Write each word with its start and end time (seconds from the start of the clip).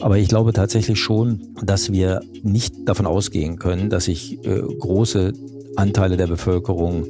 Aber 0.00 0.18
ich 0.18 0.28
glaube 0.28 0.52
tatsächlich 0.52 1.00
schon, 1.00 1.54
dass 1.62 1.90
wir 1.90 2.20
nicht 2.42 2.88
davon 2.88 3.06
ausgehen 3.06 3.58
können, 3.58 3.90
dass 3.90 4.04
sich 4.04 4.44
äh, 4.44 4.60
große 4.60 5.32
Anteile 5.76 6.16
der 6.16 6.26
Bevölkerung 6.26 7.06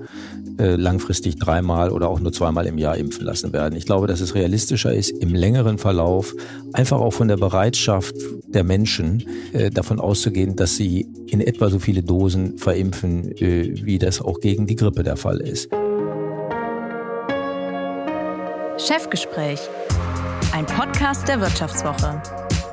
äh, 0.58 0.76
langfristig 0.76 1.36
dreimal 1.36 1.90
oder 1.90 2.08
auch 2.08 2.20
nur 2.20 2.32
zweimal 2.32 2.66
im 2.66 2.78
Jahr 2.78 2.96
impfen 2.96 3.24
lassen 3.24 3.52
werden. 3.52 3.76
Ich 3.76 3.84
glaube, 3.86 4.06
dass 4.06 4.20
es 4.20 4.34
realistischer 4.34 4.94
ist, 4.94 5.10
im 5.10 5.34
längeren 5.34 5.78
Verlauf 5.78 6.34
einfach 6.72 6.98
auch 6.98 7.12
von 7.12 7.28
der 7.28 7.36
Bereitschaft 7.36 8.14
der 8.46 8.64
Menschen 8.64 9.24
äh, 9.53 9.71
davon 9.71 10.00
auszugehen, 10.00 10.56
dass 10.56 10.76
sie 10.76 11.06
in 11.26 11.40
etwa 11.40 11.68
so 11.68 11.78
viele 11.78 12.03
Dosen 12.03 12.56
verimpfen, 12.58 13.32
äh, 13.37 13.84
wie 13.84 13.98
das 13.98 14.21
auch 14.21 14.40
gegen 14.40 14.66
die 14.66 14.76
Grippe 14.76 15.03
der 15.03 15.16
Fall 15.16 15.40
ist. 15.40 15.68
Chefgespräch, 18.78 19.60
ein 20.52 20.66
Podcast 20.66 21.28
der 21.28 21.41
Wirtschaftswoche 21.41 22.23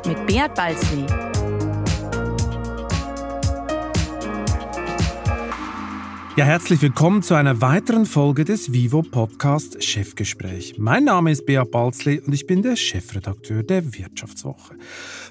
mit 0.06 0.26
Beat 0.26 0.54
Balzli. 0.56 1.33
Ja, 6.36 6.46
herzlich 6.46 6.82
willkommen 6.82 7.22
zu 7.22 7.36
einer 7.36 7.62
weiteren 7.62 8.08
Folge 8.08 8.44
des 8.44 8.74
Vivo 8.74 9.04
Podcast 9.04 9.84
Chefgespräch. 9.84 10.80
Mein 10.80 11.04
Name 11.04 11.30
ist 11.30 11.46
Beat 11.46 11.70
Balzli 11.70 12.20
und 12.22 12.34
ich 12.34 12.48
bin 12.48 12.64
der 12.64 12.76
Chefredakteur 12.76 13.62
der 13.62 13.94
Wirtschaftswoche. 13.94 14.76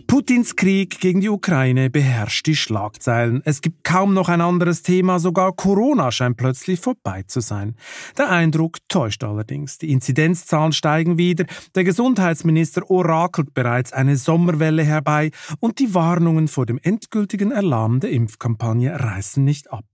Putins 0.07 0.55
Krieg 0.55 1.01
gegen 1.01 1.21
die 1.21 1.29
Ukraine 1.29 1.91
beherrscht 1.91 2.47
die 2.47 2.55
Schlagzeilen. 2.55 3.43
Es 3.45 3.63
gibt 3.63 3.83
kaum 3.83 4.15
noch 4.15 4.29
ein 4.29 4.41
anderes 4.41 4.83
Thema, 4.83 5.19
sogar 5.19 5.51
Corona 5.55 6.13
scheint 6.13 6.37
plötzlich 6.37 6.79
vorbei 6.79 7.25
zu 7.27 7.41
sein. 7.41 7.75
Der 8.17 8.31
Eindruck 8.31 8.79
täuscht 8.89 9.25
allerdings. 9.25 9.79
Die 9.79 9.91
Inzidenzzahlen 9.91 10.71
steigen 10.71 11.19
wieder, 11.19 11.47
der 11.75 11.83
Gesundheitsminister 11.83 12.89
orakelt 12.89 13.55
bereits 13.55 13.93
eine 13.93 14.17
Sommerwelle 14.17 14.85
herbei 14.85 15.33
und 15.59 15.81
die 15.81 15.95
Warnungen 15.95 16.47
vor 16.47 16.65
dem 16.65 16.79
endgültigen 16.81 17.51
Erlahmen 17.51 17.99
der 17.99 18.13
Impfkampagne 18.13 19.01
reißen 19.01 19.43
nicht 19.43 19.73
ab. 19.73 19.92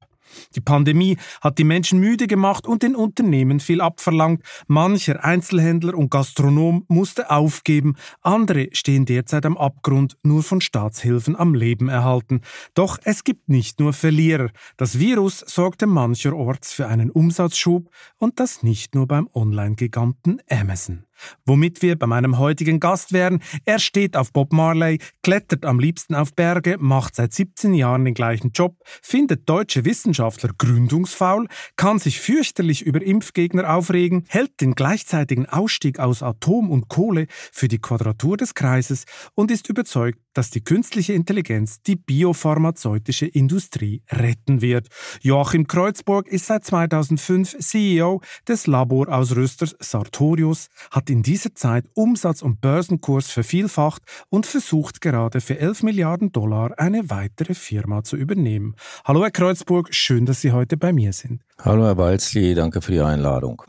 Die 0.55 0.61
Pandemie 0.61 1.17
hat 1.41 1.58
die 1.58 1.64
Menschen 1.64 2.00
müde 2.00 2.27
gemacht 2.27 2.67
und 2.67 2.83
den 2.83 2.94
Unternehmen 2.94 3.61
viel 3.61 3.81
abverlangt. 3.81 4.42
Mancher 4.67 5.25
Einzelhändler 5.25 5.95
und 5.95 6.11
Gastronom 6.11 6.84
musste 6.89 7.30
aufgeben, 7.30 7.97
andere 8.22 8.69
stehen 8.72 9.05
derzeit 9.05 9.47
am 9.47 9.56
Abgrund, 9.56 10.17
nur 10.22 10.42
von 10.42 10.61
Staatshilfen 10.61 11.36
am 11.36 11.55
Leben 11.55 11.89
erhalten. 11.89 12.42
Doch 12.75 12.98
es 13.05 13.25
gibt 13.25 13.48
nicht 13.48 13.80
nur 13.80 13.92
Verlierer. 13.92 14.50
Das 14.77 14.98
Virus 14.98 15.41
sorgte 15.47 15.86
mancherorts 15.86 16.73
für 16.73 16.86
einen 16.86 17.11
Umsatzschub 17.11 17.91
und 18.19 18.41
das 18.41 18.62
nicht 18.62 18.95
nur 18.95 19.06
beim 19.06 19.28
Online-Giganten 19.34 20.41
Amazon. 20.48 21.08
Womit 21.44 21.83
wir 21.83 21.98
bei 21.98 22.06
meinem 22.06 22.38
heutigen 22.38 22.80
Gast 22.80 23.12
wären. 23.12 23.42
Er 23.64 23.78
steht 23.78 24.16
auf 24.16 24.33
Bob 24.33 24.52
Marley, 24.52 24.98
klettert 25.22 25.64
am 25.64 25.78
liebsten 25.78 26.14
auf 26.14 26.34
Berge, 26.34 26.77
macht 26.78 27.16
seit 27.16 27.33
17 27.33 27.74
Jahren 27.74 28.05
den 28.05 28.14
gleichen 28.14 28.50
Job, 28.52 28.77
findet 29.02 29.48
deutsche 29.48 29.84
Wissenschaftler 29.84 30.50
gründungsfaul, 30.56 31.48
kann 31.77 31.98
sich 31.98 32.20
fürchterlich 32.20 32.83
über 32.83 33.02
Impfgegner 33.02 33.74
aufregen, 33.74 34.24
hält 34.28 34.61
den 34.61 34.74
gleichzeitigen 34.74 35.46
Ausstieg 35.46 35.98
aus 35.98 36.22
Atom 36.22 36.70
und 36.70 36.89
Kohle 36.89 37.27
für 37.52 37.69
die 37.69 37.78
Quadratur 37.78 38.36
des 38.36 38.55
Kreises 38.55 39.05
und 39.34 39.50
ist 39.50 39.69
überzeugt, 39.69 40.19
dass 40.39 40.50
die 40.50 40.62
künstliche 40.62 41.14
Intelligenz 41.14 41.83
die 41.83 41.97
biopharmazeutische 41.97 43.27
Industrie 43.27 44.03
retten 44.08 44.61
wird. 44.61 44.86
Joachim 45.20 45.67
Kreuzburg 45.67 46.28
ist 46.28 46.47
seit 46.47 46.64
2005 46.64 47.58
CEO 47.58 48.20
des 48.47 48.69
Laborausrüsters 48.69 49.75
Sartorius, 49.80 50.69
hat 50.92 51.11
in 51.11 51.25
dieser 51.25 51.56
Zeit 51.56 51.86
Umsatz 51.95 52.41
und 52.41 52.61
Börsenkurs 52.61 53.33
vervielfacht 53.33 54.03
und 54.28 54.47
versucht 54.47 55.00
gerade 55.00 55.41
für 55.41 55.58
11 55.58 55.83
Milliarden 55.83 56.30
Dollar 56.30 56.78
eine 56.78 57.11
weitere 57.11 57.55
Firma 57.55 58.05
zu 58.05 58.14
übernehmen. 58.17 58.77
Hallo 59.05 59.25
Herr 59.25 59.33
Kreuzburg, 59.33 59.92
schön, 59.92 60.25
dass 60.25 60.41
Sie 60.41 60.52
heute 60.52 60.77
bei 60.77 60.92
mir 60.92 61.12
sind. 61.12 61.42
Hallo 61.61 61.83
Herr 61.83 61.96
Balzli, 61.96 62.55
danke 62.55 62.80
für 62.80 62.92
die 62.92 63.01
Einladung. 63.01 63.64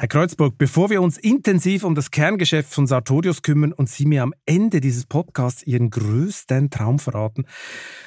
Herr 0.00 0.08
Kreuzburg, 0.08 0.56
bevor 0.56 0.88
wir 0.88 1.02
uns 1.02 1.18
intensiv 1.18 1.84
um 1.84 1.94
das 1.94 2.10
Kerngeschäft 2.10 2.72
von 2.72 2.86
Sartorius 2.86 3.42
kümmern 3.42 3.74
und 3.74 3.86
Sie 3.86 4.06
mir 4.06 4.22
am 4.22 4.32
Ende 4.46 4.80
dieses 4.80 5.04
Podcasts 5.04 5.62
Ihren 5.62 5.90
größten 5.90 6.70
Traum 6.70 6.98
verraten, 6.98 7.44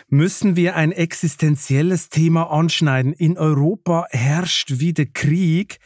müssen 0.07 0.55
wir 0.55 0.75
ein 0.75 0.91
existenzielles 0.91 2.09
Thema 2.09 2.49
anschneiden. 2.49 3.13
In 3.13 3.37
Europa 3.37 4.07
herrscht 4.09 4.79
wieder 4.79 5.05
Krieg. 5.05 5.77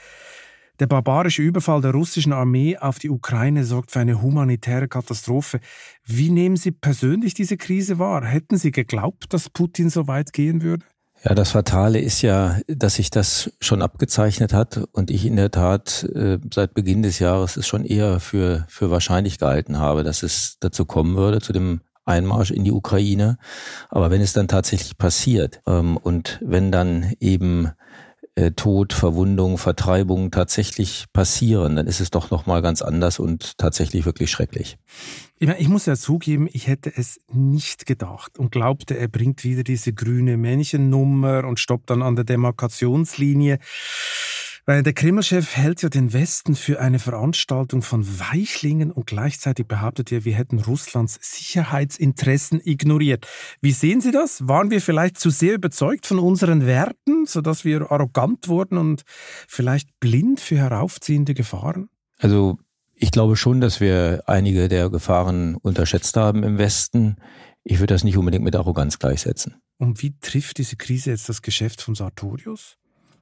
Der 0.80 0.88
barbarische 0.88 1.42
Überfall 1.42 1.82
der 1.82 1.92
russischen 1.92 2.32
Armee 2.32 2.78
auf 2.78 3.00
die 3.00 3.10
Ukraine 3.10 3.66
sorgt 3.66 3.92
für 3.92 4.00
eine 4.00 4.22
humanitäre 4.22 4.88
Katastrophe. 4.88 5.60
Wie 6.06 6.30
nehmen 6.30 6.56
Sie 6.56 6.72
persönlich 6.72 7.34
diese 7.34 7.58
Krise 7.58 8.00
wahr? 8.00 8.24
Hätten 8.24 8.56
Sie 8.56 8.72
geglaubt, 8.72 9.34
dass 9.34 9.50
Putin 9.50 9.90
so 9.90 10.08
weit 10.08 10.32
gehen 10.32 10.62
würde? 10.62 10.86
Ja, 11.24 11.34
das 11.34 11.52
Fatale 11.52 12.00
ist 12.00 12.22
ja, 12.22 12.60
dass 12.68 12.96
sich 12.96 13.10
das 13.10 13.52
schon 13.60 13.82
abgezeichnet 13.82 14.54
hat 14.54 14.82
und 14.92 15.10
ich 15.10 15.26
in 15.26 15.36
der 15.36 15.50
Tat 15.50 16.04
äh, 16.04 16.38
seit 16.54 16.74
Beginn 16.74 17.02
des 17.02 17.20
Jahres 17.20 17.58
es 17.58 17.68
schon 17.68 17.86
eher 17.86 18.20
für, 18.20 18.66
für 18.70 18.92
wahrscheinlich 18.92 19.40
gehalten 19.40 19.80
habe, 19.80 20.04
dass 20.04 20.22
es 20.22 20.58
dazu 20.60 20.86
kommen 20.86 21.16
würde, 21.16 21.42
zu 21.42 21.54
dem 21.54 21.82
Einmarsch 22.06 22.52
in 22.52 22.64
die 22.64 22.72
Ukraine. 22.72 23.38
Aber 23.90 24.12
wenn 24.12 24.22
es 24.22 24.34
dann 24.34 24.48
tatsächlich 24.48 24.98
passiert 24.98 25.60
ähm, 25.68 25.98
und 25.98 26.40
wenn 26.42 26.72
dann 26.72 27.14
eben 27.20 27.72
äh, 28.38 28.52
Tod, 28.52 28.94
Verwundung, 28.94 29.58
Vertreibung 29.58 30.30
tatsächlich 30.30 31.06
passieren, 31.12 31.76
dann 31.76 31.88
ist 31.88 32.00
es 32.00 32.12
doch 32.12 32.30
noch 32.30 32.46
mal 32.46 32.62
ganz 32.62 32.84
anders 32.84 33.18
und 33.18 33.58
tatsächlich 33.58 34.06
wirklich 34.06 34.30
schrecklich. 34.30 34.78
Ich, 35.40 35.48
meine, 35.48 35.60
ich 35.60 35.68
muss 35.68 35.88
ja 35.88 35.96
zugeben, 35.96 36.48
ich 36.52 36.68
hätte 36.68 36.92
es 36.96 37.20
nicht 37.32 37.88
gedacht 37.88 38.38
und 38.38 38.52
glaubte, 38.52 38.96
er 38.96 39.08
bringt 39.08 39.44
wieder 39.44 39.64
diese 39.64 39.92
grüne 39.92 40.38
Männchennummer 40.38 41.46
und 41.46 41.60
stoppt 41.60 41.90
dann 41.90 42.04
an 42.04 42.16
der 42.16 42.26
Demarkationslinie. 42.26 43.58
Weil 44.70 44.84
der 44.84 44.92
Kreml-Chef 44.92 45.56
hält 45.56 45.82
ja 45.82 45.88
den 45.88 46.12
Westen 46.12 46.54
für 46.54 46.82
eine 46.82 47.00
Veranstaltung 47.00 47.82
von 47.82 48.06
Weichlingen 48.20 48.92
und 48.92 49.08
gleichzeitig 49.08 49.66
behauptet 49.66 50.12
er, 50.12 50.26
wir 50.26 50.36
hätten 50.36 50.60
Russlands 50.60 51.18
Sicherheitsinteressen 51.22 52.60
ignoriert. 52.62 53.26
Wie 53.62 53.72
sehen 53.72 54.02
Sie 54.02 54.12
das? 54.12 54.46
Waren 54.50 54.70
wir 54.70 54.82
vielleicht 54.82 55.20
zu 55.20 55.30
sehr 55.30 55.54
überzeugt 55.54 56.06
von 56.06 56.20
unseren 56.20 56.66
Werten, 56.66 57.26
sodass 57.26 57.64
wir 57.64 57.90
arrogant 57.90 58.50
wurden 58.50 58.78
und 58.78 59.04
vielleicht 59.48 59.98
blind 60.02 60.42
für 60.42 60.58
heraufziehende 60.58 61.34
Gefahren? 61.34 61.88
Also 62.18 62.60
ich 62.94 63.12
glaube 63.12 63.38
schon, 63.38 63.62
dass 63.62 63.80
wir 63.80 64.24
einige 64.28 64.68
der 64.68 64.90
Gefahren 64.90 65.56
unterschätzt 65.56 66.18
haben 66.18 66.44
im 66.44 66.58
Westen. 66.58 67.16
Ich 67.64 67.80
würde 67.80 67.94
das 67.94 68.04
nicht 68.04 68.18
unbedingt 68.18 68.44
mit 68.44 68.58
Arroganz 68.58 69.00
gleichsetzen. 69.00 69.62
Und 69.78 70.02
wie 70.02 70.20
trifft 70.20 70.58
diese 70.58 70.76
Krise 70.76 71.12
jetzt 71.12 71.30
das 71.30 71.42
Geschäft 71.42 71.82
von 71.82 71.96
Sartorius? 71.96 72.78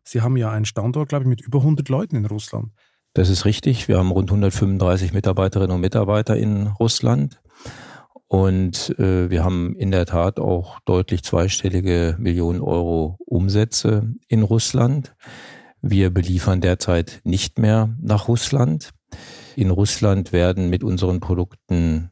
Sie 0.08 0.22
haben 0.22 0.38
ja 0.38 0.52
einen 0.52 0.66
Standort, 0.66 1.10
glaube 1.10 1.24
ich, 1.24 1.30
mit 1.30 1.42
über 1.42 1.60
100 1.60 1.90
Leuten 1.90 2.16
in 2.16 2.26
Russland. 2.26 2.72
Das 3.14 3.30
ist 3.30 3.46
richtig. 3.46 3.88
Wir 3.88 3.98
haben 3.98 4.12
rund 4.12 4.30
135 4.30 5.14
Mitarbeiterinnen 5.14 5.76
und 5.76 5.82
Mitarbeiter 5.82 6.36
in 6.38 6.68
Russland. 6.68 7.42
Und 8.28 8.98
äh, 9.00 9.30
wir 9.30 9.44
haben 9.44 9.76
in 9.76 9.92
der 9.92 10.06
Tat 10.06 10.40
auch 10.40 10.80
deutlich 10.82 11.24
zweistellige 11.24 12.16
Millionen 12.20 12.62
Euro 12.62 13.18
Umsätze 13.26 14.14
in 14.28 14.44
Russland. 14.44 15.16
Wir 15.82 16.10
beliefern 16.10 16.62
derzeit 16.62 17.22
nicht 17.24 17.60
mehr 17.60 17.96
nach 18.02 18.28
Russland. 18.28 18.92
In 19.56 19.70
Russland 19.70 20.34
werden 20.34 20.70
mit 20.70 20.84
unseren 20.84 21.20
Produkten 21.20 22.12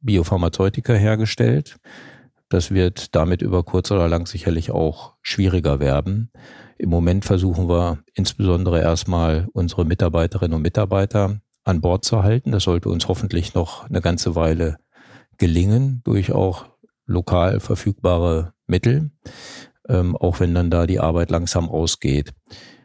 Biopharmazeutika 0.00 0.92
hergestellt. 0.92 1.78
Das 2.48 2.70
wird 2.70 3.14
damit 3.14 3.42
über 3.42 3.62
kurz 3.64 3.90
oder 3.90 4.08
lang 4.08 4.26
sicherlich 4.26 4.70
auch 4.70 5.14
schwieriger 5.22 5.80
werden. 5.80 6.30
Im 6.78 6.90
Moment 6.90 7.24
versuchen 7.24 7.68
wir 7.68 7.98
insbesondere 8.14 8.80
erstmal 8.80 9.48
unsere 9.52 9.84
Mitarbeiterinnen 9.84 10.54
und 10.54 10.62
Mitarbeiter 10.62 11.40
an 11.64 11.80
Bord 11.80 12.04
zu 12.04 12.22
halten. 12.22 12.52
Das 12.52 12.64
sollte 12.64 12.88
uns 12.88 13.08
hoffentlich 13.08 13.54
noch 13.54 13.88
eine 13.88 14.00
ganze 14.00 14.34
Weile 14.34 14.76
gelingen 15.38 16.02
durch 16.04 16.32
auch 16.32 16.66
lokal 17.06 17.60
verfügbare 17.60 18.52
Mittel, 18.66 19.10
ähm, 19.88 20.16
auch 20.16 20.40
wenn 20.40 20.54
dann 20.54 20.70
da 20.70 20.86
die 20.86 21.00
Arbeit 21.00 21.30
langsam 21.30 21.68
ausgeht. 21.68 22.32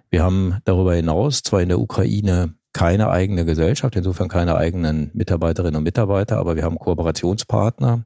Wir 0.10 0.24
haben 0.24 0.58
darüber 0.66 0.94
hinaus 0.96 1.44
zwar 1.44 1.62
in 1.62 1.70
der 1.70 1.80
Ukraine 1.80 2.56
keine 2.74 3.10
eigene 3.10 3.46
Gesellschaft, 3.46 3.96
insofern 3.96 4.30
keine 4.30 4.56
eigenen 4.56 5.12
Mitarbeiterinnen 5.14 5.78
und 5.78 5.84
Mitarbeiter, 5.84 6.38
aber 6.38 6.56
wir 6.56 6.64
haben 6.64 6.80
Kooperationspartner, 6.80 8.06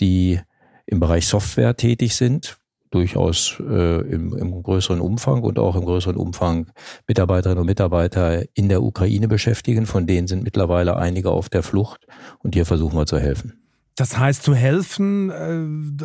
die 0.00 0.40
im 0.86 1.00
Bereich 1.00 1.26
Software 1.26 1.76
tätig 1.76 2.14
sind, 2.14 2.58
durchaus 2.90 3.60
äh, 3.60 4.00
im, 4.02 4.36
im 4.36 4.62
größeren 4.62 5.00
Umfang 5.00 5.42
und 5.42 5.58
auch 5.58 5.76
im 5.76 5.84
größeren 5.84 6.16
Umfang 6.16 6.70
Mitarbeiterinnen 7.08 7.60
und 7.60 7.66
Mitarbeiter 7.66 8.44
in 8.54 8.68
der 8.68 8.82
Ukraine 8.82 9.28
beschäftigen. 9.28 9.86
Von 9.86 10.06
denen 10.06 10.28
sind 10.28 10.44
mittlerweile 10.44 10.96
einige 10.96 11.30
auf 11.30 11.48
der 11.48 11.62
Flucht 11.62 12.06
und 12.40 12.54
hier 12.54 12.66
versuchen 12.66 12.96
wir 12.96 13.06
zu 13.06 13.18
helfen. 13.18 13.54
Das 13.96 14.18
heißt, 14.18 14.42
zu 14.42 14.54
helfen, 14.54 15.30
äh, 15.30 15.60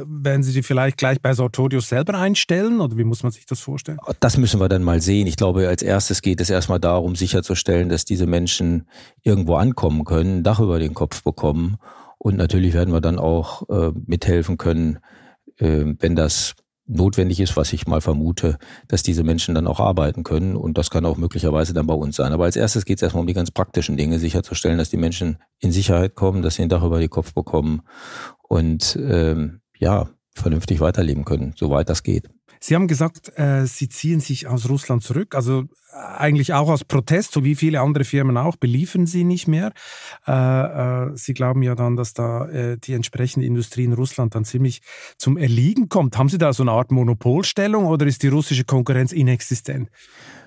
werden 0.05 0.43
Sie 0.43 0.51
die 0.51 0.61
vielleicht 0.61 0.97
gleich 0.97 1.21
bei 1.21 1.33
Sartorius 1.33 1.87
selber 1.87 2.15
einstellen 2.15 2.81
oder 2.81 2.97
wie 2.97 3.05
muss 3.05 3.23
man 3.23 3.31
sich 3.31 3.45
das 3.45 3.61
vorstellen? 3.61 3.97
Das 4.19 4.37
müssen 4.37 4.59
wir 4.59 4.67
dann 4.67 4.83
mal 4.83 5.01
sehen. 5.01 5.25
Ich 5.25 5.37
glaube, 5.37 5.69
als 5.69 5.81
erstes 5.81 6.21
geht 6.21 6.41
es 6.41 6.49
erstmal 6.49 6.81
darum, 6.81 7.15
sicherzustellen, 7.15 7.87
dass 7.87 8.03
diese 8.03 8.27
Menschen 8.27 8.87
irgendwo 9.23 9.55
ankommen 9.55 10.03
können, 10.03 10.39
ein 10.39 10.43
Dach 10.43 10.59
über 10.59 10.79
den 10.79 10.93
Kopf 10.93 11.23
bekommen 11.23 11.77
Und 12.17 12.37
natürlich 12.37 12.73
werden 12.73 12.93
wir 12.93 13.01
dann 13.01 13.19
auch 13.19 13.69
äh, 13.69 13.91
mithelfen 14.05 14.57
können, 14.57 14.99
äh, 15.57 15.85
wenn 15.99 16.15
das 16.15 16.55
notwendig 16.87 17.39
ist, 17.39 17.57
was 17.57 17.73
ich 17.73 17.85
mal 17.85 18.01
vermute, 18.01 18.57
dass 18.87 19.03
diese 19.03 19.23
Menschen 19.23 19.53
dann 19.53 19.67
auch 19.67 19.79
arbeiten 19.79 20.23
können. 20.23 20.55
Und 20.55 20.77
das 20.77 20.89
kann 20.89 21.05
auch 21.05 21.17
möglicherweise 21.17 21.73
dann 21.73 21.85
bei 21.85 21.93
uns 21.93 22.15
sein. 22.15 22.31
Aber 22.31 22.45
als 22.45 22.55
erstes 22.55 22.85
geht 22.85 22.97
es 22.97 23.01
erstmal 23.03 23.21
um 23.21 23.27
die 23.27 23.33
ganz 23.33 23.51
praktischen 23.51 23.97
Dinge, 23.97 24.19
sicherzustellen, 24.19 24.77
dass 24.77 24.89
die 24.89 24.97
Menschen 24.97 25.37
in 25.59 25.71
Sicherheit 25.71 26.15
kommen, 26.15 26.41
dass 26.41 26.55
sie 26.55 26.63
ein 26.63 26.69
Dach 26.69 26.83
über 26.83 26.99
die 26.99 27.09
Kopf 27.09 27.33
bekommen 27.33 27.81
und 28.47 28.97
ähm, 29.01 29.59
ja, 29.77 30.09
vernünftig 30.33 30.79
weiterleben 30.79 31.25
können, 31.25 31.53
soweit 31.57 31.89
das 31.89 32.03
geht. 32.03 32.29
Sie 32.59 32.75
haben 32.75 32.87
gesagt, 32.87 33.31
äh, 33.37 33.65
Sie 33.65 33.89
ziehen 33.89 34.19
sich 34.19 34.47
aus 34.47 34.69
Russland 34.69 35.03
zurück, 35.03 35.35
also 35.35 35.61
äh, 35.61 35.95
eigentlich 36.17 36.53
auch 36.53 36.69
aus 36.69 36.83
Protest, 36.83 37.33
so 37.33 37.43
wie 37.43 37.55
viele 37.55 37.81
andere 37.81 38.03
Firmen 38.03 38.37
auch, 38.37 38.55
beliefern 38.55 39.05
Sie 39.05 39.23
nicht 39.23 39.47
mehr. 39.47 39.71
Äh, 40.27 40.31
äh, 40.31 41.11
Sie 41.15 41.33
glauben 41.33 41.63
ja 41.63 41.75
dann, 41.75 41.95
dass 41.95 42.13
da 42.13 42.47
äh, 42.47 42.77
die 42.77 42.93
entsprechende 42.93 43.45
Industrie 43.45 43.83
in 43.83 43.93
Russland 43.93 44.35
dann 44.35 44.45
ziemlich 44.45 44.81
zum 45.17 45.37
Erliegen 45.37 45.89
kommt. 45.89 46.17
Haben 46.17 46.29
Sie 46.29 46.37
da 46.37 46.53
so 46.53 46.63
eine 46.63 46.71
Art 46.71 46.91
Monopolstellung 46.91 47.85
oder 47.85 48.05
ist 48.05 48.23
die 48.23 48.29
russische 48.29 48.63
Konkurrenz 48.63 49.11
inexistent? 49.11 49.89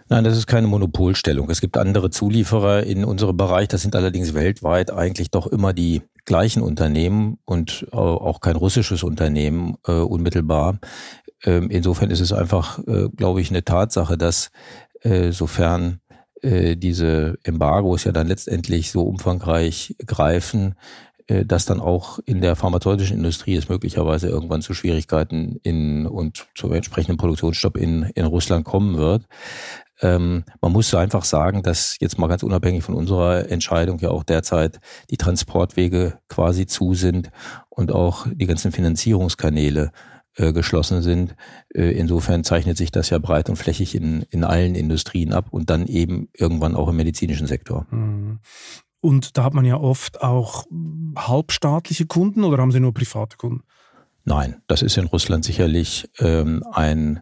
Nein, 0.09 0.25
das 0.25 0.37
ist 0.37 0.49
keine 0.49 0.67
Monopolstellung. 0.67 1.49
Es 1.51 1.61
gibt 1.61 1.77
andere 1.77 2.11
Zulieferer 2.11 2.83
in 2.83 3.05
unserem 3.05 3.37
Bereich. 3.37 3.69
Das 3.69 3.83
sind 3.83 3.95
allerdings 3.95 4.35
weltweit 4.35 4.91
eigentlich 4.91 5.31
doch 5.31 5.47
immer 5.47 5.73
die 5.73 6.03
gleichen 6.25 6.63
Unternehmen 6.63 7.39
und 7.45 7.87
auch 7.93 8.41
kein 8.41 8.57
russisches 8.57 9.05
Unternehmen 9.05 9.77
äh, 9.87 9.93
unmittelbar. 9.93 10.81
Ähm, 11.45 11.71
insofern 11.71 12.11
ist 12.11 12.21
es 12.21 12.33
einfach, 12.33 12.79
äh, 12.87 13.09
glaube 13.15 13.41
ich, 13.41 13.51
eine 13.51 13.65
Tatsache, 13.65 14.19
dass 14.19 14.51
äh, 15.03 15.33
sofern 15.33 16.01
äh, 16.43 16.77
diese 16.77 17.39
Embargos 17.43 18.05
ja 18.05 18.13
dann 18.13 18.29
letztendlich 18.29 18.91
so 18.91 19.03
umfangreich 19.03 19.97
greifen, 20.07 20.75
dass 21.47 21.65
dann 21.65 21.79
auch 21.79 22.19
in 22.25 22.41
der 22.41 22.57
pharmazeutischen 22.57 23.17
Industrie 23.17 23.55
es 23.55 23.69
möglicherweise 23.69 24.27
irgendwann 24.27 24.63
zu 24.63 24.75
Schwierigkeiten 24.75 25.61
in 25.63 26.09
und 26.09 26.49
zum 26.57 26.73
entsprechenden 26.73 27.19
Produktionsstopp 27.19 27.77
in, 27.77 28.03
in 28.17 28.25
Russland 28.25 28.65
kommen 28.65 28.97
wird. 28.97 29.29
Ähm, 30.03 30.45
man 30.61 30.73
muss 30.73 30.95
einfach 30.95 31.25
sagen, 31.25 31.63
dass 31.63 31.97
jetzt 32.01 32.19
mal 32.19 32.27
ganz 32.27 32.43
unabhängig 32.43 32.83
von 32.83 32.95
unserer 32.95 33.49
Entscheidung 33.51 33.99
ja 33.99 34.11
auch 34.11 34.25
derzeit 34.25 34.81
die 35.11 35.19
Transportwege 35.19 36.19
quasi 36.29 36.67
zu 36.67 36.95
sind 36.95 37.31
und 37.69 37.93
auch 37.93 38.27
die 38.33 38.47
ganzen 38.47 38.73
Finanzierungskanäle 38.73 39.93
äh, 40.37 40.53
geschlossen 40.53 41.03
sind. 41.03 41.35
Äh, 41.75 41.93
insofern 41.93 42.45
zeichnet 42.45 42.77
sich 42.77 42.91
das 42.91 43.11
ja 43.11 43.19
breit 43.19 43.49
und 43.49 43.57
flächig 43.57 43.95
in, 43.95 44.23
in 44.31 44.45
allen 44.45 44.75
Industrien 44.75 45.33
ab 45.33 45.47
und 45.51 45.71
dann 45.71 45.87
eben 45.87 46.29
irgendwann 46.37 46.77
auch 46.77 46.89
im 46.89 46.97
medizinischen 46.97 47.47
Sektor. 47.47 47.87
Mhm. 47.91 48.39
Und 49.01 49.37
da 49.39 49.45
hat 49.45 49.55
man 49.55 49.65
ja 49.65 49.77
oft 49.77 50.23
auch 50.23 50.67
halbstaatliche 51.17 52.07
Kunden 52.07 52.45
oder 52.45 52.59
haben 52.59 52.73
Sie 52.73 52.81
nur 52.81 52.93
private 52.93 53.37
Kunden? 53.37 53.63
Nein, 54.25 54.63
das 54.67 54.83
ist 54.83 54.99
in 54.99 55.07
Russland 55.07 55.45
sicherlich 55.45 56.11
ähm, 56.19 56.63
ein, 56.71 57.21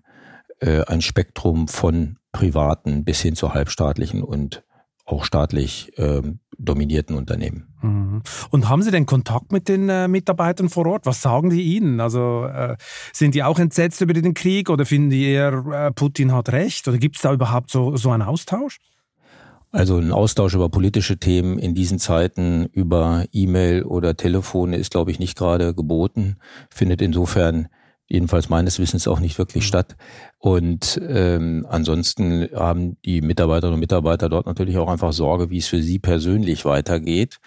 äh, 0.58 0.82
ein 0.84 1.00
Spektrum 1.00 1.69
von 1.69 2.19
privaten 2.32 3.05
bis 3.05 3.20
hin 3.20 3.37
zu 3.37 3.55
halbstaatlichen 3.55 4.22
und 4.22 4.64
auch 5.08 5.25
staatlich 5.25 5.93
ähm, 5.96 6.40
dominierten 6.58 7.16
Unternehmen. 7.16 7.69
Mhm. 7.82 8.22
Und 8.50 8.69
haben 8.69 8.82
Sie 8.82 8.90
denn 8.90 9.06
Kontakt 9.06 9.52
mit 9.52 9.69
den 9.69 9.88
äh, 9.88 10.08
Mitarbeitern 10.08 10.69
vor 10.69 10.87
Ort? 10.87 11.06
Was 11.06 11.22
sagen 11.22 11.50
die 11.50 11.62
Ihnen? 11.62 12.00
Also 12.00 12.44
äh, 12.44 12.76
sind 13.12 13.34
die 13.34 13.43
auch 13.43 13.58
entsetzt 13.58 14.00
über 14.00 14.12
den 14.12 14.34
Krieg 14.34 14.69
oder 14.69 14.84
finden 14.84 15.10
die 15.10 15.25
eher, 15.25 15.64
äh, 15.72 15.93
Putin 15.93 16.32
hat 16.32 16.50
recht? 16.50 16.87
Oder 16.88 16.99
gibt 16.99 17.16
es 17.16 17.22
da 17.22 17.32
überhaupt 17.32 17.70
so, 17.70 17.96
so 17.96 18.10
einen 18.10 18.22
Austausch? 18.22 18.78
Also 19.70 19.99
ein 19.99 20.12
Austausch 20.12 20.55
über 20.55 20.69
politische 20.70 21.19
Themen 21.19 21.58
in 21.58 21.75
diesen 21.75 21.99
Zeiten 21.99 22.66
über 22.72 23.25
E-Mail 23.32 23.82
oder 23.82 24.16
Telefone 24.16 24.76
ist, 24.76 24.90
glaube 24.90 25.10
ich, 25.10 25.19
nicht 25.19 25.37
gerade 25.37 25.75
geboten, 25.75 26.37
findet 26.70 27.02
insofern 27.02 27.69
jedenfalls 28.08 28.49
meines 28.49 28.78
Wissens 28.78 29.06
auch 29.06 29.20
nicht 29.20 29.38
wirklich 29.38 29.64
mhm. 29.64 29.69
statt. 29.69 29.96
Und 30.38 31.00
ähm, 31.06 31.66
ansonsten 31.69 32.49
haben 32.55 32.96
die 33.05 33.20
Mitarbeiterinnen 33.20 33.75
und 33.75 33.81
Mitarbeiter 33.81 34.28
dort 34.28 34.46
natürlich 34.46 34.78
auch 34.78 34.88
einfach 34.88 35.12
Sorge, 35.12 35.50
wie 35.50 35.58
es 35.58 35.69
für 35.69 35.82
sie 35.82 35.99
persönlich 35.99 36.64
weitergeht. 36.64 37.38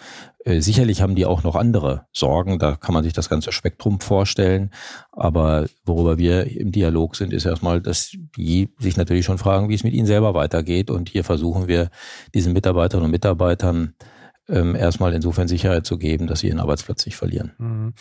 Äh, 0.44 0.60
sicherlich 0.60 1.02
haben 1.02 1.14
die 1.14 1.26
auch 1.26 1.42
noch 1.42 1.56
andere 1.56 2.06
Sorgen, 2.12 2.58
da 2.58 2.76
kann 2.76 2.94
man 2.94 3.02
sich 3.02 3.12
das 3.12 3.28
ganze 3.28 3.50
Spektrum 3.50 4.00
vorstellen. 4.00 4.70
Aber 5.10 5.66
worüber 5.84 6.18
wir 6.18 6.46
im 6.46 6.70
Dialog 6.70 7.16
sind, 7.16 7.32
ist 7.32 7.44
erstmal, 7.44 7.80
dass 7.80 8.16
die 8.36 8.68
sich 8.78 8.96
natürlich 8.96 9.24
schon 9.24 9.38
fragen, 9.38 9.68
wie 9.68 9.74
es 9.74 9.84
mit 9.84 9.94
ihnen 9.94 10.06
selber 10.06 10.34
weitergeht. 10.34 10.90
Und 10.90 11.08
hier 11.08 11.24
versuchen 11.24 11.66
wir 11.66 11.90
diesen 12.34 12.52
Mitarbeiterinnen 12.52 13.06
und 13.06 13.10
Mitarbeitern 13.10 13.94
ähm, 14.48 14.76
erstmal 14.76 15.12
insofern 15.12 15.48
Sicherheit 15.48 15.86
zu 15.86 15.98
geben, 15.98 16.26
dass 16.26 16.40
sie 16.40 16.48
ihren 16.48 16.60
Arbeitsplatz 16.60 17.04
nicht 17.06 17.16
verlieren. 17.16 17.52
Mhm. 17.58 17.94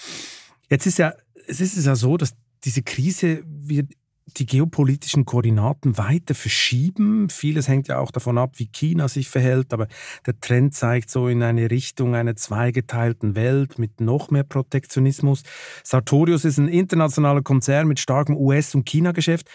Jetzt 0.70 0.86
ist 0.86 1.00
ja, 1.00 1.14
es 1.48 1.60
ist 1.60 1.86
ja 1.86 1.96
so, 1.96 2.18
dass 2.18 2.36
diese 2.64 2.84
Krise 2.84 3.44
wird 3.46 3.92
die 4.38 4.46
geopolitischen 4.46 5.26
Koordinaten 5.26 5.98
weiter 5.98 6.36
verschieben. 6.36 7.30
Vieles 7.30 7.68
hängt 7.68 7.88
ja 7.88 8.00
auch 8.00 8.12
davon 8.12 8.38
ab, 8.38 8.54
wie 8.58 8.68
China 8.68 9.08
sich 9.08 9.30
verhält, 9.30 9.74
aber 9.74 9.88
der 10.26 10.40
Trend 10.40 10.74
zeigt 10.74 11.10
so 11.10 11.28
in 11.28 11.44
eine 11.44 11.70
Richtung 11.70 12.16
einer 12.16 12.36
zweigeteilten 12.36 13.36
Welt 13.36 13.80
mit 13.80 14.00
noch 14.00 14.32
mehr 14.32 14.44
Protektionismus. 14.44 15.44
Sartorius 15.84 16.46
ist 16.46 16.60
ein 16.60 16.68
internationaler 16.68 17.42
Konzern 17.42 17.88
mit 17.88 18.00
starkem 18.00 18.38
US- 18.38 18.76
und 18.76 18.86
China-Geschäft. 18.86 19.50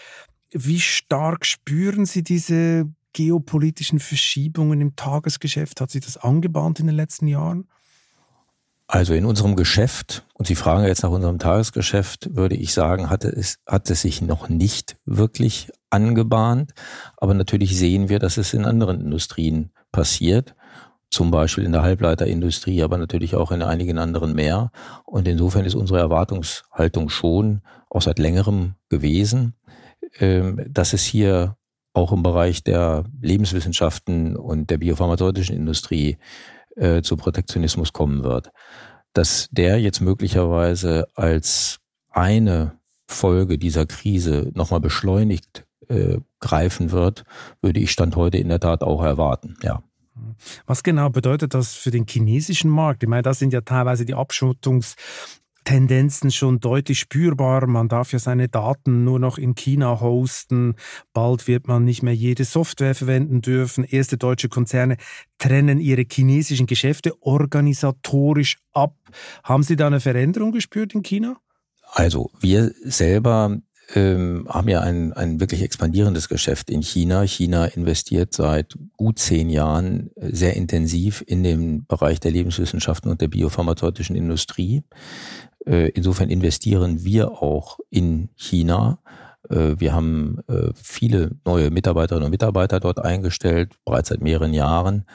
Wie 0.51 0.79
stark 0.79 1.45
spüren 1.45 2.05
Sie 2.05 2.23
diese 2.23 2.85
geopolitischen 3.13 3.99
Verschiebungen 3.99 4.79
im 4.79 4.95
Tagesgeschäft? 4.95 5.81
Hat 5.81 5.91
sich 5.91 6.05
das 6.05 6.17
angebahnt 6.17 6.79
in 6.79 6.87
den 6.87 6.95
letzten 6.95 7.27
Jahren? 7.27 7.67
Also 8.87 9.13
in 9.13 9.25
unserem 9.25 9.57
Geschäft, 9.57 10.25
und 10.33 10.47
Sie 10.47 10.55
fragen 10.55 10.85
jetzt 10.85 11.03
nach 11.03 11.09
unserem 11.09 11.39
Tagesgeschäft, 11.39 12.35
würde 12.35 12.55
ich 12.55 12.73
sagen, 12.73 13.09
hatte 13.09 13.27
es, 13.27 13.59
hat 13.67 13.89
es 13.89 14.01
sich 14.01 14.21
noch 14.21 14.47
nicht 14.47 14.95
wirklich 15.05 15.69
angebahnt. 15.89 16.73
Aber 17.17 17.33
natürlich 17.33 17.77
sehen 17.77 18.07
wir, 18.07 18.19
dass 18.19 18.37
es 18.37 18.53
in 18.53 18.63
anderen 18.63 19.01
Industrien 19.01 19.71
passiert. 19.91 20.55
Zum 21.09 21.31
Beispiel 21.31 21.65
in 21.65 21.73
der 21.73 21.81
Halbleiterindustrie, 21.81 22.81
aber 22.81 22.97
natürlich 22.97 23.35
auch 23.35 23.51
in 23.51 23.61
einigen 23.61 23.97
anderen 23.97 24.33
mehr. 24.33 24.71
Und 25.05 25.27
insofern 25.27 25.65
ist 25.65 25.75
unsere 25.75 25.99
Erwartungshaltung 25.99 27.09
schon 27.09 27.61
auch 27.89 28.01
seit 28.01 28.19
längerem 28.19 28.75
gewesen, 28.89 29.53
ähm, 30.19 30.65
dass 30.69 30.93
es 30.93 31.03
hier 31.03 31.57
auch 31.93 32.11
im 32.13 32.23
Bereich 32.23 32.63
der 32.63 33.05
Lebenswissenschaften 33.21 34.37
und 34.37 34.69
der 34.69 34.77
biopharmazeutischen 34.77 35.55
Industrie 35.55 36.17
äh, 36.77 37.01
zu 37.01 37.17
Protektionismus 37.17 37.93
kommen 37.93 38.23
wird. 38.23 38.51
Dass 39.13 39.47
der 39.51 39.79
jetzt 39.79 39.99
möglicherweise 39.99 41.07
als 41.15 41.79
eine 42.09 42.77
Folge 43.07 43.57
dieser 43.57 43.85
Krise 43.85 44.51
nochmal 44.53 44.79
beschleunigt 44.79 45.65
äh, 45.87 46.17
greifen 46.39 46.91
wird, 46.91 47.23
würde 47.61 47.79
ich 47.79 47.91
Stand 47.91 48.15
heute 48.15 48.37
in 48.37 48.49
der 48.49 48.59
Tat 48.59 48.83
auch 48.83 49.03
erwarten, 49.03 49.55
ja. 49.63 49.81
Was 50.65 50.83
genau 50.83 51.09
bedeutet 51.09 51.53
das 51.53 51.73
für 51.73 51.91
den 51.91 52.05
chinesischen 52.07 52.69
Markt? 52.69 53.03
Ich 53.03 53.09
meine, 53.09 53.21
das 53.21 53.39
sind 53.39 53.53
ja 53.53 53.61
teilweise 53.61 54.03
die 54.03 54.15
Abschottungs- 54.15 54.95
Tendenzen 55.67 56.31
schon 56.31 56.61
deutlich 56.61 56.97
spürbar. 56.97 57.67
Man 57.67 57.89
darf 57.89 58.13
ja 58.13 58.19
seine 58.19 58.47
Daten 58.47 59.03
nur 59.03 59.19
noch 59.19 59.37
in 59.37 59.53
China 59.53 59.99
hosten. 59.99 60.75
Bald 61.11 61.45
wird 61.45 61.67
man 61.67 61.83
nicht 61.83 62.03
mehr 62.03 62.15
jede 62.15 62.45
Software 62.45 62.95
verwenden 62.95 63.41
dürfen. 63.41 63.83
Erste 63.83 64.17
deutsche 64.17 64.47
Konzerne 64.47 64.95
trennen 65.39 65.81
ihre 65.81 66.05
chinesischen 66.09 66.67
Geschäfte 66.67 67.21
organisatorisch 67.21 68.59
ab. 68.71 68.95
Haben 69.43 69.63
Sie 69.63 69.75
da 69.75 69.87
eine 69.87 69.99
Veränderung 69.99 70.53
gespürt 70.53 70.95
in 70.95 71.03
China? 71.03 71.35
Also 71.91 72.31
wir 72.39 72.71
selber 72.85 73.57
ähm, 73.95 74.45
haben 74.49 74.67
ja 74.67 74.81
ein, 74.81 75.13
ein 75.13 75.39
wirklich 75.39 75.61
expandierendes 75.61 76.27
Geschäft 76.29 76.69
in 76.69 76.81
China. 76.81 77.21
China 77.23 77.65
investiert 77.65 78.33
seit 78.33 78.75
gut 78.97 79.19
zehn 79.19 79.49
Jahren 79.49 80.11
sehr 80.17 80.55
intensiv 80.55 81.23
in 81.25 81.43
den 81.43 81.85
Bereich 81.85 82.19
der 82.19 82.31
Lebenswissenschaften 82.31 83.09
und 83.09 83.21
der 83.21 83.29
biopharmazeutischen 83.29 84.15
Industrie. 84.15 84.83
Äh, 85.65 85.89
insofern 85.89 86.29
investieren 86.29 87.03
wir 87.03 87.41
auch 87.41 87.79
in 87.89 88.29
China. 88.35 88.99
Äh, 89.49 89.75
wir 89.77 89.93
haben 89.93 90.39
äh, 90.47 90.71
viele 90.75 91.31
neue 91.45 91.71
Mitarbeiterinnen 91.71 92.25
und 92.25 92.31
Mitarbeiter 92.31 92.79
dort 92.79 92.99
eingestellt, 92.99 93.73
bereits 93.85 94.09
seit 94.09 94.21
mehreren 94.21 94.53
Jahren. 94.53 95.05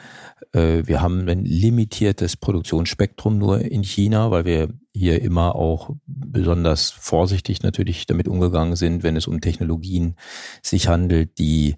Wir 0.55 1.01
haben 1.01 1.27
ein 1.29 1.45
limitiertes 1.45 2.37
Produktionsspektrum 2.37 3.39
nur 3.39 3.61
in 3.61 3.83
China, 3.83 4.29
weil 4.29 4.45
wir 4.45 4.69
hier 4.93 5.21
immer 5.21 5.55
auch 5.55 5.91
besonders 6.05 6.91
vorsichtig 6.91 7.63
natürlich 7.63 8.05
damit 8.05 8.27
umgegangen 8.27 8.75
sind, 8.75 9.03
wenn 9.03 9.15
es 9.15 9.27
um 9.27 9.41
Technologien 9.41 10.15
sich 10.61 10.87
handelt, 10.87 11.37
die 11.39 11.75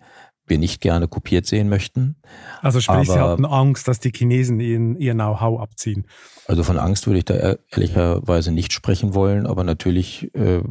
wir 0.48 0.57
nicht 0.60 0.81
gerne 0.81 1.07
kopiert 1.07 1.45
sehen 1.45 1.69
möchten. 1.69 2.17
Also 2.62 2.79
sprich, 2.79 2.95
Aber, 2.95 3.05
Sie 3.05 3.19
hatten 3.19 3.45
Angst, 3.45 3.88
dass 3.88 4.00
die 4.00 4.12
Chinesen 4.12 4.60
ihren, 4.60 4.95
ihr 4.98 5.13
Know-how 5.13 5.60
abziehen. 5.60 6.05
Also 6.48 6.63
von 6.63 6.77
Angst 6.77 7.07
würde 7.07 7.19
ich 7.19 7.25
da 7.25 7.55
ehrlicherweise 7.72 8.51
nicht 8.51 8.72
sprechen 8.74 9.15
wollen, 9.15 9.48
aber 9.48 9.63
natürlich 9.63 10.34
äh, 10.36 10.62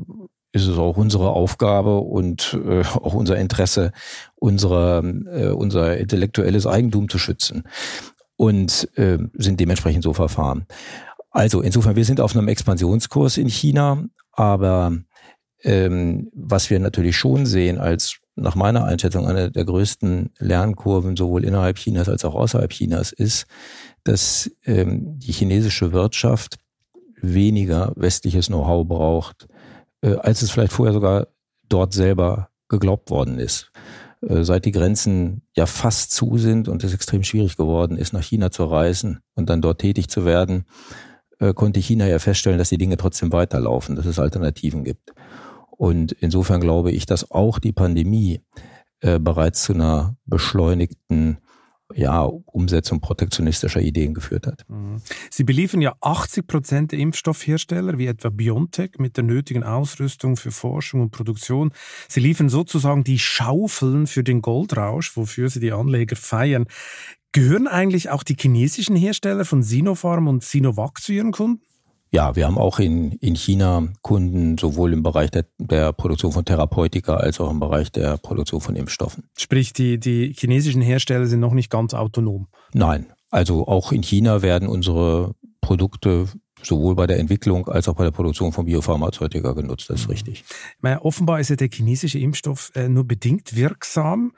ist 0.52 0.68
es 0.68 0.78
auch 0.78 0.96
unsere 0.96 1.30
Aufgabe 1.30 1.98
und 1.98 2.58
äh, 2.64 2.82
auch 2.82 3.14
unser 3.14 3.36
Interesse, 3.36 3.90
unsere, 4.36 5.02
äh, 5.32 5.48
unser 5.50 5.96
intellektuelles 5.96 6.66
Eigentum 6.66 7.08
zu 7.08 7.18
schützen 7.18 7.64
und 8.36 8.88
äh, 8.96 9.18
sind 9.32 9.58
dementsprechend 9.58 10.04
so 10.04 10.12
verfahren. 10.12 10.66
Also 11.34 11.62
insofern, 11.62 11.96
wir 11.96 12.04
sind 12.04 12.20
auf 12.20 12.36
einem 12.36 12.46
Expansionskurs 12.46 13.38
in 13.38 13.48
China, 13.48 14.04
aber 14.30 14.96
ähm, 15.64 16.30
was 16.32 16.70
wir 16.70 16.78
natürlich 16.78 17.16
schon 17.16 17.44
sehen 17.44 17.78
als 17.78 18.20
nach 18.36 18.54
meiner 18.54 18.84
Einschätzung 18.84 19.26
eine 19.26 19.50
der 19.50 19.64
größten 19.64 20.30
Lernkurven 20.38 21.16
sowohl 21.16 21.44
innerhalb 21.44 21.76
Chinas 21.76 22.08
als 22.08 22.24
auch 22.24 22.36
außerhalb 22.36 22.70
Chinas 22.70 23.10
ist, 23.10 23.46
dass 24.04 24.48
ähm, 24.64 25.18
die 25.18 25.32
chinesische 25.32 25.92
Wirtschaft 25.92 26.58
weniger 27.20 27.92
westliches 27.96 28.46
Know-how 28.46 28.86
braucht, 28.86 29.48
äh, 30.02 30.14
als 30.14 30.40
es 30.42 30.52
vielleicht 30.52 30.72
vorher 30.72 30.92
sogar 30.92 31.26
dort 31.68 31.94
selber 31.94 32.50
geglaubt 32.68 33.10
worden 33.10 33.40
ist. 33.40 33.72
Äh, 34.20 34.44
seit 34.44 34.66
die 34.66 34.72
Grenzen 34.72 35.42
ja 35.56 35.66
fast 35.66 36.12
zu 36.12 36.38
sind 36.38 36.68
und 36.68 36.84
es 36.84 36.94
extrem 36.94 37.24
schwierig 37.24 37.56
geworden 37.56 37.98
ist, 37.98 38.12
nach 38.12 38.22
China 38.22 38.52
zu 38.52 38.66
reisen 38.66 39.18
und 39.34 39.50
dann 39.50 39.62
dort 39.62 39.80
tätig 39.80 40.08
zu 40.08 40.24
werden, 40.24 40.66
konnte 41.52 41.80
China 41.80 42.06
ja 42.06 42.18
feststellen, 42.18 42.58
dass 42.58 42.70
die 42.70 42.78
Dinge 42.78 42.96
trotzdem 42.96 43.32
weiterlaufen, 43.32 43.96
dass 43.96 44.06
es 44.06 44.18
Alternativen 44.18 44.84
gibt. 44.84 45.12
Und 45.70 46.12
insofern 46.12 46.60
glaube 46.60 46.92
ich, 46.92 47.06
dass 47.06 47.30
auch 47.30 47.58
die 47.58 47.72
Pandemie 47.72 48.40
äh, 49.00 49.18
bereits 49.18 49.64
zu 49.64 49.74
einer 49.74 50.16
beschleunigten 50.24 51.38
ja, 51.92 52.22
Umsetzung 52.22 53.00
protektionistischer 53.00 53.80
Ideen 53.80 54.14
geführt 54.14 54.46
hat. 54.46 54.64
Mhm. 54.68 55.02
Sie 55.30 55.44
beliefern 55.44 55.80
ja 55.80 55.94
80 56.00 56.46
Prozent 56.46 56.92
der 56.92 56.98
Impfstoffhersteller, 56.98 57.98
wie 57.98 58.06
etwa 58.06 58.30
BioNTech, 58.30 58.92
mit 58.98 59.16
der 59.16 59.24
nötigen 59.24 59.62
Ausrüstung 59.62 60.36
für 60.36 60.50
Forschung 60.50 61.02
und 61.02 61.10
Produktion. 61.10 61.72
Sie 62.08 62.20
liefern 62.20 62.48
sozusagen 62.48 63.04
die 63.04 63.18
Schaufeln 63.18 64.06
für 64.06 64.24
den 64.24 64.40
Goldrausch, 64.40 65.16
wofür 65.16 65.50
sie 65.50 65.60
die 65.60 65.72
Anleger 65.72 66.16
feiern. 66.16 66.66
Gehören 67.34 67.66
eigentlich 67.66 68.10
auch 68.10 68.22
die 68.22 68.36
chinesischen 68.38 68.94
Hersteller 68.94 69.44
von 69.44 69.64
Sinopharm 69.64 70.28
und 70.28 70.44
Sinovac 70.44 71.00
zu 71.00 71.12
ihren 71.12 71.32
Kunden? 71.32 71.60
Ja, 72.12 72.36
wir 72.36 72.46
haben 72.46 72.58
auch 72.58 72.78
in, 72.78 73.10
in 73.10 73.34
China 73.34 73.88
Kunden 74.02 74.56
sowohl 74.56 74.92
im 74.92 75.02
Bereich 75.02 75.32
der, 75.32 75.44
der 75.58 75.92
Produktion 75.92 76.30
von 76.30 76.44
Therapeutika 76.44 77.16
als 77.16 77.40
auch 77.40 77.50
im 77.50 77.58
Bereich 77.58 77.90
der 77.90 78.18
Produktion 78.18 78.60
von 78.60 78.76
Impfstoffen. 78.76 79.24
Sprich, 79.36 79.72
die, 79.72 79.98
die 79.98 80.32
chinesischen 80.32 80.80
Hersteller 80.80 81.26
sind 81.26 81.40
noch 81.40 81.54
nicht 81.54 81.70
ganz 81.70 81.92
autonom. 81.92 82.46
Nein, 82.72 83.06
also 83.32 83.66
auch 83.66 83.90
in 83.90 84.04
China 84.04 84.42
werden 84.42 84.68
unsere 84.68 85.34
Produkte 85.60 86.28
sowohl 86.66 86.94
bei 86.94 87.06
der 87.06 87.18
Entwicklung 87.18 87.68
als 87.68 87.88
auch 87.88 87.94
bei 87.94 88.04
der 88.04 88.10
Produktion 88.10 88.52
von 88.52 88.66
Biopharmazeutika 88.66 89.52
genutzt. 89.52 89.90
Das 89.90 90.00
ist 90.00 90.06
mhm. 90.06 90.12
richtig. 90.12 90.44
Meine, 90.80 91.04
offenbar 91.04 91.40
ist 91.40 91.50
ja 91.50 91.56
der 91.56 91.68
chinesische 91.68 92.18
Impfstoff 92.18 92.72
äh, 92.74 92.88
nur 92.88 93.04
bedingt 93.04 93.56
wirksam. 93.56 94.32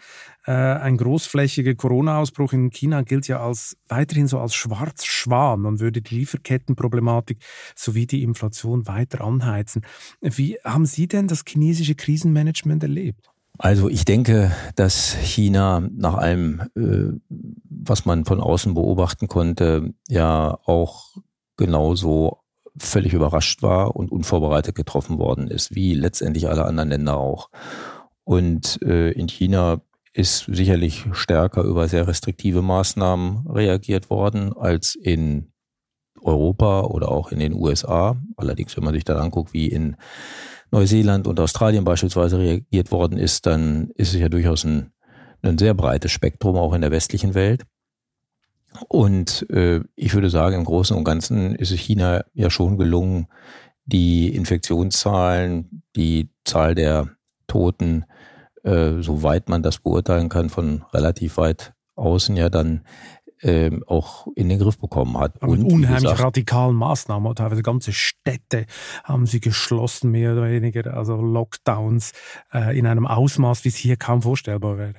Äh, 0.47 0.53
ein 0.53 0.97
großflächiger 0.97 1.75
Corona-Ausbruch 1.75 2.53
in 2.53 2.71
China 2.71 3.03
gilt 3.03 3.27
ja 3.27 3.41
als 3.41 3.77
weiterhin 3.89 4.29
so 4.29 4.39
als 4.39 4.55
Schwarzschwan 4.55 5.67
und 5.67 5.81
würde 5.81 6.03
die 6.03 6.15
Lieferkettenproblematik 6.15 7.39
sowie 7.75 8.07
die 8.07 8.23
Inflation 8.23 8.87
weiter 8.87 9.23
anheizen. 9.23 9.83
Wie 10.21 10.59
haben 10.65 10.87
Sie 10.87 11.09
denn 11.09 11.27
das 11.27 11.43
chinesische 11.47 11.97
Krisenmanagement 11.97 12.83
erlebt? 12.85 13.29
Also 13.59 13.89
ich 13.89 14.05
denke, 14.05 14.53
dass 14.77 15.15
China 15.15 15.81
nach 15.81 16.15
allem, 16.15 16.61
äh, 16.77 17.19
was 17.69 18.05
man 18.05 18.25
von 18.25 18.41
außen 18.41 18.75
beobachten 18.75 19.29
konnte, 19.29 19.95
ja 20.09 20.59
auch 20.67 21.17
genauso 21.57 22.39
völlig 22.79 23.15
überrascht 23.15 23.63
war 23.63 23.97
und 23.97 24.13
unvorbereitet 24.13 24.75
getroffen 24.75 25.19
worden 25.19 25.49
ist, 25.49 25.75
wie 25.75 25.95
letztendlich 25.95 26.49
alle 26.49 26.67
anderen 26.67 26.91
Länder 26.91 27.17
auch. 27.17 27.49
Und 28.25 28.81
äh, 28.83 29.13
in 29.13 29.29
China 29.29 29.81
ist 30.17 30.47
sicherlich 30.47 31.05
stärker 31.13 31.63
über 31.63 31.89
sehr 31.89 32.09
restriktive 32.09 32.63
Maßnahmen 32.63 33.47
reagiert 33.49 34.09
worden 34.09 34.55
als 34.57 34.95
in 34.95 35.53
Europa 36.23 36.83
oder 36.83 37.11
auch 37.11 37.33
in 37.33 37.39
den 37.39 37.53
USA. 37.53 38.17
Allerdings, 38.37 38.75
wenn 38.77 38.85
man 38.85 38.95
sich 38.95 39.05
dann 39.05 39.19
anguckt, 39.19 39.53
wie 39.53 39.69
in 39.69 39.97
Neuseeland 40.71 41.27
und 41.27 41.39
Australien 41.39 41.85
beispielsweise 41.85 42.39
reagiert 42.39 42.91
worden 42.91 43.19
ist, 43.19 43.45
dann 43.45 43.91
ist 43.95 44.15
es 44.15 44.21
ja 44.21 44.31
durchaus 44.31 44.65
ein, 44.65 44.91
ein 45.43 45.59
sehr 45.59 45.75
breites 45.75 46.13
Spektrum 46.13 46.57
auch 46.57 46.73
in 46.73 46.81
der 46.81 46.91
westlichen 46.91 47.35
Welt. 47.35 47.65
Und 48.89 49.47
äh, 49.51 49.81
ich 49.97 50.15
würde 50.15 50.31
sagen, 50.31 50.57
im 50.57 50.65
Großen 50.65 50.97
und 50.97 51.05
Ganzen 51.05 51.55
ist 51.55 51.73
es 51.73 51.79
China 51.79 52.25
ja 52.33 52.49
schon 52.49 52.79
gelungen, 52.79 53.27
die 53.85 54.35
Infektionszahlen, 54.35 55.83
die 55.95 56.31
Zahl 56.45 56.75
der 56.75 57.11
Toten, 57.47 58.07
äh, 58.67 59.01
soweit 59.01 59.49
man 59.49 59.63
das 59.63 59.79
beurteilen 59.79 60.29
kann, 60.29 60.51
von 60.51 60.85
relativ 60.93 61.37
weit 61.37 61.73
außen 61.95 62.37
ja 62.37 62.51
dann 62.51 62.83
ähm, 63.43 63.85
auch 63.87 64.27
in 64.35 64.49
den 64.49 64.59
Griff 64.59 64.79
bekommen 64.79 65.17
hat. 65.19 65.41
Und 65.43 65.63
mit 65.63 65.73
unheimlich 65.73 66.03
gesagt, 66.03 66.21
radikalen 66.21 66.75
Maßnahmen, 66.75 67.35
teilweise 67.35 67.63
ganze 67.63 67.93
Städte 67.93 68.67
haben 69.05 69.27
sie 69.27 69.41
geschlossen, 69.41 70.11
mehr 70.11 70.33
oder 70.33 70.51
weniger, 70.51 70.95
also 70.97 71.17
Lockdowns 71.17 72.13
äh, 72.53 72.77
in 72.77 72.87
einem 72.87 73.07
Ausmaß, 73.07 73.65
wie 73.65 73.69
es 73.69 73.77
hier 73.77 73.97
kaum 73.97 74.23
vorstellbar 74.23 74.79
wäre. 74.79 74.95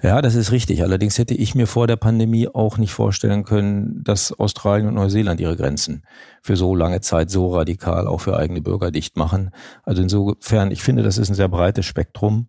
Ja, 0.00 0.22
das 0.22 0.36
ist 0.36 0.52
richtig. 0.52 0.82
Allerdings 0.82 1.18
hätte 1.18 1.34
ich 1.34 1.56
mir 1.56 1.66
vor 1.66 1.88
der 1.88 1.96
Pandemie 1.96 2.46
auch 2.46 2.78
nicht 2.78 2.92
vorstellen 2.92 3.42
können, 3.42 4.04
dass 4.04 4.32
Australien 4.32 4.86
und 4.86 4.94
Neuseeland 4.94 5.40
ihre 5.40 5.56
Grenzen 5.56 6.04
für 6.40 6.56
so 6.56 6.76
lange 6.76 7.00
Zeit 7.00 7.30
so 7.30 7.52
radikal 7.52 8.06
auch 8.06 8.20
für 8.20 8.36
eigene 8.36 8.60
Bürger 8.60 8.92
dicht 8.92 9.16
machen. 9.16 9.50
Also 9.82 10.02
insofern, 10.02 10.70
ich 10.70 10.82
finde, 10.82 11.02
das 11.02 11.18
ist 11.18 11.30
ein 11.30 11.34
sehr 11.34 11.48
breites 11.48 11.86
Spektrum 11.86 12.48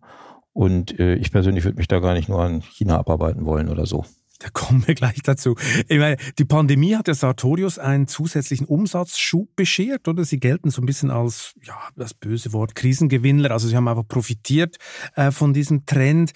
und 0.59 0.99
äh, 0.99 1.15
ich 1.15 1.31
persönlich 1.31 1.63
würde 1.63 1.77
mich 1.77 1.87
da 1.87 1.99
gar 1.99 2.13
nicht 2.13 2.27
nur 2.27 2.41
an 2.41 2.59
China 2.59 2.99
abarbeiten 2.99 3.45
wollen 3.45 3.69
oder 3.69 3.85
so. 3.85 4.03
Da 4.39 4.49
kommen 4.49 4.85
wir 4.85 4.93
gleich 4.93 5.21
dazu. 5.23 5.55
Ich 5.87 5.99
meine, 5.99 6.17
die 6.37 6.43
Pandemie 6.43 6.97
hat 6.97 7.07
der 7.07 7.15
Sartorius 7.15 7.79
einen 7.79 8.07
zusätzlichen 8.07 8.67
Umsatzschub 8.67 9.55
beschert, 9.55 10.09
oder? 10.09 10.25
Sie 10.25 10.37
gelten 10.37 10.69
so 10.69 10.81
ein 10.81 10.85
bisschen 10.85 11.11
als, 11.11 11.53
ja, 11.63 11.77
das 11.95 12.13
böse 12.13 12.51
Wort, 12.51 12.75
Krisengewinnler. 12.75 13.51
Also 13.51 13.69
sie 13.69 13.75
haben 13.77 13.87
einfach 13.87 14.07
profitiert 14.07 14.75
äh, 15.15 15.31
von 15.31 15.53
diesem 15.53 15.85
Trend. 15.85 16.31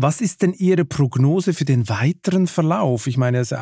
Was 0.00 0.20
ist 0.20 0.42
denn 0.42 0.52
Ihre 0.52 0.84
Prognose 0.84 1.52
für 1.52 1.64
den 1.64 1.88
weiteren 1.88 2.46
Verlauf? 2.46 3.08
Ich 3.08 3.16
meine, 3.16 3.38
es 3.38 3.52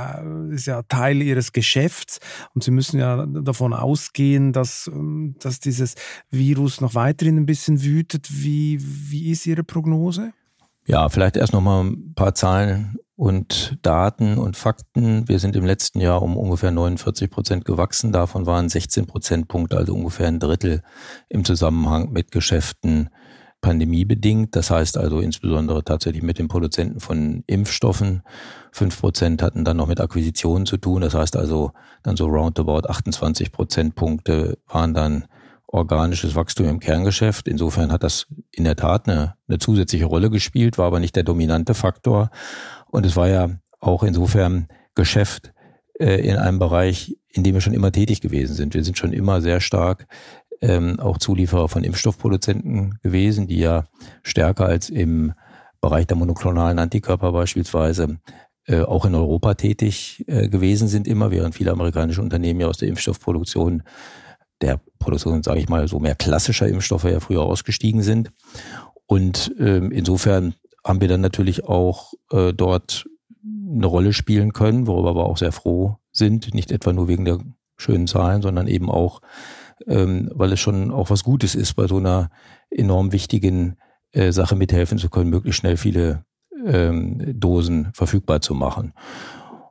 ist 0.51 0.67
ja 0.67 0.83
Teil 0.83 1.23
Ihres 1.23 1.53
Geschäfts 1.53 2.19
und 2.55 2.63
Sie 2.63 2.71
müssen 2.71 3.01
ja 3.01 3.25
davon 3.25 3.73
ausgehen, 3.73 4.53
dass, 4.53 4.87
ähm, 4.93 5.37
dass 5.41 5.61
dieses 5.61 5.95
Virus 6.29 6.83
noch 6.83 6.95
weiterhin 6.95 7.39
ein 7.39 7.47
bisschen 7.47 7.83
wütet. 7.83 8.29
Wie, 8.31 8.79
wie 8.83 9.31
ist 9.31 9.47
Ihre 9.47 9.65
Prognose? 9.65 10.35
Ja, 10.85 11.09
vielleicht 11.09 11.39
erst 11.39 11.55
noch 11.55 11.63
mal 11.63 11.85
ein 11.85 12.13
paar 12.15 12.35
Zahlen 12.35 12.99
und 13.15 13.79
Daten 13.81 14.37
und 14.37 14.59
Fakten. 14.59 15.27
Wir 15.31 15.39
sind 15.39 15.57
im 15.57 15.65
letzten 15.65 16.01
Jahr 16.03 16.21
um 16.21 16.37
ungefähr 16.37 16.71
49 16.71 17.31
Prozent 17.31 17.65
gewachsen. 17.65 18.13
Davon 18.13 18.45
waren 18.45 18.69
16 18.69 19.07
Prozentpunkte, 19.07 19.79
also 19.79 19.95
ungefähr 19.95 20.29
ein 20.29 20.39
Drittel 20.39 20.83
im 21.31 21.47
Zusammenhang 21.47 22.13
mit 22.13 22.31
Geschäften 22.31 23.09
pandemiebedingt. 23.61 24.55
Das 24.55 24.71
heißt 24.71 24.99
also 24.99 25.21
insbesondere 25.21 25.85
tatsächlich 25.85 26.23
mit 26.23 26.39
den 26.39 26.49
Produzenten 26.49 27.01
von 27.01 27.43
Impfstoffen. 27.47 28.23
Fünf 28.73 29.01
Prozent 29.01 29.43
hatten 29.43 29.65
dann 29.65 29.77
noch 29.77 29.89
mit 29.89 30.01
Akquisitionen 30.01 30.67
zu 30.67 30.77
tun. 30.77 31.03
Das 31.03 31.15
heißt 31.15 31.37
also 31.37 31.73
dann 32.03 32.17
so 32.17 32.27
roundabout 32.27 32.89
28 32.89 33.53
Prozentpunkte 33.53 34.59
waren 34.69 34.95
dann 34.95 35.27
organisches 35.67 36.35
Wachstum 36.35 36.67
im 36.69 36.81
Kerngeschäft. 36.81 37.49
Insofern 37.49 37.93
hat 37.93 38.03
das 38.03 38.27
in 38.53 38.65
der 38.65 38.77
Tat 38.77 39.09
eine, 39.09 39.35
eine 39.49 39.59
zusätzliche 39.59 40.07
Rolle 40.07 40.31
gespielt, 40.31 40.79
war 40.79 40.87
aber 40.87 41.01
nicht 41.01 41.17
der 41.17 41.25
dominante 41.25 41.75
Faktor. 41.75 42.31
Und 42.87 43.05
es 43.05 43.17
war 43.17 43.29
ja 43.29 43.51
auch 43.81 44.03
insofern 44.03 44.69
Geschäft 44.95 45.53
äh, 45.99 46.27
in 46.27 46.37
einem 46.37 46.59
Bereich, 46.59 47.17
in 47.29 47.43
dem 47.43 47.55
wir 47.55 47.61
schon 47.61 47.75
immer 47.75 47.93
tätig 47.93 48.21
gewesen 48.21 48.55
sind. 48.55 48.75
Wir 48.75 48.85
sind 48.85 48.97
schon 48.97 49.13
immer 49.13 49.41
sehr 49.41 49.61
stark 49.61 50.07
ähm, 50.61 51.01
auch 51.01 51.19
Zulieferer 51.19 51.69
von 51.69 51.85
Impfstoffproduzenten 51.85 52.99
gewesen, 53.03 53.47
die 53.47 53.59
ja 53.59 53.85
stärker 54.23 54.67
als 54.67 54.91
im 54.91 55.33
Bereich 55.81 56.07
der 56.07 56.17
monoklonalen 56.17 56.79
Antikörper 56.79 57.33
beispielsweise 57.33 58.19
äh, 58.67 58.81
auch 58.81 59.05
in 59.05 59.15
Europa 59.15 59.55
tätig 59.55 60.25
äh, 60.27 60.49
gewesen 60.49 60.89
sind 60.89 61.07
immer, 61.07 61.31
während 61.31 61.55
viele 61.55 61.73
amerikanische 61.73 62.23
Unternehmen 62.23 62.61
ja 62.61 62.67
aus 62.67 62.79
der 62.79 62.89
Impfstoffproduktion 62.89 63.83
der 64.61 64.81
Produktion, 64.99 65.43
sage 65.43 65.61
ich 65.61 65.69
mal, 65.69 65.87
so 65.87 65.99
mehr 66.01 66.15
klassischer 66.15 66.67
Impfstoffe 66.67 67.05
ja 67.05 67.21
früher 67.21 67.43
ausgestiegen 67.43 68.03
sind. 68.03 68.33
Und 69.07 69.55
ähm, 69.59 69.93
insofern 69.93 70.55
haben 70.85 71.01
wir 71.01 71.09
dann 71.09 71.21
natürlich 71.21 71.65
auch 71.65 72.15
äh, 72.31 72.53
dort 72.53 73.07
eine 73.45 73.87
Rolle 73.87 74.13
spielen 74.13 74.53
können, 74.53 74.87
worüber 74.87 75.15
wir 75.15 75.25
auch 75.25 75.37
sehr 75.37 75.53
froh 75.53 75.99
sind, 76.11 76.55
nicht 76.55 76.73
etwa 76.73 76.93
nur 76.93 77.09
wegen 77.09 77.25
der 77.25 77.39
schönen 77.77 78.07
Zahlen, 78.07 78.43
sondern 78.43 78.69
eben 78.69 78.91
auch, 78.91 79.21
ähm, 79.87 80.31
weil 80.35 80.53
es 80.53 80.61
schon 80.61 80.91
auch 80.91 81.11
was 81.11 81.25
Gutes 81.25 81.55
ist, 81.55 81.75
bei 81.75 81.87
so 81.87 81.99
einer 81.99 82.31
enorm 82.71 83.13
wichtigen 83.13 83.77
äh, 84.13 84.33
Sache 84.33 84.57
mithelfen 84.57 84.99
zu 84.99 85.09
können, 85.09 85.31
möglichst 85.31 85.61
schnell 85.61 85.77
viele 85.77 86.25
ähm, 86.65 87.39
Dosen 87.39 87.91
verfügbar 87.93 88.41
zu 88.41 88.55
machen. 88.55 88.93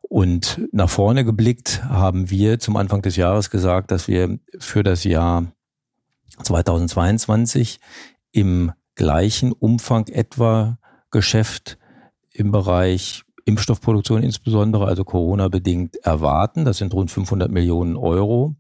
Und 0.08 0.62
nach 0.72 0.90
vorne 0.90 1.26
geblickt 1.26 1.84
haben 1.84 2.30
wir 2.30 2.60
zum 2.60 2.78
Anfang 2.78 3.02
des 3.02 3.16
Jahres 3.16 3.50
gesagt, 3.50 3.92
dass 3.92 4.08
wir 4.08 4.40
für 4.60 4.84
das 4.84 5.04
Jahr 5.04 5.48
2022 6.44 7.80
im 8.32 8.72
gleichen 8.96 9.52
Umfang 9.52 10.08
etwa 10.08 10.78
Geschäft 11.12 11.78
im 12.32 12.52
Bereich 12.52 13.24
Impfstoffproduktion 13.46 14.24
insbesondere, 14.24 14.88
also 14.88 15.04
Corona-bedingt, 15.04 15.98
erwarten. 15.98 16.66
Das 16.66 16.78
sind 16.78 16.94
rund 16.94 17.12
500 17.12 17.52
Millionen 17.52 17.96
Euro. 17.96 18.56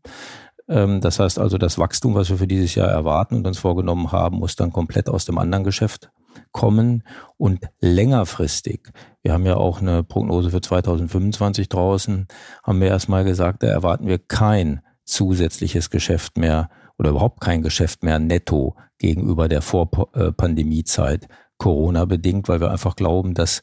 Ähm, 0.68 1.02
das 1.02 1.20
heißt 1.20 1.40
also, 1.40 1.58
das 1.58 1.78
Wachstum, 1.78 2.16
was 2.16 2.30
wir 2.30 2.38
für 2.38 2.48
dieses 2.48 2.76
Jahr 2.76 2.90
erwarten 2.90 3.36
und 3.36 3.48
uns 3.48 3.58
vorgenommen 3.58 4.12
haben, 4.12 4.38
muss 4.38 4.56
dann 4.56 4.72
komplett 4.72 5.10
aus 5.10 5.26
dem 5.26 5.38
anderen 5.38 5.64
Geschäft 5.64 6.12
kommen 6.52 7.04
und 7.38 7.60
längerfristig. 7.80 8.92
Wir 9.22 9.34
haben 9.34 9.46
ja 9.46 9.58
auch 9.58 9.82
eine 9.82 10.04
Prognose 10.04 10.50
für 10.50 10.62
2025 10.62 11.70
draußen, 11.70 12.28
haben 12.64 12.82
wir 12.82 12.88
erstmal 12.88 13.24
gesagt, 13.24 13.64
da 13.64 13.68
erwarten 13.68 14.08
wir 14.08 14.20
kein 14.20 14.82
zusätzliches 15.06 15.90
Geschäft 15.90 16.38
mehr 16.38 16.70
oder 16.98 17.12
überhaupt 17.12 17.42
kein 17.42 17.62
Geschäft 17.62 18.04
mehr 18.04 18.20
netto 18.20 18.76
gegenüber 18.98 19.48
der 19.48 19.62
Vorpandemiezeit 19.62 21.28
Corona 21.58 22.06
bedingt, 22.06 22.50
weil 22.50 22.60
wir 22.60 22.72
einfach 22.72 22.96
glauben, 22.96 23.34
dass 23.34 23.62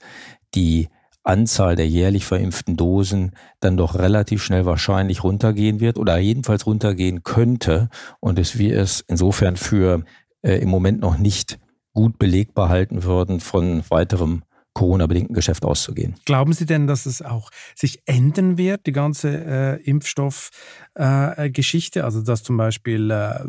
die 0.54 0.88
Anzahl 1.24 1.76
der 1.76 1.88
jährlich 1.88 2.26
verimpften 2.26 2.76
Dosen 2.76 3.32
dann 3.60 3.76
doch 3.76 3.94
relativ 3.94 4.42
schnell 4.42 4.64
wahrscheinlich 4.64 5.22
runtergehen 5.22 5.80
wird 5.80 5.98
oder 5.98 6.18
jedenfalls 6.18 6.66
runtergehen 6.66 7.22
könnte 7.22 7.88
und 8.20 8.38
es 8.38 8.58
wir 8.58 8.78
es 8.78 9.04
insofern 9.06 9.56
für 9.56 10.04
äh, 10.42 10.56
im 10.56 10.68
Moment 10.68 11.00
noch 11.00 11.18
nicht 11.18 11.58
gut 11.92 12.18
belegbar 12.18 12.68
halten 12.68 13.04
würden 13.04 13.40
von 13.40 13.82
weiterem 13.88 14.42
Corona-bedingten 14.74 15.34
Geschäft 15.34 15.64
auszugehen. 15.64 16.16
Glauben 16.24 16.52
Sie 16.52 16.66
denn, 16.66 16.86
dass 16.86 17.06
es 17.06 17.22
auch 17.22 17.50
sich 17.74 18.02
ändern 18.06 18.58
wird, 18.58 18.86
die 18.86 18.92
ganze 18.92 19.28
äh, 19.28 19.82
Impfstoffgeschichte? 19.82 22.00
Äh, 22.00 22.02
also 22.02 22.22
dass 22.22 22.42
zum 22.42 22.56
Beispiel 22.56 23.10
äh, 23.10 23.44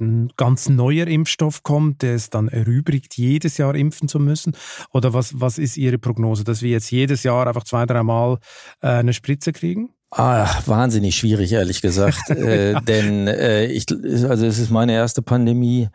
ein 0.00 0.32
ganz 0.36 0.68
neuer 0.68 1.06
Impfstoff 1.06 1.62
kommt, 1.62 2.02
der 2.02 2.14
es 2.14 2.30
dann 2.30 2.48
erübrigt, 2.48 3.16
jedes 3.16 3.58
Jahr 3.58 3.74
impfen 3.74 4.08
zu 4.08 4.18
müssen? 4.18 4.56
Oder 4.92 5.12
was, 5.12 5.40
was 5.40 5.58
ist 5.58 5.76
Ihre 5.76 5.98
Prognose, 5.98 6.44
dass 6.44 6.62
wir 6.62 6.70
jetzt 6.70 6.90
jedes 6.90 7.24
Jahr 7.24 7.46
einfach 7.46 7.64
zwei, 7.64 7.84
dreimal 7.86 8.38
äh, 8.80 8.88
eine 8.88 9.12
Spritze 9.12 9.52
kriegen? 9.52 9.90
Ah, 10.16 10.48
wahnsinnig 10.66 11.16
schwierig, 11.16 11.52
ehrlich 11.52 11.82
gesagt. 11.82 12.18
äh, 12.30 12.80
denn 12.82 13.26
äh, 13.26 13.66
ich, 13.66 13.86
also 13.90 14.46
es 14.46 14.60
ist 14.60 14.70
meine 14.70 14.92
erste 14.92 15.22
Pandemie. 15.22 15.88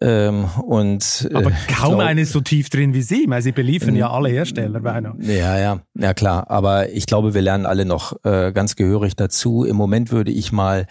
Ähm, 0.00 0.44
und, 0.62 1.28
äh, 1.30 1.34
Aber 1.34 1.50
kaum 1.66 1.96
glaub, 1.96 2.00
eine 2.00 2.24
so 2.24 2.40
tief 2.40 2.70
drin 2.70 2.94
wie 2.94 3.02
Sie, 3.02 3.24
weil 3.28 3.42
Sie 3.42 3.52
beliefern 3.52 3.96
ja 3.96 4.10
alle 4.10 4.28
Hersteller 4.28 4.80
beinahe. 4.80 5.16
Ja, 5.20 5.58
ja, 5.58 5.80
ja 5.98 6.14
klar. 6.14 6.48
Aber 6.50 6.90
ich 6.90 7.06
glaube, 7.06 7.34
wir 7.34 7.42
lernen 7.42 7.66
alle 7.66 7.84
noch 7.84 8.16
äh, 8.24 8.52
ganz 8.52 8.76
gehörig 8.76 9.16
dazu. 9.16 9.64
Im 9.64 9.76
Moment 9.76 10.12
würde 10.12 10.30
ich 10.30 10.52
mal 10.52 10.86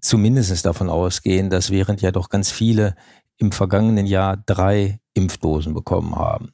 zumindest 0.00 0.64
davon 0.64 0.88
ausgehen, 0.88 1.50
dass 1.50 1.70
während 1.70 2.00
ja 2.00 2.12
doch 2.12 2.28
ganz 2.28 2.50
viele 2.50 2.94
im 3.38 3.50
vergangenen 3.50 4.06
Jahr 4.06 4.36
drei 4.36 5.00
Impfdosen 5.14 5.74
bekommen 5.74 6.14
haben, 6.16 6.52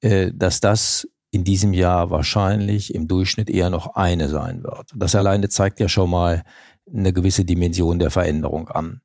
äh, 0.00 0.30
dass 0.32 0.60
das 0.60 1.08
in 1.30 1.42
diesem 1.42 1.72
Jahr 1.72 2.10
wahrscheinlich 2.10 2.94
im 2.94 3.08
Durchschnitt 3.08 3.50
eher 3.50 3.70
noch 3.70 3.96
eine 3.96 4.28
sein 4.28 4.62
wird. 4.62 4.90
Das 4.94 5.16
alleine 5.16 5.48
zeigt 5.48 5.80
ja 5.80 5.88
schon 5.88 6.10
mal 6.10 6.44
eine 6.92 7.12
gewisse 7.12 7.44
Dimension 7.44 7.98
der 7.98 8.10
Veränderung 8.10 8.68
an. 8.68 9.00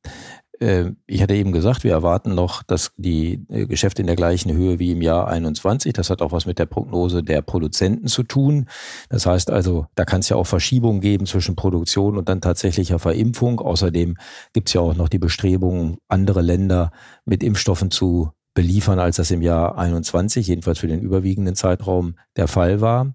Äh, 0.60 0.92
ich 1.08 1.22
hatte 1.22 1.36
eben 1.36 1.52
gesagt, 1.52 1.84
wir 1.84 1.92
erwarten 1.92 2.36
noch, 2.36 2.64
dass 2.64 2.92
die 2.98 3.46
äh, 3.50 3.66
Geschäfte 3.66 4.02
in 4.02 4.08
der 4.08 4.16
gleichen 4.16 4.52
Höhe 4.52 4.80
wie 4.80 4.92
im 4.92 5.02
Jahr 5.02 5.28
21. 5.28 5.94
Das 5.94 6.10
hat 6.10 6.22
auch 6.22 6.32
was 6.32 6.46
mit 6.46 6.60
der 6.60 6.66
Prognose 6.66 7.24
der 7.24 7.42
Produzenten 7.42 8.08
zu 8.08 8.24
tun. 8.24 8.68
Das 9.10 9.26
heißt 9.26 9.50
also, 9.52 9.88
da 9.96 10.06
kann 10.06 10.20
es 10.20 10.30
ja 10.30 10.36
auch 10.36 10.48
Verschiebungen 10.48 11.02
geben 11.02 11.26
zwischen 11.26 11.56
Produktion 11.56 12.18
und 12.18 12.30
dann 12.30 12.42
tatsächlicher 12.42 13.00
Verimpfung. 13.00 13.60
Außerdem 13.60 14.18
gibt 14.54 14.70
es 14.70 14.74
ja 14.74 14.82
auch 14.82 14.96
noch 14.96 15.10
die 15.10 15.20
Bestrebungen, 15.20 15.98
andere 16.08 16.42
Länder 16.42 16.92
mit 17.26 17.44
Impfstoffen 17.44 17.92
zu 17.92 18.32
beliefern, 18.54 19.00
als 19.00 19.18
das 19.18 19.32
im 19.32 19.42
Jahr 19.42 19.78
21, 19.78 20.48
jedenfalls 20.48 20.80
für 20.80 20.88
den 20.88 21.02
überwiegenden 21.02 21.56
Zeitraum 21.56 22.16
der 22.36 22.48
Fall 22.48 22.82
war. 22.82 23.14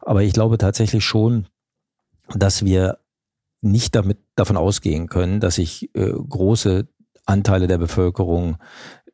Aber 0.00 0.22
ich 0.22 0.32
glaube 0.32 0.58
tatsächlich 0.58 1.04
schon, 1.04 1.46
dass 2.34 2.64
wir 2.64 2.98
nicht 3.62 3.94
damit 3.94 4.18
davon 4.34 4.56
ausgehen 4.56 5.08
können, 5.08 5.40
dass 5.40 5.54
sich 5.54 5.90
äh, 5.94 6.10
große 6.10 6.86
Anteile 7.24 7.68
der 7.68 7.78
Bevölkerung 7.78 8.58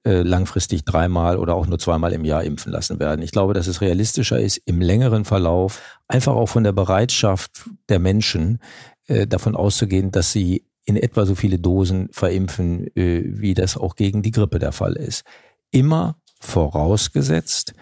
äh, 0.05 0.23
langfristig 0.23 0.85
dreimal 0.85 1.37
oder 1.37 1.55
auch 1.55 1.67
nur 1.67 1.79
zweimal 1.79 2.13
im 2.13 2.25
Jahr 2.25 2.43
impfen 2.43 2.73
lassen 2.73 2.99
werden. 2.99 3.21
Ich 3.23 3.31
glaube, 3.31 3.53
dass 3.53 3.67
es 3.67 3.81
realistischer 3.81 4.41
ist, 4.41 4.57
im 4.65 4.81
längeren 4.81 5.25
Verlauf 5.25 5.83
einfach 6.09 6.35
auch 6.35 6.49
von 6.49 6.65
der 6.65 6.73
Bereitschaft 6.73 7.69
der 7.89 7.99
Menschen 7.99 8.59
äh, 9.07 9.27
davon 9.27 9.55
auszugehen, 9.55 10.11
dass 10.11 10.33
sie 10.33 10.65
in 10.85 10.97
etwa 10.97 11.27
so 11.27 11.35
viele 11.35 11.59
Dosen 11.59 12.09
verimpfen, 12.13 12.87
äh, 12.97 13.23
wie 13.25 13.53
das 13.53 13.77
auch 13.77 13.97
gegen 13.97 14.23
die 14.23 14.31
Grippe 14.31 14.59
der 14.59 14.73
Fall 14.73 14.95
ist. 14.95 15.25
Immer 15.71 16.17
vorausgesetzt, 16.41 17.75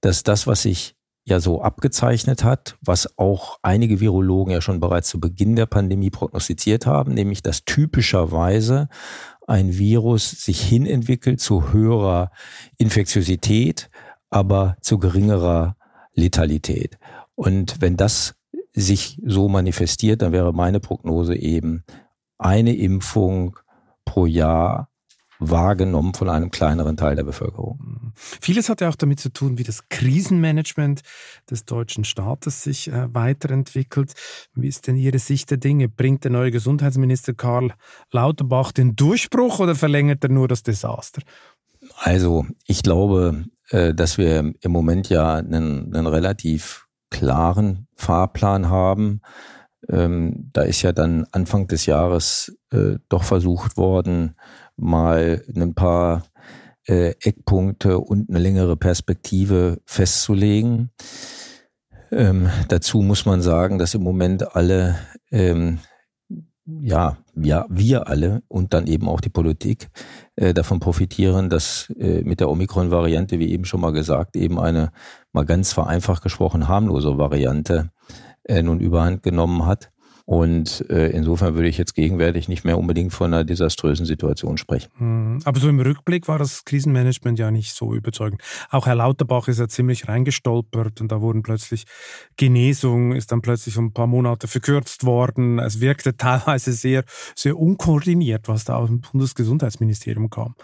dass 0.00 0.22
das, 0.22 0.46
was 0.46 0.62
sich 0.62 0.93
ja 1.24 1.40
so 1.40 1.62
abgezeichnet 1.62 2.44
hat, 2.44 2.76
was 2.82 3.18
auch 3.18 3.58
einige 3.62 4.00
Virologen 4.00 4.52
ja 4.52 4.60
schon 4.60 4.80
bereits 4.80 5.08
zu 5.08 5.20
Beginn 5.20 5.56
der 5.56 5.66
Pandemie 5.66 6.10
prognostiziert 6.10 6.86
haben, 6.86 7.14
nämlich 7.14 7.42
dass 7.42 7.64
typischerweise 7.64 8.88
ein 9.46 9.76
Virus 9.78 10.30
sich 10.30 10.60
hinentwickelt 10.60 11.40
zu 11.40 11.72
höherer 11.72 12.30
Infektiosität, 12.76 13.90
aber 14.30 14.76
zu 14.80 14.98
geringerer 14.98 15.76
Letalität. 16.14 16.98
Und 17.34 17.80
wenn 17.80 17.96
das 17.96 18.34
sich 18.74 19.20
so 19.24 19.48
manifestiert, 19.48 20.22
dann 20.22 20.32
wäre 20.32 20.52
meine 20.52 20.80
Prognose 20.80 21.36
eben 21.36 21.84
eine 22.38 22.74
Impfung 22.74 23.58
pro 24.04 24.26
Jahr 24.26 24.90
wahrgenommen 25.38 26.14
von 26.14 26.28
einem 26.28 26.50
kleineren 26.50 26.96
Teil 26.96 27.16
der 27.16 27.24
Bevölkerung. 27.24 28.12
Vieles 28.14 28.68
hat 28.68 28.80
ja 28.80 28.88
auch 28.88 28.94
damit 28.94 29.20
zu 29.20 29.32
tun, 29.32 29.58
wie 29.58 29.64
das 29.64 29.88
Krisenmanagement 29.88 31.02
des 31.50 31.64
deutschen 31.64 32.04
Staates 32.04 32.62
sich 32.62 32.88
äh, 32.88 33.12
weiterentwickelt. 33.12 34.12
Wie 34.54 34.68
ist 34.68 34.86
denn 34.86 34.96
Ihre 34.96 35.18
Sicht 35.18 35.50
der 35.50 35.58
Dinge? 35.58 35.88
Bringt 35.88 36.24
der 36.24 36.30
neue 36.30 36.50
Gesundheitsminister 36.50 37.34
Karl 37.34 37.74
Lauterbach 38.10 38.72
den 38.72 38.96
Durchbruch 38.96 39.58
oder 39.58 39.74
verlängert 39.74 40.22
er 40.24 40.30
nur 40.30 40.48
das 40.48 40.62
Desaster? 40.62 41.22
Also, 41.98 42.46
ich 42.66 42.82
glaube, 42.82 43.44
äh, 43.70 43.94
dass 43.94 44.18
wir 44.18 44.54
im 44.60 44.72
Moment 44.72 45.08
ja 45.08 45.34
einen, 45.34 45.94
einen 45.94 46.06
relativ 46.06 46.86
klaren 47.10 47.86
Fahrplan 47.94 48.68
haben. 48.68 49.20
Ähm, 49.88 50.50
da 50.52 50.62
ist 50.62 50.82
ja 50.82 50.92
dann 50.92 51.26
Anfang 51.32 51.66
des 51.66 51.86
Jahres 51.86 52.56
äh, 52.72 52.96
doch 53.08 53.24
versucht 53.24 53.76
worden, 53.76 54.34
mal 54.76 55.42
ein 55.54 55.74
paar 55.74 56.24
äh, 56.86 57.14
Eckpunkte 57.22 57.98
und 57.98 58.28
eine 58.28 58.38
längere 58.38 58.76
Perspektive 58.76 59.80
festzulegen. 59.86 60.90
Ähm, 62.10 62.48
dazu 62.68 63.02
muss 63.02 63.26
man 63.26 63.42
sagen, 63.42 63.78
dass 63.78 63.94
im 63.94 64.02
Moment 64.02 64.54
alle, 64.54 64.96
ähm, 65.30 65.78
ja, 66.66 67.18
ja, 67.34 67.66
wir 67.68 68.08
alle 68.08 68.42
und 68.48 68.72
dann 68.72 68.86
eben 68.86 69.08
auch 69.08 69.20
die 69.20 69.28
Politik 69.30 69.90
äh, 70.36 70.54
davon 70.54 70.80
profitieren, 70.80 71.50
dass 71.50 71.92
äh, 71.98 72.22
mit 72.22 72.40
der 72.40 72.50
Omikron-Variante, 72.50 73.38
wie 73.38 73.50
eben 73.50 73.64
schon 73.64 73.80
mal 73.80 73.92
gesagt, 73.92 74.36
eben 74.36 74.58
eine 74.58 74.92
mal 75.32 75.44
ganz 75.44 75.72
vereinfacht 75.72 76.22
gesprochen 76.22 76.68
harmlose 76.68 77.18
Variante 77.18 77.90
äh, 78.44 78.62
nun 78.62 78.80
überhand 78.80 79.22
genommen 79.22 79.66
hat. 79.66 79.90
Und 80.26 80.88
äh, 80.88 81.10
insofern 81.10 81.54
würde 81.54 81.68
ich 81.68 81.76
jetzt 81.76 81.94
gegenwärtig 81.94 82.48
nicht 82.48 82.64
mehr 82.64 82.78
unbedingt 82.78 83.12
von 83.12 83.34
einer 83.34 83.44
desaströsen 83.44 84.06
Situation 84.06 84.56
sprechen. 84.56 84.90
Hm, 84.96 85.40
aber 85.44 85.60
so 85.60 85.68
im 85.68 85.80
Rückblick 85.80 86.28
war 86.28 86.38
das 86.38 86.64
Krisenmanagement 86.64 87.38
ja 87.38 87.50
nicht 87.50 87.74
so 87.74 87.94
überzeugend. 87.94 88.40
Auch 88.70 88.86
Herr 88.86 88.94
Lauterbach 88.94 89.48
ist 89.48 89.60
ja 89.60 89.68
ziemlich 89.68 90.08
reingestolpert 90.08 91.02
und 91.02 91.12
da 91.12 91.20
wurden 91.20 91.42
plötzlich 91.42 91.84
Genesung, 92.38 93.12
ist 93.12 93.32
dann 93.32 93.42
plötzlich 93.42 93.76
um 93.76 93.86
ein 93.86 93.92
paar 93.92 94.06
Monate 94.06 94.48
verkürzt 94.48 95.04
worden. 95.04 95.58
Es 95.58 95.80
wirkte 95.80 96.16
teilweise 96.16 96.72
sehr, 96.72 97.04
sehr 97.36 97.58
unkoordiniert, 97.58 98.48
was 98.48 98.64
da 98.64 98.76
aus 98.76 98.88
dem 98.88 99.02
Bundesgesundheitsministerium 99.02 100.30
kam. 100.30 100.54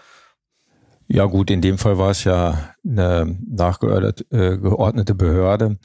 Ja 1.12 1.24
gut, 1.24 1.50
in 1.50 1.60
dem 1.60 1.76
Fall 1.76 1.98
war 1.98 2.10
es 2.10 2.22
ja 2.22 2.72
eine 2.84 3.36
nachgeordnete 3.48 4.24
äh, 4.30 5.14
Behörde 5.16 5.76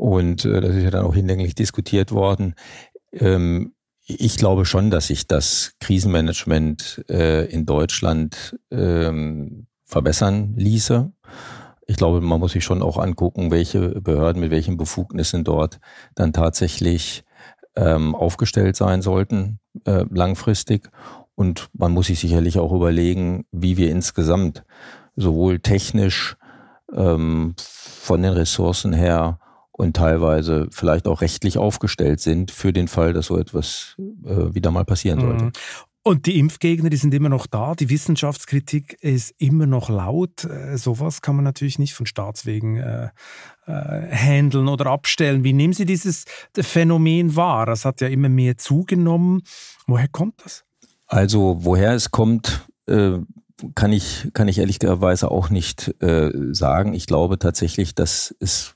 und 0.00 0.46
äh, 0.46 0.62
das 0.62 0.74
ist 0.74 0.82
ja 0.82 0.90
dann 0.90 1.04
auch 1.04 1.14
hinlänglich 1.14 1.54
diskutiert 1.54 2.10
worden. 2.10 2.54
Ähm, 3.12 3.74
ich 4.06 4.38
glaube 4.38 4.64
schon, 4.64 4.90
dass 4.90 5.08
sich 5.08 5.26
das 5.26 5.74
Krisenmanagement 5.78 7.04
äh, 7.10 7.44
in 7.44 7.66
Deutschland 7.66 8.58
ähm, 8.70 9.66
verbessern 9.84 10.54
ließe. 10.56 11.12
Ich 11.86 11.96
glaube, 11.96 12.22
man 12.22 12.40
muss 12.40 12.52
sich 12.52 12.64
schon 12.64 12.82
auch 12.82 12.96
angucken, 12.96 13.50
welche 13.50 14.00
Behörden 14.00 14.40
mit 14.40 14.50
welchen 14.50 14.78
Befugnissen 14.78 15.44
dort 15.44 15.80
dann 16.14 16.32
tatsächlich 16.32 17.22
ähm, 17.76 18.14
aufgestellt 18.14 18.76
sein 18.76 19.02
sollten, 19.02 19.60
äh, 19.84 20.06
langfristig. 20.10 20.88
Und 21.34 21.68
man 21.74 21.92
muss 21.92 22.06
sich 22.06 22.20
sicherlich 22.20 22.58
auch 22.58 22.72
überlegen, 22.72 23.44
wie 23.52 23.76
wir 23.76 23.90
insgesamt 23.90 24.64
sowohl 25.14 25.58
technisch 25.58 26.36
ähm, 26.90 27.54
von 27.58 28.22
den 28.22 28.32
Ressourcen 28.32 28.94
her 28.94 29.38
und 29.80 29.96
teilweise 29.96 30.68
vielleicht 30.70 31.08
auch 31.08 31.20
rechtlich 31.20 31.58
aufgestellt 31.58 32.20
sind 32.20 32.50
für 32.50 32.72
den 32.72 32.88
Fall, 32.88 33.12
dass 33.12 33.26
so 33.26 33.36
etwas 33.38 33.96
äh, 33.98 34.54
wieder 34.54 34.70
mal 34.70 34.84
passieren 34.84 35.20
sollte. 35.20 35.44
Mhm. 35.46 35.52
Und 36.02 36.24
die 36.24 36.38
Impfgegner, 36.38 36.88
die 36.88 36.96
sind 36.96 37.12
immer 37.12 37.28
noch 37.28 37.46
da. 37.46 37.74
Die 37.74 37.90
Wissenschaftskritik 37.90 38.96
ist 39.02 39.34
immer 39.36 39.66
noch 39.66 39.90
laut. 39.90 40.44
Äh, 40.44 40.78
sowas 40.78 41.20
kann 41.20 41.36
man 41.36 41.44
natürlich 41.44 41.78
nicht 41.78 41.92
von 41.92 42.06
Staatswegen 42.06 42.78
äh, 42.78 43.10
äh, 43.66 43.70
handeln 43.70 44.68
oder 44.68 44.86
abstellen. 44.86 45.44
Wie 45.44 45.52
nehmen 45.52 45.74
Sie 45.74 45.84
dieses 45.84 46.24
Phänomen 46.58 47.36
wahr? 47.36 47.66
Das 47.66 47.84
hat 47.84 48.00
ja 48.00 48.08
immer 48.08 48.30
mehr 48.30 48.56
zugenommen. 48.56 49.42
Woher 49.86 50.08
kommt 50.08 50.42
das? 50.42 50.64
Also, 51.06 51.58
woher 51.60 51.92
es 51.92 52.10
kommt, 52.10 52.66
äh, 52.86 53.18
kann 53.74 53.92
ich, 53.92 54.28
kann 54.32 54.48
ich 54.48 54.58
ehrlicherweise 54.58 55.30
auch 55.30 55.50
nicht 55.50 55.94
äh, 56.00 56.30
sagen. 56.52 56.94
Ich 56.94 57.06
glaube 57.06 57.38
tatsächlich, 57.38 57.94
dass 57.94 58.34
es 58.40 58.74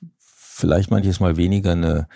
vielleicht 0.54 0.90
manches 0.90 1.20
Mal 1.20 1.36
weniger 1.36 1.72
eine, 1.72 2.06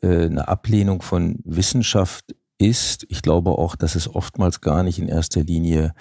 äh, 0.00 0.26
eine 0.26 0.48
Ablehnung 0.48 1.02
von 1.02 1.40
Wissenschaft 1.44 2.34
ist. 2.58 3.04
Ich 3.08 3.20
glaube 3.20 3.50
auch, 3.50 3.74
dass 3.74 3.96
es 3.96 4.12
oftmals 4.12 4.60
gar 4.60 4.82
nicht 4.82 4.98
in 4.98 5.08
erster 5.08 5.42
Linie 5.42 5.92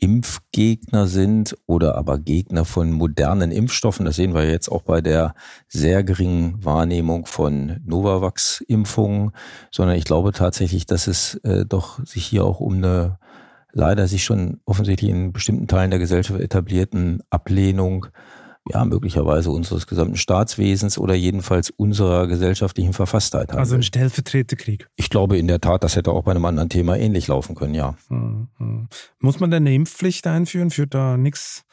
Impfgegner 0.00 1.08
sind 1.08 1.56
oder 1.66 1.96
aber 1.96 2.18
Gegner 2.18 2.64
von 2.64 2.92
modernen 2.92 3.50
Impfstoffen. 3.50 4.06
Das 4.06 4.16
sehen 4.16 4.34
wir 4.34 4.48
jetzt 4.48 4.68
auch 4.68 4.82
bei 4.82 5.00
der 5.00 5.34
sehr 5.66 6.04
geringen 6.04 6.64
Wahrnehmung 6.64 7.26
von 7.26 7.80
Novavax-Impfungen, 7.84 9.32
sondern 9.72 9.96
ich 9.96 10.04
glaube 10.04 10.32
tatsächlich, 10.32 10.86
dass 10.86 11.08
es 11.08 11.34
äh, 11.42 11.64
doch 11.66 12.04
sich 12.04 12.26
hier 12.26 12.44
auch 12.44 12.60
um 12.60 12.74
eine 12.74 13.18
leider 13.72 14.08
sich 14.08 14.24
schon 14.24 14.60
offensichtlich 14.64 15.10
in 15.10 15.32
bestimmten 15.32 15.66
Teilen 15.66 15.90
der 15.90 16.00
Gesellschaft 16.00 16.40
etablierten 16.40 17.22
Ablehnung 17.30 18.06
ja, 18.72 18.84
möglicherweise 18.84 19.50
unseres 19.50 19.86
gesamten 19.86 20.16
Staatswesens 20.16 20.98
oder 20.98 21.14
jedenfalls 21.14 21.70
unserer 21.70 22.26
gesellschaftlichen 22.26 22.92
Verfasstheit 22.92 23.52
haben. 23.52 23.58
Also 23.58 23.74
ein 23.74 23.82
Stellvertreterkrieg. 23.82 24.88
Ich 24.96 25.10
glaube 25.10 25.38
in 25.38 25.46
der 25.46 25.60
Tat, 25.60 25.84
das 25.84 25.96
hätte 25.96 26.12
auch 26.12 26.24
bei 26.24 26.32
einem 26.32 26.44
anderen 26.44 26.68
Thema 26.68 26.96
ähnlich 26.96 27.28
laufen 27.28 27.54
können, 27.54 27.74
ja. 27.74 27.96
Hm, 28.08 28.48
hm. 28.58 28.88
Muss 29.20 29.40
man 29.40 29.50
denn 29.50 29.64
eine 29.64 29.74
Impfpflicht 29.74 30.26
einführen? 30.26 30.70
Führt 30.70 30.94
da 30.94 31.16
nichts 31.16 31.64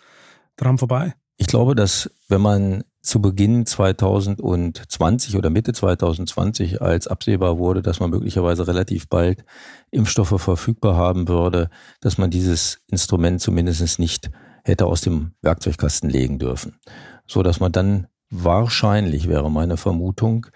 dran 0.57 0.77
vorbei? 0.77 1.13
Ich 1.37 1.47
glaube, 1.47 1.75
dass 1.75 2.09
wenn 2.29 2.41
man 2.41 2.83
zu 3.05 3.21
Beginn 3.21 3.65
2020 3.65 5.37
oder 5.37 5.49
Mitte 5.49 5.73
2020, 5.73 6.81
als 6.81 7.07
absehbar 7.07 7.59
wurde, 7.59 7.81
dass 7.81 7.99
man 7.99 8.09
möglicherweise 8.09 8.67
relativ 8.67 9.07
bald 9.07 9.45
Impfstoffe 9.91 10.41
verfügbar 10.41 10.95
haben 10.95 11.27
würde, 11.27 11.69
dass 12.01 12.17
man 12.17 12.31
dieses 12.31 12.79
Instrument 12.87 13.41
zumindest 13.41 13.99
nicht 13.99 14.31
hätte 14.65 14.87
aus 14.87 15.01
dem 15.01 15.31
Werkzeugkasten 15.41 16.09
legen 16.09 16.39
dürfen. 16.39 16.79
So 17.27 17.43
dass 17.43 17.59
man 17.59 17.71
dann 17.71 18.07
wahrscheinlich, 18.29 19.29
wäre 19.29 19.49
meine 19.49 19.77
Vermutung, 19.77 20.47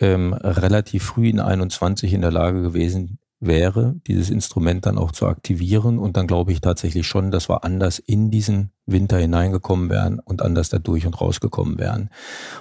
ähm, 0.00 0.34
relativ 0.34 1.04
früh 1.04 1.28
in 1.28 1.40
21 1.40 2.12
in 2.12 2.20
der 2.20 2.32
Lage 2.32 2.62
gewesen 2.62 3.18
wäre, 3.38 3.94
dieses 4.06 4.30
Instrument 4.30 4.86
dann 4.86 4.98
auch 4.98 5.12
zu 5.12 5.26
aktivieren. 5.26 5.98
Und 5.98 6.16
dann 6.16 6.26
glaube 6.26 6.52
ich 6.52 6.60
tatsächlich 6.60 7.06
schon, 7.06 7.30
dass 7.30 7.48
wir 7.48 7.64
anders 7.64 7.98
in 7.98 8.30
diesen 8.30 8.72
Winter 8.86 9.18
hineingekommen 9.18 9.88
wären 9.88 10.18
und 10.18 10.42
anders 10.42 10.68
da 10.68 10.78
durch 10.78 11.06
und 11.06 11.20
rausgekommen 11.20 11.78
wären. 11.78 12.10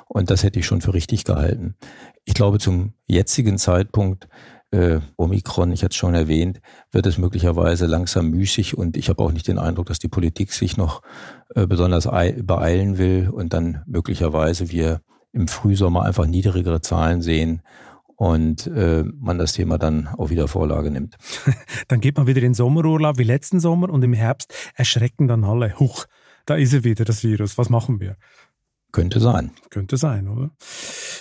Und 0.07 0.29
das 0.29 0.43
hätte 0.43 0.59
ich 0.59 0.65
schon 0.65 0.81
für 0.81 0.93
richtig 0.93 1.23
gehalten. 1.23 1.75
Ich 2.25 2.33
glaube, 2.33 2.59
zum 2.59 2.93
jetzigen 3.07 3.57
Zeitpunkt 3.57 4.27
äh, 4.73 4.99
Omikron, 5.17 5.71
ich 5.71 5.83
hatte 5.83 5.91
es 5.91 5.95
schon 5.95 6.15
erwähnt, 6.15 6.59
wird 6.91 7.05
es 7.05 7.17
möglicherweise 7.17 7.85
langsam 7.85 8.29
müßig 8.31 8.75
und 8.75 8.97
ich 8.97 9.07
habe 9.07 9.23
auch 9.23 9.31
nicht 9.31 9.47
den 9.47 9.59
Eindruck, 9.59 9.85
dass 9.85 9.99
die 9.99 10.07
Politik 10.07 10.51
sich 10.51 10.77
noch 10.77 11.01
äh, 11.53 11.67
besonders 11.67 12.05
beeilen 12.05 12.97
will 12.97 13.29
und 13.29 13.53
dann 13.53 13.83
möglicherweise 13.85 14.71
wir 14.71 15.01
im 15.31 15.47
Frühsommer 15.47 16.03
einfach 16.03 16.25
niedrigere 16.25 16.81
Zahlen 16.81 17.21
sehen 17.21 17.61
und 18.15 18.67
äh, 18.67 19.03
man 19.19 19.37
das 19.37 19.53
Thema 19.53 19.77
dann 19.77 20.07
auch 20.07 20.31
wieder 20.31 20.47
Vorlage 20.47 20.89
nimmt. 20.89 21.17
dann 21.87 21.99
geht 21.99 22.17
man 22.17 22.27
wieder 22.27 22.41
in 22.41 22.53
Sommerurlaub 22.53 23.17
wie 23.17 23.23
letzten 23.23 23.59
Sommer 23.59 23.89
und 23.89 24.03
im 24.03 24.13
Herbst 24.13 24.53
erschrecken 24.75 25.27
dann 25.27 25.43
alle. 25.43 25.79
Huch, 25.79 26.05
da 26.45 26.55
ist 26.55 26.73
er 26.73 26.83
wieder, 26.83 27.05
das 27.05 27.23
Virus. 27.23 27.57
Was 27.57 27.69
machen 27.69 27.99
wir? 27.99 28.17
Könnte 28.93 29.19
sein. 29.19 29.49
Könnte 29.71 29.97
sein, 29.97 30.27
oder? 30.27 30.51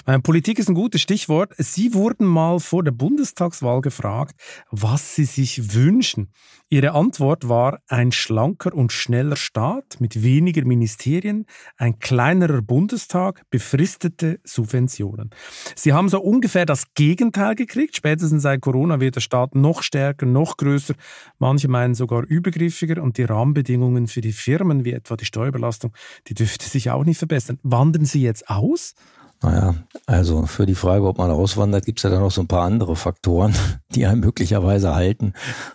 Meine, 0.04 0.20
Politik 0.20 0.58
ist 0.58 0.68
ein 0.68 0.74
gutes 0.74 1.00
Stichwort. 1.00 1.54
Sie 1.56 1.94
wurden 1.94 2.26
mal 2.26 2.60
vor 2.60 2.84
der 2.84 2.92
Bundestagswahl 2.92 3.80
gefragt, 3.80 4.34
was 4.70 5.14
Sie 5.14 5.24
sich 5.24 5.74
wünschen. 5.74 6.28
Ihre 6.68 6.92
Antwort 6.92 7.48
war 7.48 7.80
ein 7.88 8.12
schlanker 8.12 8.74
und 8.74 8.92
schneller 8.92 9.36
Staat 9.36 10.00
mit 10.00 10.22
weniger 10.22 10.64
Ministerien, 10.64 11.46
ein 11.76 11.98
kleinerer 11.98 12.62
Bundestag, 12.62 13.42
befristete 13.50 14.40
Subventionen. 14.42 15.30
Sie 15.74 15.92
haben 15.92 16.08
so 16.08 16.20
ungefähr 16.20 16.66
das 16.66 16.94
Gegenteil 16.94 17.54
gekriegt. 17.54 17.96
Spätestens 17.96 18.42
seit 18.42 18.60
Corona 18.60 19.00
wird 19.00 19.16
der 19.16 19.20
Staat 19.20 19.54
noch 19.54 19.82
stärker, 19.82 20.26
noch 20.26 20.56
größer. 20.56 20.94
Manche 21.38 21.68
meinen 21.68 21.94
sogar 21.94 22.24
übergriffiger 22.24 23.02
und 23.02 23.18
die 23.18 23.24
Rahmenbedingungen 23.24 24.08
für 24.08 24.20
die 24.20 24.32
Firmen, 24.32 24.84
wie 24.84 24.92
etwa 24.92 25.16
die 25.16 25.26
Steuerbelastung, 25.26 25.92
die 26.28 26.34
dürfte 26.34 26.66
sich 26.66 26.90
auch 26.90 27.04
nicht 27.04 27.18
verbessern. 27.18 27.58
Wandern 27.62 28.04
Sie 28.04 28.22
jetzt 28.22 28.48
aus? 28.48 28.94
Naja, 29.42 29.74
also 30.06 30.46
für 30.46 30.66
die 30.66 30.76
Frage, 30.76 31.04
ob 31.04 31.18
man 31.18 31.30
auswandert, 31.30 31.84
gibt 31.84 31.98
es 31.98 32.04
ja 32.04 32.10
dann 32.10 32.20
noch 32.20 32.30
so 32.30 32.42
ein 32.42 32.46
paar 32.46 32.62
andere 32.62 32.94
Faktoren, 32.94 33.52
die 33.94 34.06
einen 34.06 34.20
möglicherweise 34.20 34.94
halten. 34.94 35.32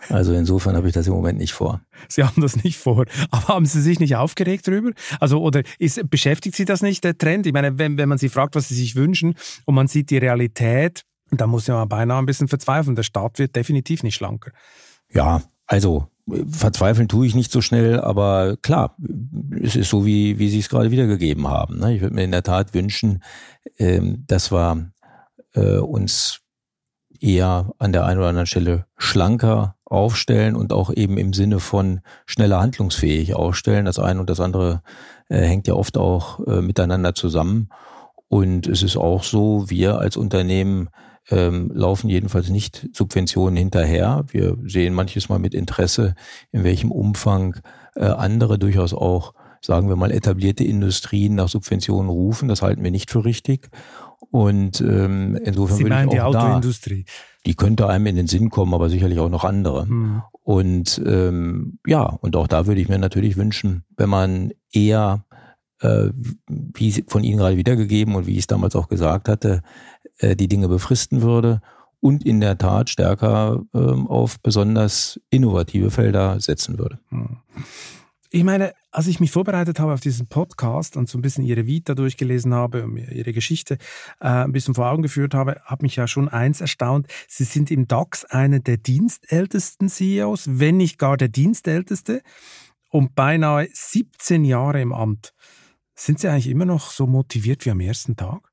Also 0.08 0.32
insofern 0.32 0.74
habe 0.74 0.88
ich 0.88 0.94
das 0.94 1.06
im 1.06 1.12
Moment 1.12 1.38
nicht 1.38 1.52
vor. 1.52 1.82
Sie 2.08 2.24
haben 2.24 2.40
das 2.40 2.64
nicht 2.64 2.78
vor. 2.78 3.04
Aber 3.30 3.48
haben 3.48 3.66
Sie 3.66 3.82
sich 3.82 4.00
nicht 4.00 4.16
aufgeregt 4.16 4.66
darüber? 4.66 4.92
Also, 5.20 5.42
oder 5.42 5.62
ist, 5.78 6.08
beschäftigt 6.08 6.56
Sie 6.56 6.64
das 6.64 6.80
nicht, 6.80 7.04
der 7.04 7.18
Trend? 7.18 7.46
Ich 7.46 7.52
meine, 7.52 7.78
wenn, 7.78 7.98
wenn 7.98 8.08
man 8.08 8.16
Sie 8.16 8.30
fragt, 8.30 8.54
was 8.54 8.68
Sie 8.68 8.74
sich 8.74 8.96
wünschen 8.96 9.34
und 9.66 9.74
man 9.74 9.86
sieht 9.86 10.08
die 10.10 10.18
Realität, 10.18 11.02
dann 11.30 11.50
muss 11.50 11.68
man 11.68 11.86
beinahe 11.88 12.18
ein 12.18 12.26
bisschen 12.26 12.48
verzweifeln. 12.48 12.96
Der 12.96 13.02
Staat 13.02 13.38
wird 13.38 13.54
definitiv 13.54 14.02
nicht 14.02 14.14
schlanker. 14.14 14.52
Ja, 15.12 15.42
also 15.68 16.08
Verzweifeln 16.50 17.08
tue 17.08 17.26
ich 17.26 17.34
nicht 17.34 17.52
so 17.52 17.60
schnell, 17.60 18.00
aber 18.00 18.56
klar, 18.60 18.96
es 19.62 19.76
ist 19.76 19.88
so, 19.88 20.04
wie, 20.04 20.38
wie 20.38 20.50
Sie 20.50 20.58
es 20.58 20.68
gerade 20.68 20.90
wiedergegeben 20.90 21.48
haben. 21.48 21.78
Ne? 21.78 21.94
Ich 21.94 22.02
würde 22.02 22.14
mir 22.14 22.24
in 22.24 22.32
der 22.32 22.42
Tat 22.42 22.74
wünschen, 22.74 23.22
ähm, 23.78 24.24
dass 24.26 24.52
wir 24.52 24.90
äh, 25.54 25.78
uns 25.78 26.40
eher 27.20 27.72
an 27.78 27.92
der 27.92 28.04
einen 28.04 28.18
oder 28.18 28.28
anderen 28.28 28.46
Stelle 28.46 28.86
schlanker 28.96 29.76
aufstellen 29.84 30.54
und 30.54 30.72
auch 30.72 30.92
eben 30.92 31.16
im 31.16 31.32
Sinne 31.32 31.60
von 31.60 32.00
schneller 32.26 32.60
handlungsfähig 32.60 33.34
aufstellen. 33.34 33.86
Das 33.86 33.98
eine 33.98 34.20
und 34.20 34.28
das 34.28 34.40
andere 34.40 34.82
äh, 35.28 35.40
hängt 35.40 35.66
ja 35.66 35.74
oft 35.74 35.96
auch 35.96 36.46
äh, 36.46 36.60
miteinander 36.60 37.14
zusammen. 37.14 37.70
Und 38.28 38.66
es 38.66 38.82
ist 38.82 38.96
auch 38.96 39.24
so, 39.24 39.70
wir 39.70 39.98
als 39.98 40.16
Unternehmen 40.16 40.90
ähm, 41.30 41.70
laufen 41.74 42.08
jedenfalls 42.08 42.48
nicht 42.48 42.88
Subventionen 42.92 43.56
hinterher. 43.56 44.24
Wir 44.28 44.56
sehen 44.64 44.94
manches 44.94 45.28
Mal 45.28 45.38
mit 45.38 45.54
Interesse, 45.54 46.14
in 46.52 46.64
welchem 46.64 46.90
Umfang 46.90 47.56
äh, 47.96 48.04
andere 48.04 48.58
durchaus 48.58 48.94
auch, 48.94 49.34
sagen 49.60 49.88
wir 49.88 49.96
mal, 49.96 50.10
etablierte 50.10 50.64
Industrien 50.64 51.34
nach 51.34 51.48
Subventionen 51.48 52.10
rufen. 52.10 52.48
Das 52.48 52.62
halten 52.62 52.82
wir 52.82 52.90
nicht 52.90 53.10
für 53.10 53.24
richtig. 53.24 53.68
Und 54.30 54.80
ähm, 54.80 55.38
insofern 55.44 55.76
Sie 55.76 55.84
meinen 55.84 56.10
die 56.10 56.20
Autoindustrie? 56.20 57.04
Da, 57.04 57.12
die 57.46 57.54
könnte 57.54 57.88
einem 57.88 58.06
in 58.06 58.16
den 58.16 58.26
Sinn 58.26 58.50
kommen, 58.50 58.74
aber 58.74 58.90
sicherlich 58.90 59.18
auch 59.20 59.30
noch 59.30 59.44
andere. 59.44 59.86
Hm. 59.86 60.22
Und 60.42 61.00
ähm, 61.06 61.78
ja, 61.86 62.04
und 62.04 62.36
auch 62.36 62.46
da 62.46 62.66
würde 62.66 62.80
ich 62.80 62.88
mir 62.88 62.98
natürlich 62.98 63.36
wünschen, 63.36 63.84
wenn 63.96 64.08
man 64.08 64.52
eher 64.72 65.24
äh, 65.80 66.08
wie 66.46 67.04
von 67.06 67.22
Ihnen 67.22 67.38
gerade 67.38 67.56
wiedergegeben 67.56 68.14
und 68.14 68.26
wie 68.26 68.32
ich 68.32 68.40
es 68.40 68.46
damals 68.46 68.74
auch 68.74 68.88
gesagt 68.88 69.28
hatte, 69.28 69.62
äh, 70.18 70.36
die 70.36 70.48
Dinge 70.48 70.68
befristen 70.68 71.22
würde 71.22 71.60
und 72.00 72.24
in 72.24 72.40
der 72.40 72.58
Tat 72.58 72.90
stärker 72.90 73.62
ähm, 73.74 74.06
auf 74.06 74.40
besonders 74.40 75.20
innovative 75.30 75.90
Felder 75.90 76.40
setzen 76.40 76.78
würde. 76.78 76.98
Hm. 77.08 77.38
Ich 78.30 78.44
meine, 78.44 78.74
als 78.90 79.06
ich 79.06 79.20
mich 79.20 79.30
vorbereitet 79.30 79.80
habe 79.80 79.94
auf 79.94 80.00
diesen 80.00 80.26
Podcast 80.26 80.98
und 80.98 81.08
so 81.08 81.16
ein 81.16 81.22
bisschen 81.22 81.44
Ihre 81.44 81.66
Vita 81.66 81.94
durchgelesen 81.94 82.52
habe 82.52 82.84
und 82.84 82.92
mir 82.92 83.10
Ihre 83.10 83.32
Geschichte 83.32 83.78
äh, 84.20 84.28
ein 84.28 84.52
bisschen 84.52 84.74
vor 84.74 84.90
Augen 84.90 85.02
geführt 85.02 85.34
habe, 85.34 85.60
hat 85.64 85.82
mich 85.82 85.96
ja 85.96 86.06
schon 86.06 86.28
eins 86.28 86.60
erstaunt. 86.60 87.06
Sie 87.26 87.44
sind 87.44 87.70
im 87.70 87.88
DAX 87.88 88.26
einer 88.26 88.60
der 88.60 88.76
dienstältesten 88.76 89.88
CEOs, 89.88 90.58
wenn 90.58 90.76
nicht 90.76 90.98
gar 90.98 91.16
der 91.16 91.28
dienstälteste 91.28 92.22
und 92.90 93.14
beinahe 93.14 93.68
17 93.72 94.44
Jahre 94.44 94.80
im 94.80 94.92
Amt. 94.92 95.32
Sind 95.94 96.20
Sie 96.20 96.28
eigentlich 96.28 96.48
immer 96.48 96.66
noch 96.66 96.90
so 96.90 97.06
motiviert 97.06 97.64
wie 97.64 97.70
am 97.70 97.80
ersten 97.80 98.16
Tag? 98.16 98.52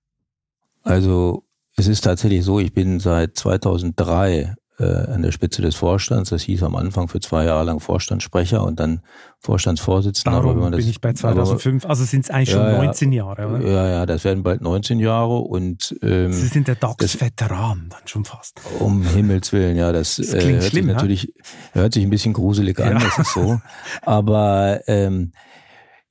Also 0.84 1.45
es 1.76 1.88
ist 1.88 2.02
tatsächlich 2.02 2.44
so, 2.44 2.60
ich 2.60 2.74
bin 2.74 3.00
seit 3.00 3.36
2003 3.36 4.56
äh, 4.78 4.84
an 4.84 5.22
der 5.22 5.32
Spitze 5.32 5.62
des 5.62 5.76
Vorstands. 5.76 6.30
Das 6.30 6.44
hieß 6.44 6.64
am 6.64 6.76
Anfang 6.76 7.08
für 7.08 7.20
zwei 7.20 7.46
Jahre 7.46 7.66
lang 7.66 7.80
Vorstandssprecher 7.80 8.64
und 8.64 8.80
dann 8.80 9.02
Vorstandsvorsitzender. 9.40 10.40
Darum 10.40 10.62
aber 10.62 10.78
bin 10.78 10.88
ich 10.88 11.02
bei 11.02 11.14
2005. 11.14 11.84
Aber, 11.84 11.92
also 11.92 12.04
sind 12.04 12.26
es 12.26 12.30
eigentlich 12.30 12.52
schon 12.52 12.62
ja, 12.62 12.84
19 12.84 13.12
Jahre, 13.12 13.48
oder? 13.48 13.68
Ja, 13.68 13.90
ja, 13.90 14.06
das 14.06 14.24
werden 14.24 14.44
bald 14.44 14.62
19 14.62 15.00
Jahre 15.00 15.38
und 15.38 15.96
ähm, 16.02 16.34
Sie 16.34 16.48
sind 16.48 16.68
der 16.68 16.76
DAX-Veteran 16.76 17.88
dann 17.90 18.08
schon 18.08 18.26
fast. 18.26 18.60
Um 18.80 19.04
Himmels 19.04 19.54
Willen, 19.54 19.78
ja, 19.78 19.92
das, 19.92 20.18
das 20.18 20.34
äh, 20.34 20.54
hört 20.54 20.64
schlimm, 20.64 20.86
sich 20.86 20.94
natürlich 20.94 21.28
ne? 21.28 21.82
hört 21.82 21.94
sich 21.94 22.04
ein 22.04 22.10
bisschen 22.10 22.34
gruselig 22.34 22.80
an, 22.80 22.94
ja. 22.94 23.00
das 23.00 23.18
ist 23.20 23.34
so. 23.34 23.60
Aber 24.02 24.82
ähm, 24.88 25.32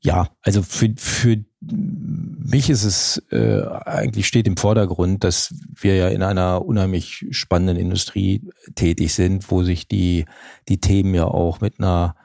ja, 0.00 0.28
also 0.42 0.62
für, 0.62 0.92
für 0.96 1.44
mich 1.72 2.70
ist 2.70 2.84
es 2.84 3.22
äh, 3.30 3.62
eigentlich 3.84 4.26
steht 4.26 4.46
im 4.46 4.56
Vordergrund, 4.56 5.24
dass 5.24 5.54
wir 5.74 5.96
ja 5.96 6.08
in 6.08 6.22
einer 6.22 6.64
unheimlich 6.64 7.26
spannenden 7.30 7.76
Industrie 7.76 8.42
tätig 8.74 9.14
sind, 9.14 9.50
wo 9.50 9.62
sich 9.62 9.88
die 9.88 10.26
die 10.68 10.80
Themen 10.80 11.14
ja 11.14 11.24
auch 11.24 11.60
mit 11.60 11.78
einer 11.78 12.16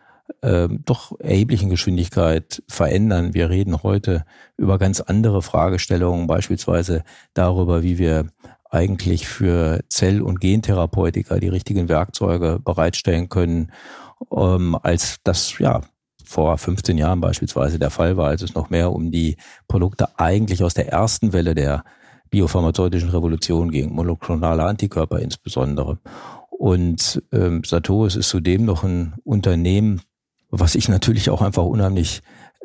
äh, 0.42 0.68
doch 0.86 1.20
erheblichen 1.20 1.70
Geschwindigkeit 1.70 2.64
verändern. 2.68 3.34
Wir 3.34 3.50
reden 3.50 3.84
heute 3.84 4.26
über 4.58 4.78
ganz 4.78 5.02
andere 5.02 5.42
Fragestellungen, 5.42 6.28
beispielsweise 6.28 7.04
darüber, 7.34 7.84
wie 7.84 7.98
wir 7.98 8.28
eigentlich 8.70 9.28
für 9.28 9.80
Zell- 9.90 10.22
und 10.22 10.40
Gentherapeutika 10.40 11.40
die 11.40 11.48
richtigen 11.48 11.90
Werkzeuge 11.90 12.60
bereitstellen 12.64 13.30
können, 13.30 13.72
ähm, 14.32 14.78
als 14.82 15.18
das 15.24 15.58
ja 15.58 15.82
vor 16.30 16.56
15 16.60 17.00
Jahren 17.00 17.22
beispielsweise 17.22 17.80
der 17.80 17.90
Fall 17.90 18.16
war, 18.16 18.28
als 18.28 18.44
es 18.44 18.54
noch 18.54 18.70
mehr 18.70 18.92
um 18.92 19.10
die 19.10 19.36
Produkte 19.68 20.20
eigentlich 20.20 20.64
aus 20.64 20.76
der 20.76 20.88
ersten 20.88 21.34
Welle 21.34 21.56
der 21.56 21.84
biopharmazeutischen 22.30 23.10
Revolution 23.10 23.72
ging, 23.72 23.92
monoklonale 23.92 24.64
Antikörper 24.64 25.18
insbesondere. 25.18 25.98
Und 26.52 27.24
ähm, 27.32 27.64
Sartorius 27.66 28.16
ist 28.16 28.30
zudem 28.30 28.64
noch 28.64 28.84
ein 28.84 29.16
Unternehmen, 29.24 30.02
was 30.52 30.76
ich 30.76 30.88
natürlich 30.88 31.32
auch 31.32 31.42
einfach 31.42 31.64
unheimlich 31.64 32.22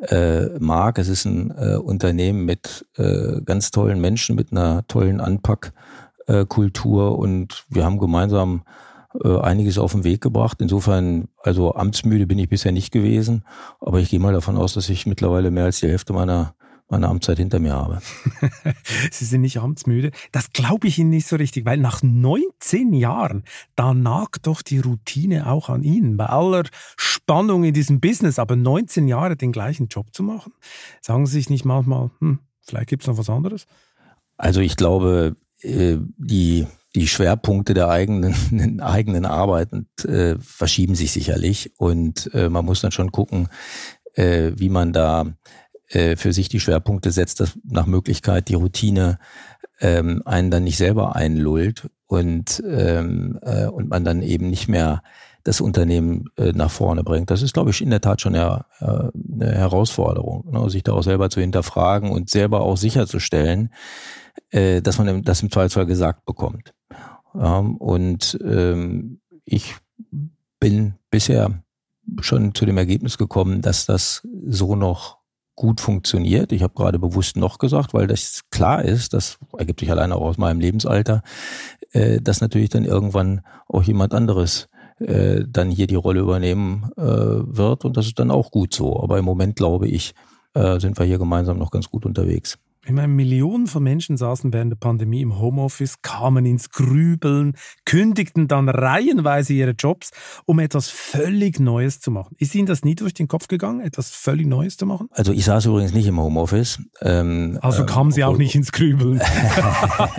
äh, 0.09 0.45
mag. 0.59 0.99
Es 0.99 1.07
ist 1.07 1.25
ein 1.25 1.49
äh, 1.57 1.77
Unternehmen 1.77 2.45
mit 2.45 2.85
äh, 2.97 3.41
ganz 3.43 3.71
tollen 3.71 3.99
Menschen, 3.99 4.35
mit 4.35 4.51
einer 4.51 4.85
tollen 4.87 5.19
Anpackkultur 5.19 7.17
und 7.17 7.65
wir 7.69 7.83
haben 7.83 7.97
gemeinsam 7.97 8.61
äh, 9.23 9.39
einiges 9.39 9.77
auf 9.77 9.91
den 9.91 10.03
Weg 10.03 10.21
gebracht. 10.21 10.57
Insofern, 10.61 11.27
also 11.41 11.75
amtsmüde 11.75 12.27
bin 12.27 12.39
ich 12.39 12.49
bisher 12.49 12.71
nicht 12.71 12.91
gewesen, 12.91 13.43
aber 13.79 13.99
ich 13.99 14.09
gehe 14.09 14.19
mal 14.19 14.33
davon 14.33 14.57
aus, 14.57 14.73
dass 14.73 14.89
ich 14.89 15.05
mittlerweile 15.05 15.51
mehr 15.51 15.65
als 15.65 15.79
die 15.79 15.87
Hälfte 15.87 16.13
meiner 16.13 16.55
meine 16.89 17.07
Amtszeit 17.07 17.37
hinter 17.37 17.59
mir 17.59 17.73
habe. 17.73 17.99
Sie 19.11 19.25
sind 19.25 19.41
nicht 19.41 19.57
amtsmüde. 19.57 20.11
Das 20.31 20.51
glaube 20.51 20.87
ich 20.87 20.99
Ihnen 20.99 21.09
nicht 21.09 21.27
so 21.27 21.35
richtig, 21.35 21.65
weil 21.65 21.77
nach 21.77 22.03
19 22.03 22.93
Jahren, 22.93 23.43
da 23.75 23.93
nagt 23.93 24.45
doch 24.45 24.61
die 24.61 24.79
Routine 24.79 25.49
auch 25.49 25.69
an 25.69 25.83
Ihnen. 25.83 26.15
Bei 26.15 26.27
aller 26.27 26.63
Spannung 26.95 27.63
in 27.63 27.73
diesem 27.73 27.99
Business, 27.99 28.37
aber 28.37 28.55
19 28.55 29.07
Jahre 29.07 29.35
den 29.35 29.51
gleichen 29.51 29.87
Job 29.87 30.13
zu 30.13 30.21
machen, 30.21 30.53
sagen 31.01 31.25
Sie 31.25 31.33
sich 31.33 31.49
nicht 31.49 31.65
manchmal, 31.65 32.11
hm, 32.19 32.39
vielleicht 32.61 32.89
gibt 32.89 33.03
es 33.03 33.07
noch 33.07 33.17
was 33.17 33.29
anderes? 33.29 33.65
Also 34.37 34.61
ich 34.61 34.75
glaube, 34.75 35.35
äh, 35.61 35.97
die 36.17 36.67
die 36.95 37.07
Schwerpunkte 37.07 37.73
der 37.73 37.89
eigenen, 37.89 38.79
eigenen 38.81 39.25
Arbeit 39.25 39.69
äh, 40.05 40.35
verschieben 40.39 40.95
sich 40.95 41.11
sicherlich 41.11 41.73
und 41.77 42.31
äh, 42.33 42.49
man 42.49 42.65
muss 42.65 42.81
dann 42.81 42.91
schon 42.91 43.11
gucken, 43.11 43.49
äh, 44.13 44.51
wie 44.55 44.69
man 44.69 44.93
da 44.93 45.25
äh, 45.89 46.15
für 46.15 46.33
sich 46.33 46.49
die 46.49 46.59
Schwerpunkte 46.59 47.11
setzt, 47.11 47.39
dass 47.39 47.59
nach 47.63 47.85
Möglichkeit 47.85 48.47
die 48.47 48.55
Routine 48.55 49.19
ähm, 49.79 50.21
einen 50.25 50.51
dann 50.51 50.63
nicht 50.63 50.77
selber 50.77 51.15
einlullt 51.15 51.89
und, 52.07 52.63
ähm, 52.67 53.39
äh, 53.41 53.67
und 53.67 53.89
man 53.89 54.03
dann 54.03 54.21
eben 54.21 54.49
nicht 54.49 54.67
mehr 54.67 55.03
das 55.43 55.61
Unternehmen 55.61 56.25
äh, 56.37 56.53
nach 56.53 56.71
vorne 56.71 57.03
bringt. 57.03 57.29
Das 57.29 57.43
ist, 57.43 57.53
glaube 57.53 57.69
ich, 57.69 57.81
in 57.81 57.91
der 57.91 58.01
Tat 58.01 58.19
schon 58.19 58.35
eine, 58.35 58.65
äh, 58.79 59.09
eine 59.41 59.51
Herausforderung, 59.51 60.51
ne? 60.51 60.69
sich 60.71 60.83
da 60.83 60.93
auch 60.93 61.03
selber 61.03 61.29
zu 61.29 61.39
hinterfragen 61.39 62.09
und 62.11 62.29
selber 62.31 62.61
auch 62.61 62.77
sicherzustellen, 62.77 63.69
äh, 64.49 64.81
dass 64.81 64.97
man 64.97 65.23
das 65.23 65.43
im 65.43 65.51
Zweifelsfall 65.51 65.85
gesagt 65.85 66.25
bekommt. 66.25 66.73
Ja, 67.37 67.59
und 67.59 68.37
ähm, 68.43 69.19
ich 69.43 69.75
bin 70.59 70.95
bisher 71.11 71.63
schon 72.21 72.55
zu 72.55 72.65
dem 72.65 72.77
Ergebnis 72.77 73.17
gekommen, 73.17 73.61
dass 73.61 73.85
das 73.85 74.27
so 74.47 74.75
noch 74.75 75.17
gut 75.55 75.81
funktioniert. 75.81 76.51
Ich 76.51 76.63
habe 76.63 76.73
gerade 76.73 76.99
bewusst 76.99 77.37
noch 77.37 77.59
gesagt, 77.59 77.93
weil 77.93 78.07
das 78.07 78.41
klar 78.51 78.83
ist, 78.83 79.13
das 79.13 79.37
ergibt 79.57 79.79
sich 79.79 79.91
alleine 79.91 80.15
auch 80.15 80.25
aus 80.25 80.37
meinem 80.37 80.59
Lebensalter, 80.59 81.23
äh, 81.91 82.19
dass 82.21 82.41
natürlich 82.41 82.69
dann 82.69 82.85
irgendwann 82.85 83.41
auch 83.67 83.83
jemand 83.83 84.13
anderes 84.13 84.67
äh, 84.99 85.43
dann 85.47 85.71
hier 85.71 85.87
die 85.87 85.95
Rolle 85.95 86.21
übernehmen 86.21 86.89
äh, 86.97 87.03
wird 87.03 87.85
und 87.85 87.97
das 87.97 88.07
ist 88.07 88.19
dann 88.19 88.31
auch 88.31 88.51
gut 88.51 88.73
so. 88.73 89.01
Aber 89.01 89.17
im 89.17 89.25
Moment 89.25 89.55
glaube 89.55 89.87
ich, 89.87 90.13
äh, 90.53 90.79
sind 90.79 90.97
wir 90.97 91.05
hier 91.05 91.19
gemeinsam 91.19 91.57
noch 91.57 91.71
ganz 91.71 91.89
gut 91.89 92.05
unterwegs. 92.05 92.57
Ich 92.87 92.91
meine, 92.91 93.07
Millionen 93.07 93.65
von 93.65 93.81
Menschen 93.81 94.15
saßen 94.15 94.53
während 94.53 94.71
der 94.71 94.77
Pandemie 94.77 95.21
im 95.21 95.39
Homeoffice, 95.39 96.03
kamen 96.03 96.45
ins 96.45 96.69
Grübeln, 96.69 97.57
kündigten 97.83 98.47
dann 98.47 98.69
reihenweise 98.69 99.53
ihre 99.53 99.71
Jobs, 99.71 100.11
um 100.45 100.59
etwas 100.59 100.89
völlig 100.89 101.59
Neues 101.59 101.99
zu 101.99 102.11
machen. 102.11 102.35
Ist 102.37 102.53
Ihnen 102.53 102.67
das 102.67 102.83
nie 102.83 102.93
durch 102.93 103.15
den 103.15 103.27
Kopf 103.27 103.47
gegangen, 103.47 103.81
etwas 103.81 104.11
völlig 104.11 104.45
Neues 104.45 104.77
zu 104.77 104.85
machen? 104.85 105.07
Also 105.11 105.31
ich 105.31 105.45
saß 105.45 105.65
übrigens 105.65 105.93
nicht 105.93 106.05
im 106.05 106.19
Homeoffice. 106.19 106.79
Ähm, 107.01 107.57
also 107.61 107.87
kamen 107.87 108.11
Sie 108.11 108.21
äh, 108.21 108.25
auch 108.25 108.37
nicht 108.37 108.53
ins 108.53 108.71
Grübeln. 108.71 109.19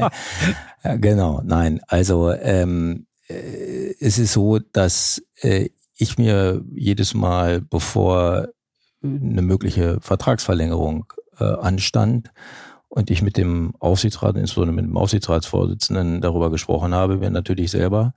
genau, 0.83 1.43
nein. 1.45 1.81
Also 1.87 2.33
ähm, 2.33 3.07
äh, 3.29 3.95
es 4.01 4.19
ist 4.19 4.33
so, 4.33 4.59
dass 4.59 5.23
äh, 5.41 5.69
ich 5.95 6.19
mir 6.19 6.65
jedes 6.75 7.15
Mal, 7.15 7.61
bevor 7.61 8.49
eine 9.03 9.43
mögliche 9.43 9.99
Vertragsverlängerung 10.01 11.13
äh, 11.39 11.45
anstand 11.45 12.31
und 12.89 13.11
ich 13.11 13.23
mit 13.23 13.37
dem 13.37 13.75
Aufsichtsrat, 13.79 14.37
insbesondere 14.37 14.77
mit 14.77 14.85
dem 14.85 14.97
Aufsichtsratsvorsitzenden 14.97 16.21
darüber 16.21 16.51
gesprochen 16.51 16.95
habe, 16.95 17.17
mir 17.17 17.31
natürlich 17.31 17.71
selber 17.71 18.15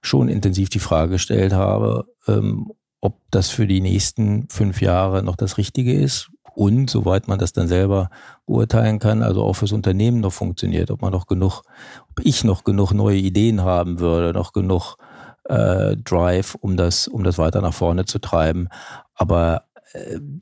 schon 0.00 0.28
intensiv 0.28 0.68
die 0.68 0.78
Frage 0.78 1.12
gestellt 1.12 1.52
habe, 1.52 2.06
ähm, 2.26 2.72
ob 3.00 3.18
das 3.30 3.50
für 3.50 3.66
die 3.66 3.80
nächsten 3.80 4.48
fünf 4.48 4.80
Jahre 4.80 5.22
noch 5.22 5.36
das 5.36 5.58
Richtige 5.58 5.92
ist 5.92 6.30
und, 6.54 6.90
soweit 6.90 7.28
man 7.28 7.38
das 7.38 7.52
dann 7.52 7.68
selber 7.68 8.10
beurteilen 8.46 8.98
kann, 8.98 9.22
also 9.22 9.42
auch 9.42 9.54
fürs 9.54 9.72
Unternehmen 9.72 10.20
noch 10.20 10.32
funktioniert, 10.32 10.90
ob 10.90 11.02
man 11.02 11.12
noch 11.12 11.26
genug, 11.26 11.62
ob 12.10 12.24
ich 12.24 12.44
noch 12.44 12.64
genug 12.64 12.92
neue 12.92 13.16
Ideen 13.16 13.62
haben 13.62 14.00
würde, 14.00 14.32
noch 14.32 14.52
genug 14.52 14.96
äh, 15.44 15.96
Drive, 15.96 16.54
um 16.54 16.76
das, 16.76 17.08
um 17.08 17.24
das 17.24 17.38
weiter 17.38 17.60
nach 17.60 17.74
vorne 17.74 18.04
zu 18.04 18.18
treiben. 18.18 18.68
Aber 19.14 19.64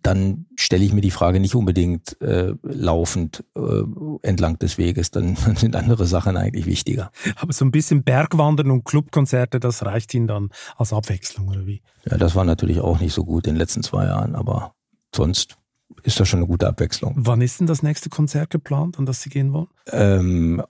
dann 0.03 0.47
stelle 0.57 0.85
ich 0.85 0.93
mir 0.93 1.01
die 1.01 1.11
Frage 1.11 1.41
nicht 1.41 1.55
unbedingt 1.55 2.21
äh, 2.21 2.55
laufend 2.63 3.45
äh, 3.57 3.83
entlang 4.23 4.59
des 4.59 4.79
Weges, 4.79 5.11
dann 5.11 5.37
sind 5.57 5.77
andere 5.77 6.07
Sachen 6.07 6.37
eigentlich 6.37 6.67
wichtiger. 6.67 7.11
Aber 7.37 7.53
so 7.53 7.65
ein 7.65 7.71
bisschen 7.71 8.03
Bergwandern 8.05 8.71
und 8.71 8.85
Clubkonzerte, 8.85 9.61
das 9.61 9.85
reicht 9.85 10.15
Ihnen 10.15 10.27
dann 10.27 10.51
als 10.77 10.93
Abwechslung 10.93 11.49
oder 11.49 11.67
wie? 11.67 11.83
Ja, 12.09 12.17
das 12.17 12.35
war 12.35 12.45
natürlich 12.45 12.81
auch 12.81 13.01
nicht 13.01 13.13
so 13.13 13.25
gut 13.25 13.47
in 13.47 13.55
den 13.55 13.59
letzten 13.59 13.83
zwei 13.83 14.07
Jahren, 14.07 14.35
aber 14.35 14.75
sonst 15.15 15.57
ist 16.05 16.21
das 16.21 16.29
schon 16.29 16.39
eine 16.39 16.47
gute 16.47 16.69
Abwechslung. 16.69 17.15
Wann 17.17 17.41
ist 17.41 17.61
denn 17.61 17.67
das 17.67 17.83
nächste 17.83 18.09
Konzert 18.09 18.51
geplant, 18.51 18.99
an 18.99 19.07
das 19.07 19.23
Sie 19.23 19.31
gehen 19.31 19.53
wollen? 19.53 19.69
Ähm, 19.91 20.63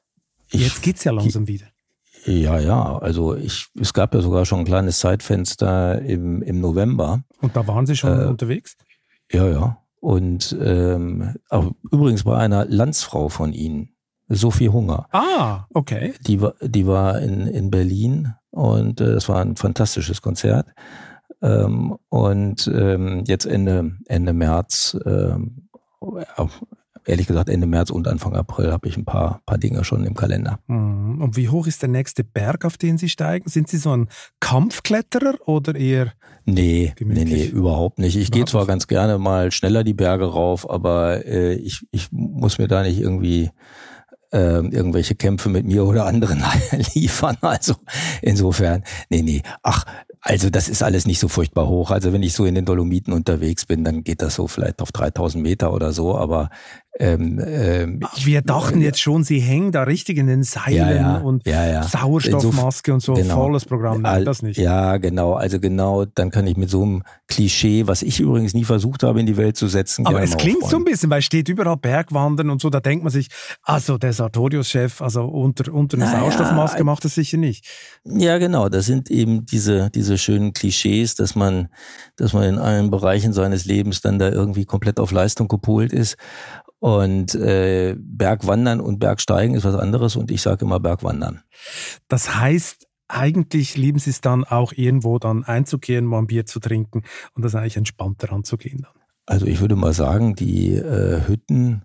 Jetzt 0.53 0.83
geht's 0.83 1.05
ja 1.05 1.13
langsam 1.13 1.47
wieder. 1.47 1.67
Ja, 2.25 2.59
ja, 2.59 2.99
also 2.99 3.35
ich, 3.35 3.69
es 3.81 3.95
gab 3.95 4.15
ja 4.15 4.21
sogar 4.21 4.45
schon 4.45 4.61
ein 4.61 4.65
kleines 4.65 4.99
Zeitfenster 4.99 6.03
im, 6.03 6.43
im 6.43 6.61
November. 6.61 7.23
Und 7.41 7.57
da 7.57 7.67
waren 7.67 7.87
Sie 7.87 7.97
schon 7.97 8.21
äh, 8.21 8.27
unterwegs? 8.27 8.77
Ja, 9.33 9.49
ja. 9.49 9.79
Und 10.01 10.57
ähm, 10.61 11.35
auch 11.49 11.73
übrigens 11.91 12.25
bei 12.25 12.37
einer 12.37 12.65
Landsfrau 12.65 13.29
von 13.29 13.53
Ihnen, 13.53 13.95
Sophie 14.29 14.69
Hunger. 14.69 15.07
Ah, 15.13 15.67
okay. 15.75 16.15
Die 16.27 16.41
war, 16.41 16.55
die 16.61 16.87
war 16.87 17.21
in, 17.21 17.47
in 17.47 17.71
Berlin 17.71 18.35
und 18.51 19.01
äh, 19.01 19.13
es 19.13 19.29
war 19.29 19.41
ein 19.41 19.57
fantastisches 19.57 20.23
Konzert. 20.23 20.69
Ähm, 21.43 21.97
und 22.09 22.71
ähm, 22.73 23.25
jetzt 23.27 23.47
Ende, 23.47 23.93
Ende 24.07 24.33
März 24.33 24.97
ähm, 25.05 25.69
ehrlich 27.07 27.27
gesagt 27.27 27.49
Ende 27.49 27.67
März 27.67 27.91
und 27.91 28.09
Anfang 28.09 28.35
April 28.35 28.73
habe 28.73 28.89
ich 28.89 28.97
ein 28.97 29.05
paar, 29.05 29.41
paar 29.47 29.59
Dinge 29.59 29.85
schon 29.85 30.05
im 30.05 30.15
Kalender. 30.15 30.59
Mhm. 30.67 31.21
Und 31.21 31.37
wie 31.37 31.49
hoch 31.49 31.67
ist 31.67 31.83
der 31.83 31.89
nächste 31.89 32.25
Berg, 32.25 32.65
auf 32.65 32.77
den 32.77 32.99
Sie 32.99 33.09
steigen? 33.09 33.49
Sind 33.49 33.69
Sie 33.69 33.79
so 33.79 33.97
ein 33.97 34.09
Kampfkletterer 34.41 35.37
oder 35.47 35.75
eher? 35.75 36.13
Nee, 36.45 36.93
gemütlich? 36.97 37.25
nee, 37.27 37.35
nee, 37.35 37.47
überhaupt 37.47 37.99
nicht. 37.99 38.17
Ich 38.17 38.31
gehe 38.31 38.45
zwar 38.45 38.67
ganz 38.67 38.87
gerne 38.87 39.19
mal 39.19 39.53
schneller 39.53 39.85
die 39.85 39.95
Berge 39.95 40.27
rauf, 40.27 40.69
aber 40.69 41.27
äh, 41.27 41.55
ich, 41.55 41.87
ich 41.91 42.09
muss 42.11 42.59
mir 42.59 42.69
da 42.69 42.83
nicht 42.83 42.99
irgendwie 42.99 43.51
äh, 44.33 44.59
irgendwelche 44.67 45.15
Kämpfe 45.15 45.49
mit 45.49 45.67
mir 45.67 45.85
oder 45.85 46.07
anderen 46.07 46.43
liefern. 46.95 47.37
Also 47.41 47.75
insofern, 48.23 48.85
nee, 49.09 49.23
nee. 49.23 49.43
Ach, 49.63 49.85
also 50.23 50.51
das 50.51 50.69
ist 50.69 50.83
alles 50.83 51.07
nicht 51.07 51.19
so 51.19 51.29
furchtbar 51.29 51.67
hoch. 51.67 51.91
Also 51.91 52.13
wenn 52.13 52.23
ich 52.23 52.35
so 52.35 52.45
in 52.45 52.55
den 52.55 52.65
Dolomiten 52.65 53.13
unterwegs 53.13 53.67
bin, 53.67 53.85
dann 53.85 54.05
geht 54.05 54.23
das 54.23 54.35
so 54.35 54.47
vielleicht 54.47 54.83
auf 54.83 54.93
3000 54.93 55.43
Meter 55.43 55.73
oder 55.73 55.93
so. 55.93 56.17
Aber 56.17 56.51
ähm, 56.99 57.41
ähm, 57.47 58.01
wir 58.25 58.43
dachten 58.43 58.81
jetzt 58.81 59.01
schon, 59.01 59.23
sie 59.23 59.39
hängen 59.39 59.71
da 59.71 59.85
richtig 59.85 60.19
in 60.19 60.27
den 60.27 60.43
Seilen 60.43 60.77
ja, 60.77 60.93
ja, 60.93 61.17
und 61.19 61.47
ja, 61.47 61.85
Sauerstoffmaske 61.85 62.93
und 62.93 63.01
so, 63.01 63.15
genau, 63.15 63.37
volles 63.37 63.65
Programm. 63.65 64.03
Nein, 64.03 64.25
das 64.25 64.43
nicht. 64.43 64.59
Ja, 64.59 64.97
genau. 64.97 65.35
Also 65.35 65.61
genau, 65.61 66.05
dann 66.05 66.31
kann 66.31 66.49
ich 66.49 66.57
mit 66.57 66.69
so 66.69 66.83
einem 66.83 67.03
Klischee, 67.29 67.87
was 67.87 68.03
ich 68.03 68.19
übrigens 68.19 68.55
nie 68.55 68.65
versucht 68.65 69.05
habe, 69.05 69.21
in 69.21 69.27
die 69.27 69.37
Welt 69.37 69.57
zu 69.57 69.69
setzen. 69.69 70.05
Aber 70.05 70.21
es 70.21 70.37
klingt 70.37 70.65
aufbauen. 70.65 70.71
so 70.71 70.77
ein 70.79 70.85
bisschen, 70.85 71.11
weil 71.11 71.23
steht 71.23 71.49
überall 71.49 71.77
Bergwandern 71.77 72.51
und 72.51 72.61
so, 72.61 72.71
da 72.71 72.81
denkt 72.81 73.05
man 73.05 73.13
sich, 73.13 73.29
also 73.63 73.97
der 73.97 74.13
Sartorius-Chef, 74.13 75.01
also 75.01 75.25
unter, 75.27 75.73
unter 75.73 75.97
einer 75.97 76.11
Sauerstoffmaske 76.11 76.83
macht 76.83 77.05
das 77.05 77.15
sicher 77.15 77.37
nicht. 77.37 77.67
Ja, 78.05 78.39
genau. 78.39 78.69
Das 78.69 78.87
sind 78.87 79.11
eben 79.11 79.47
diese, 79.47 79.91
diese 79.91 80.19
schönen 80.19 80.53
Klischees, 80.55 81.15
dass 81.15 81.37
man, 81.37 81.69
dass 82.17 82.33
man 82.33 82.45
in 82.45 82.59
allen 82.59 82.91
Bereichen 82.91 83.33
seines 83.33 83.65
Lebens 83.65 84.01
dann 84.01 84.19
da 84.19 84.29
irgendwie 84.29 84.65
komplett 84.65 84.99
auf 84.99 85.13
Leistung 85.13 85.47
gepolt 85.47 85.93
ist. 85.93 86.17
Und 86.81 87.35
äh, 87.35 87.95
Bergwandern 87.99 88.81
und 88.81 88.99
Bergsteigen 88.99 89.55
ist 89.55 89.65
was 89.65 89.75
anderes 89.75 90.17
und 90.17 90.31
ich 90.31 90.43
sage 90.43 90.65
immer 90.65 90.81
Bergwandern. 90.81 91.43
Das 92.09 92.37
heißt, 92.37 92.89
eigentlich 93.07 93.77
lieben 93.77 93.99
Sie 93.99 94.11
es 94.11 94.21
dann 94.21 94.45
auch 94.45 94.73
irgendwo 94.73 95.19
dann 95.19 95.45
einzukehren, 95.45 96.07
mal 96.07 96.19
ein 96.19 96.27
Bier 96.27 96.47
zu 96.47 96.59
trinken 96.59 97.03
und 97.35 97.45
das 97.45 97.55
eigentlich 97.55 97.77
entspannter 97.77 98.33
anzugehen 98.33 98.83
dann. 98.83 99.03
Also 99.27 99.47
ich 99.47 99.61
würde 99.61 99.77
mal 99.77 99.93
sagen, 99.93 100.35
die 100.35 100.75
äh, 100.75 101.21
Hütten 101.27 101.85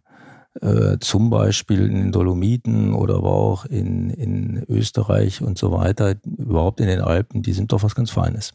äh, 0.61 0.97
zum 0.99 1.29
Beispiel 1.29 1.85
in 1.85 1.95
den 1.95 2.11
Dolomiten 2.11 2.93
oder 2.93 3.15
aber 3.15 3.31
auch 3.31 3.65
in, 3.65 4.09
in 4.09 4.63
Österreich 4.69 5.41
und 5.41 5.57
so 5.57 5.71
weiter, 5.71 6.15
überhaupt 6.25 6.79
in 6.79 6.87
den 6.87 7.01
Alpen, 7.01 7.41
die 7.41 7.53
sind 7.53 7.71
doch 7.71 7.83
was 7.83 7.95
ganz 7.95 8.11
Feines. 8.11 8.53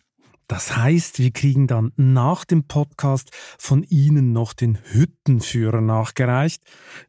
Das 0.50 0.76
heißt, 0.76 1.20
wir 1.20 1.30
kriegen 1.30 1.68
dann 1.68 1.92
nach 1.94 2.44
dem 2.44 2.64
Podcast 2.64 3.30
von 3.56 3.84
Ihnen 3.84 4.32
noch 4.32 4.52
den 4.52 4.80
Hüttenführer 4.82 5.80
nachgereicht. 5.80 6.64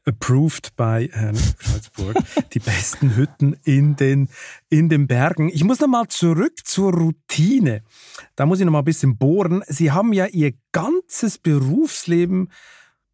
Approved 0.06 0.76
by 0.76 1.10
Herrn 1.12 1.40
Kreuzburg. 1.58 2.18
die 2.54 2.60
besten 2.60 3.16
Hütten 3.16 3.58
in 3.64 3.96
den, 3.96 4.30
in 4.70 4.90
den 4.90 5.08
Bergen. 5.08 5.50
Ich 5.50 5.64
muss 5.64 5.80
nochmal 5.80 6.08
zurück 6.10 6.54
zur 6.66 6.94
Routine. 6.94 7.82
Da 8.36 8.46
muss 8.46 8.60
ich 8.60 8.66
nochmal 8.66 8.84
ein 8.84 8.86
bisschen 8.86 9.18
bohren. 9.18 9.64
Sie 9.66 9.92
haben 9.92 10.14
ja 10.14 10.28
Ihr 10.28 10.54
ganzes 10.72 11.40
Berufsleben 11.40 12.52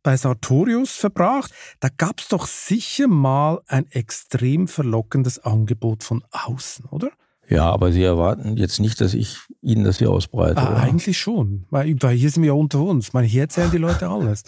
bei 0.04 0.18
Sartorius 0.18 0.98
verbracht. 0.98 1.54
Da 1.80 1.88
gab 1.88 2.20
es 2.20 2.28
doch 2.28 2.48
sicher 2.48 3.08
mal 3.08 3.62
ein 3.68 3.90
extrem 3.92 4.68
verlockendes 4.68 5.40
Angebot 5.40 6.04
von 6.04 6.22
außen, 6.32 6.84
oder? 6.88 7.12
Ja, 7.50 7.72
aber 7.72 7.92
Sie 7.92 8.04
erwarten 8.04 8.58
jetzt 8.58 8.80
nicht, 8.80 9.00
dass 9.00 9.14
ich 9.14 9.38
Ihnen 9.62 9.86
das 9.86 10.00
hier 10.00 10.12
ausbreite. 10.12 10.58
Ah, 10.58 10.82
eigentlich 10.82 11.18
schon, 11.18 11.66
weil, 11.70 11.96
weil 12.02 12.18
hier 12.18 12.30
sind 12.30 12.44
wir 12.44 12.48
ja 12.48 12.54
unter 12.54 12.80
uns. 12.80 13.14
Meine, 13.14 13.28
hier 13.28 13.44
erzählen 13.44 13.72
die 13.72 13.78
Leute 13.78 14.10
alles. 14.10 14.44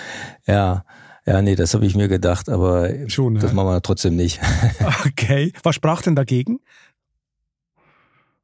ja, 0.46 0.84
ja, 1.26 1.42
nee, 1.42 1.56
das 1.56 1.74
habe 1.74 1.84
ich 1.84 1.94
mir 1.94 2.08
gedacht, 2.08 2.48
aber 2.48 2.90
schon, 3.08 3.34
das 3.34 3.50
ja. 3.50 3.52
machen 3.52 3.68
wir 3.68 3.82
trotzdem 3.82 4.16
nicht. 4.16 4.40
okay, 5.06 5.52
was 5.62 5.74
sprach 5.74 6.00
denn 6.00 6.16
dagegen? 6.16 6.60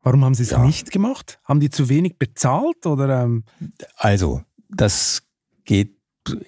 Warum 0.03 0.23
haben 0.23 0.35
Sie 0.35 0.43
es 0.43 0.51
ja. 0.51 0.63
nicht 0.63 0.91
gemacht? 0.91 1.41
Haben 1.45 1.61
die 1.61 1.71
zu 1.71 1.89
wenig 1.89 2.19
bezahlt 2.19 2.85
oder? 2.85 3.23
Ähm? 3.23 3.45
Also, 3.97 4.43
das 4.69 5.23
geht 5.65 5.97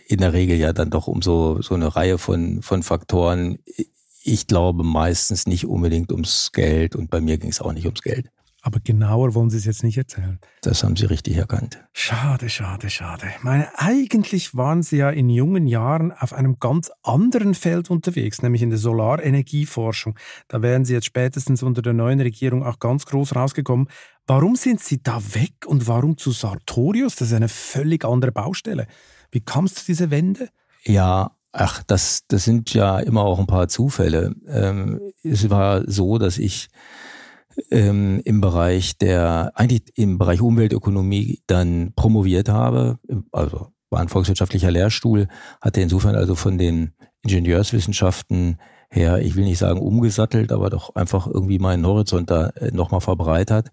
in 0.09 0.19
der 0.19 0.35
Regel 0.35 0.59
ja 0.59 0.75
dann 0.75 0.91
doch 0.91 1.07
um 1.07 1.23
so, 1.23 1.63
so 1.63 1.75
eine 1.75 1.97
Reihe 1.97 2.19
von, 2.19 2.61
von 2.61 2.83
Faktoren. 2.83 3.59
Ich 4.29 4.49
glaube 4.49 4.83
meistens 4.83 5.47
nicht 5.47 5.67
unbedingt 5.67 6.11
ums 6.11 6.51
Geld 6.53 6.97
und 6.97 7.11
bei 7.11 7.21
mir 7.21 7.39
ging 7.39 7.51
es 7.51 7.61
auch 7.61 7.73
nicht 7.73 7.85
ums 7.85 8.03
Geld. 8.03 8.29
Aber 8.61 8.81
genauer 8.81 9.37
wollen 9.37 9.51
Sie 9.51 9.57
es 9.57 9.65
jetzt 9.67 9.85
nicht 9.85 9.97
erzählen. 9.97 10.41
Das 10.63 10.83
haben 10.83 10.97
Sie 10.97 11.05
richtig 11.05 11.37
erkannt. 11.37 11.79
Schade, 11.93 12.49
schade, 12.49 12.91
schade. 12.91 13.29
Ich 13.37 13.45
meine, 13.45 13.69
eigentlich 13.79 14.57
waren 14.57 14.83
Sie 14.83 14.97
ja 14.97 15.11
in 15.11 15.31
jungen 15.31 15.69
Jahren 15.69 16.11
auf 16.11 16.33
einem 16.33 16.59
ganz 16.59 16.91
anderen 17.05 17.55
Feld 17.55 17.89
unterwegs, 17.89 18.43
nämlich 18.43 18.63
in 18.63 18.71
der 18.71 18.81
Solarenergieforschung. 18.81 20.19
Da 20.49 20.61
wären 20.61 20.85
Sie 20.85 20.95
jetzt 20.95 21.07
spätestens 21.07 21.63
unter 21.63 21.81
der 21.81 21.93
neuen 21.93 22.21
Regierung 22.21 22.65
auch 22.65 22.81
ganz 22.81 23.07
groß 23.07 23.37
rausgekommen. 23.37 23.87
Warum 24.27 24.57
sind 24.57 24.81
Sie 24.81 25.01
da 25.01 25.23
weg 25.35 25.67
und 25.67 25.87
warum 25.87 26.19
zu 26.19 26.33
Sartorius? 26.33 27.15
Das 27.15 27.29
ist 27.29 27.35
eine 27.35 27.49
völlig 27.49 28.05
andere 28.05 28.33
Baustelle. 28.33 28.89
Wie 29.31 29.41
kam 29.41 29.67
es 29.67 29.75
zu 29.75 29.85
dieser 29.85 30.11
Wende? 30.11 30.49
Ja, 30.83 31.36
Ach, 31.59 31.83
das, 31.87 32.25
das 32.29 32.45
sind 32.45 32.75
ja 32.75 32.99
immer 32.99 33.23
auch 33.23 33.39
ein 33.39 33.47
paar 33.47 33.69
Zufälle. 33.69 34.35
Ähm, 34.47 35.01
es 35.23 35.49
war 35.49 35.91
so, 35.91 36.19
dass 36.19 36.37
ich 36.37 36.69
ähm, 37.71 38.21
im 38.27 38.43
Bereich 38.43 38.99
der, 38.99 39.53
eigentlich 39.55 39.85
im 39.95 40.19
Bereich 40.19 40.43
Umweltökonomie 40.43 41.41
dann 41.47 41.95
promoviert 41.97 42.51
habe, 42.51 42.99
also 43.33 43.69
war 43.89 44.01
ein 44.01 44.09
volkswirtschaftlicher 44.09 44.71
Lehrstuhl, 44.71 45.29
hatte 45.63 45.81
insofern 45.81 46.15
also 46.15 46.35
von 46.35 46.59
den 46.59 46.93
Ingenieurswissenschaften 47.23 48.59
her, 48.91 49.21
ich 49.23 49.35
will 49.35 49.45
nicht 49.45 49.59
sagen 49.59 49.81
umgesattelt, 49.81 50.53
aber 50.53 50.69
doch 50.69 50.95
einfach 50.95 51.27
irgendwie 51.27 51.59
meinen 51.59 51.87
Horizont 51.87 52.31
da 52.31 52.49
äh, 52.49 52.71
nochmal 52.71 53.01
verbreitert, 53.01 53.71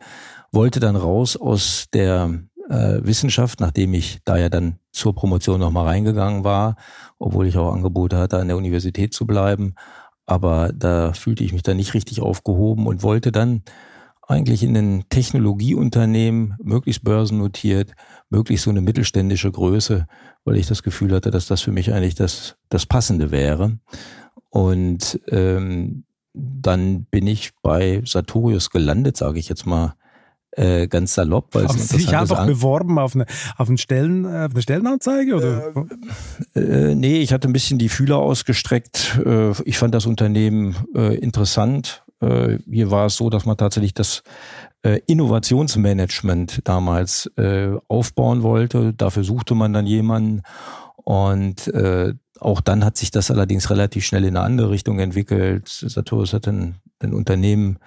wollte 0.53 0.79
dann 0.79 0.95
raus 0.95 1.35
aus 1.35 1.87
der 1.91 2.43
äh, 2.69 2.99
Wissenschaft, 3.03 3.59
nachdem 3.59 3.93
ich 3.93 4.19
da 4.25 4.37
ja 4.37 4.49
dann 4.49 4.77
zur 4.91 5.15
Promotion 5.15 5.59
nochmal 5.59 5.85
reingegangen 5.85 6.43
war, 6.43 6.75
obwohl 7.19 7.47
ich 7.47 7.57
auch 7.57 7.73
Angebote 7.73 8.17
hatte, 8.17 8.37
an 8.37 8.47
der 8.47 8.57
Universität 8.57 9.13
zu 9.13 9.25
bleiben. 9.25 9.75
Aber 10.25 10.71
da 10.73 11.13
fühlte 11.13 11.43
ich 11.43 11.53
mich 11.53 11.63
dann 11.63 11.77
nicht 11.77 11.93
richtig 11.93 12.21
aufgehoben 12.21 12.87
und 12.87 13.03
wollte 13.03 13.31
dann 13.31 13.63
eigentlich 14.25 14.63
in 14.63 14.75
ein 14.77 15.03
Technologieunternehmen, 15.09 16.55
möglichst 16.63 17.03
börsennotiert, 17.03 17.91
möglichst 18.29 18.63
so 18.63 18.69
eine 18.69 18.81
mittelständische 18.81 19.51
Größe, 19.51 20.07
weil 20.45 20.55
ich 20.55 20.67
das 20.67 20.81
Gefühl 20.81 21.13
hatte, 21.13 21.29
dass 21.29 21.47
das 21.47 21.61
für 21.61 21.71
mich 21.71 21.93
eigentlich 21.93 22.15
das, 22.15 22.55
das 22.69 22.85
Passende 22.85 23.31
wäre. 23.31 23.79
Und 24.49 25.19
ähm, 25.29 26.05
dann 26.33 27.05
bin 27.05 27.27
ich 27.27 27.51
bei 27.61 28.01
Sartorius 28.05 28.69
gelandet, 28.69 29.17
sage 29.17 29.39
ich 29.39 29.49
jetzt 29.49 29.65
mal 29.65 29.95
äh, 30.55 30.87
ganz 30.87 31.13
salopp. 31.13 31.49
Weil 31.53 31.67
Haben 31.67 31.77
Sie 31.77 31.97
sich 31.97 32.15
einfach 32.15 32.39
An 32.39 32.47
beworben 32.47 32.99
auf 32.99 33.15
eine, 33.15 33.25
auf, 33.57 33.67
einen 33.67 33.77
Stellen, 33.77 34.25
äh, 34.25 34.45
auf 34.45 34.51
eine 34.51 34.61
Stellenanzeige? 34.61 35.35
Oder? 35.35 35.73
Äh, 36.55 36.59
äh, 36.59 36.95
nee, 36.95 37.19
ich 37.21 37.33
hatte 37.33 37.47
ein 37.47 37.53
bisschen 37.53 37.79
die 37.79 37.89
Fühler 37.89 38.17
ausgestreckt. 38.17 39.19
Äh, 39.25 39.51
ich 39.63 39.77
fand 39.77 39.93
das 39.95 40.05
Unternehmen 40.05 40.75
äh, 40.95 41.15
interessant. 41.15 42.01
Hier 42.71 42.89
war 42.89 43.07
es 43.07 43.17
so, 43.17 43.29
dass 43.29 43.45
man 43.45 43.57
tatsächlich 43.57 43.93
das 43.93 44.23
Innovationsmanagement 45.07 46.61
damals 46.63 47.29
aufbauen 47.89 48.43
wollte. 48.43 48.93
Dafür 48.93 49.25
suchte 49.25 49.55
man 49.55 49.73
dann 49.73 49.85
jemanden. 49.85 50.41
Und 50.95 51.69
auch 52.39 52.61
dann 52.61 52.85
hat 52.85 52.95
sich 52.95 53.11
das 53.11 53.29
allerdings 53.29 53.69
relativ 53.69 54.05
schnell 54.05 54.23
in 54.23 54.37
eine 54.37 54.45
andere 54.45 54.69
Richtung 54.69 54.99
entwickelt. 54.99 55.67
Saturus 55.67 56.31
hat 56.31 56.47
ein, 56.47 56.75
ein 56.99 57.13
Unternehmen 57.13 57.77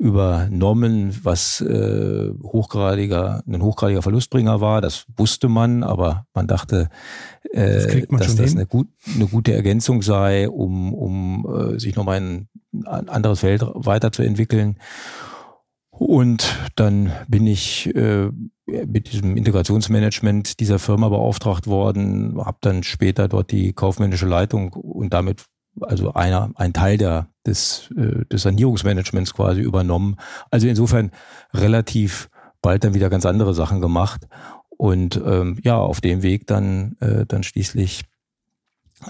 übernommen, 0.00 1.14
was 1.24 1.60
äh, 1.60 2.30
hochgradiger, 2.42 3.42
ein 3.46 3.60
hochgradiger 3.60 4.00
Verlustbringer 4.00 4.62
war. 4.62 4.80
Das 4.80 5.04
wusste 5.14 5.48
man, 5.48 5.82
aber 5.82 6.24
man 6.32 6.46
dachte, 6.46 6.88
äh, 7.52 8.00
das 8.00 8.08
man 8.08 8.20
dass 8.20 8.34
das 8.34 8.54
eine, 8.54 8.64
gut, 8.64 8.88
eine 9.14 9.26
gute 9.26 9.52
Ergänzung 9.52 10.00
sei, 10.00 10.48
um, 10.48 10.94
um 10.94 11.74
äh, 11.74 11.78
sich 11.78 11.96
nochmal 11.96 12.16
in 12.16 12.48
ein 12.86 13.10
anderes 13.10 13.40
Feld 13.40 13.62
weiterzuentwickeln. 13.74 14.78
Und 15.90 16.56
dann 16.76 17.12
bin 17.28 17.46
ich 17.46 17.94
äh, 17.94 18.30
mit 18.66 19.12
diesem 19.12 19.36
Integrationsmanagement 19.36 20.60
dieser 20.60 20.78
Firma 20.78 21.10
beauftragt 21.10 21.66
worden, 21.66 22.40
habe 22.42 22.56
dann 22.62 22.84
später 22.84 23.28
dort 23.28 23.50
die 23.50 23.74
kaufmännische 23.74 24.26
Leitung 24.26 24.72
und 24.72 25.12
damit 25.12 25.44
also 25.82 26.14
einer, 26.14 26.50
ein 26.56 26.72
Teil 26.72 26.98
der, 26.98 27.28
des, 27.46 27.90
äh, 27.96 28.24
des 28.26 28.42
Sanierungsmanagements 28.42 29.34
quasi 29.34 29.60
übernommen. 29.60 30.16
Also 30.50 30.68
insofern 30.68 31.10
relativ 31.54 32.28
bald 32.62 32.84
dann 32.84 32.94
wieder 32.94 33.10
ganz 33.10 33.26
andere 33.26 33.54
Sachen 33.54 33.80
gemacht. 33.80 34.26
Und 34.70 35.20
ähm, 35.24 35.58
ja, 35.62 35.76
auf 35.76 36.00
dem 36.00 36.22
Weg 36.22 36.46
dann, 36.46 36.96
äh, 37.00 37.26
dann 37.26 37.42
schließlich 37.42 38.04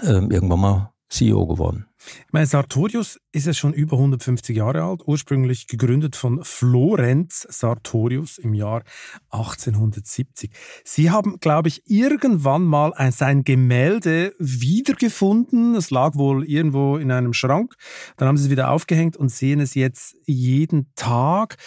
ähm, 0.03 0.31
irgendwann 0.31 0.59
mal 0.59 0.93
CEO 1.09 1.47
geworden. 1.47 1.85
Ich 2.27 2.33
meine, 2.33 2.45
Sartorius 2.45 3.19
ist 3.31 3.47
ja 3.47 3.53
schon 3.53 3.73
über 3.73 3.97
150 3.97 4.55
Jahre 4.57 4.83
alt, 4.83 5.01
ursprünglich 5.05 5.67
gegründet 5.67 6.15
von 6.15 6.43
Florenz 6.43 7.47
Sartorius 7.49 8.37
im 8.37 8.53
Jahr 8.53 8.83
1870. 9.29 10.51
Sie 10.83 11.11
haben, 11.11 11.39
glaube 11.39 11.69
ich, 11.69 11.83
irgendwann 11.85 12.63
mal 12.63 12.93
ein, 12.93 13.11
sein 13.11 13.43
Gemälde 13.43 14.33
wiedergefunden. 14.39 15.75
Es 15.75 15.91
lag 15.91 16.15
wohl 16.15 16.45
irgendwo 16.45 16.97
in 16.97 17.11
einem 17.11 17.33
Schrank. 17.33 17.75
Dann 18.17 18.27
haben 18.27 18.37
Sie 18.37 18.45
es 18.45 18.49
wieder 18.49 18.71
aufgehängt 18.71 19.15
und 19.15 19.29
sehen 19.29 19.59
es 19.59 19.75
jetzt 19.75 20.15
jeden 20.25 20.93
Tag. 20.95 21.57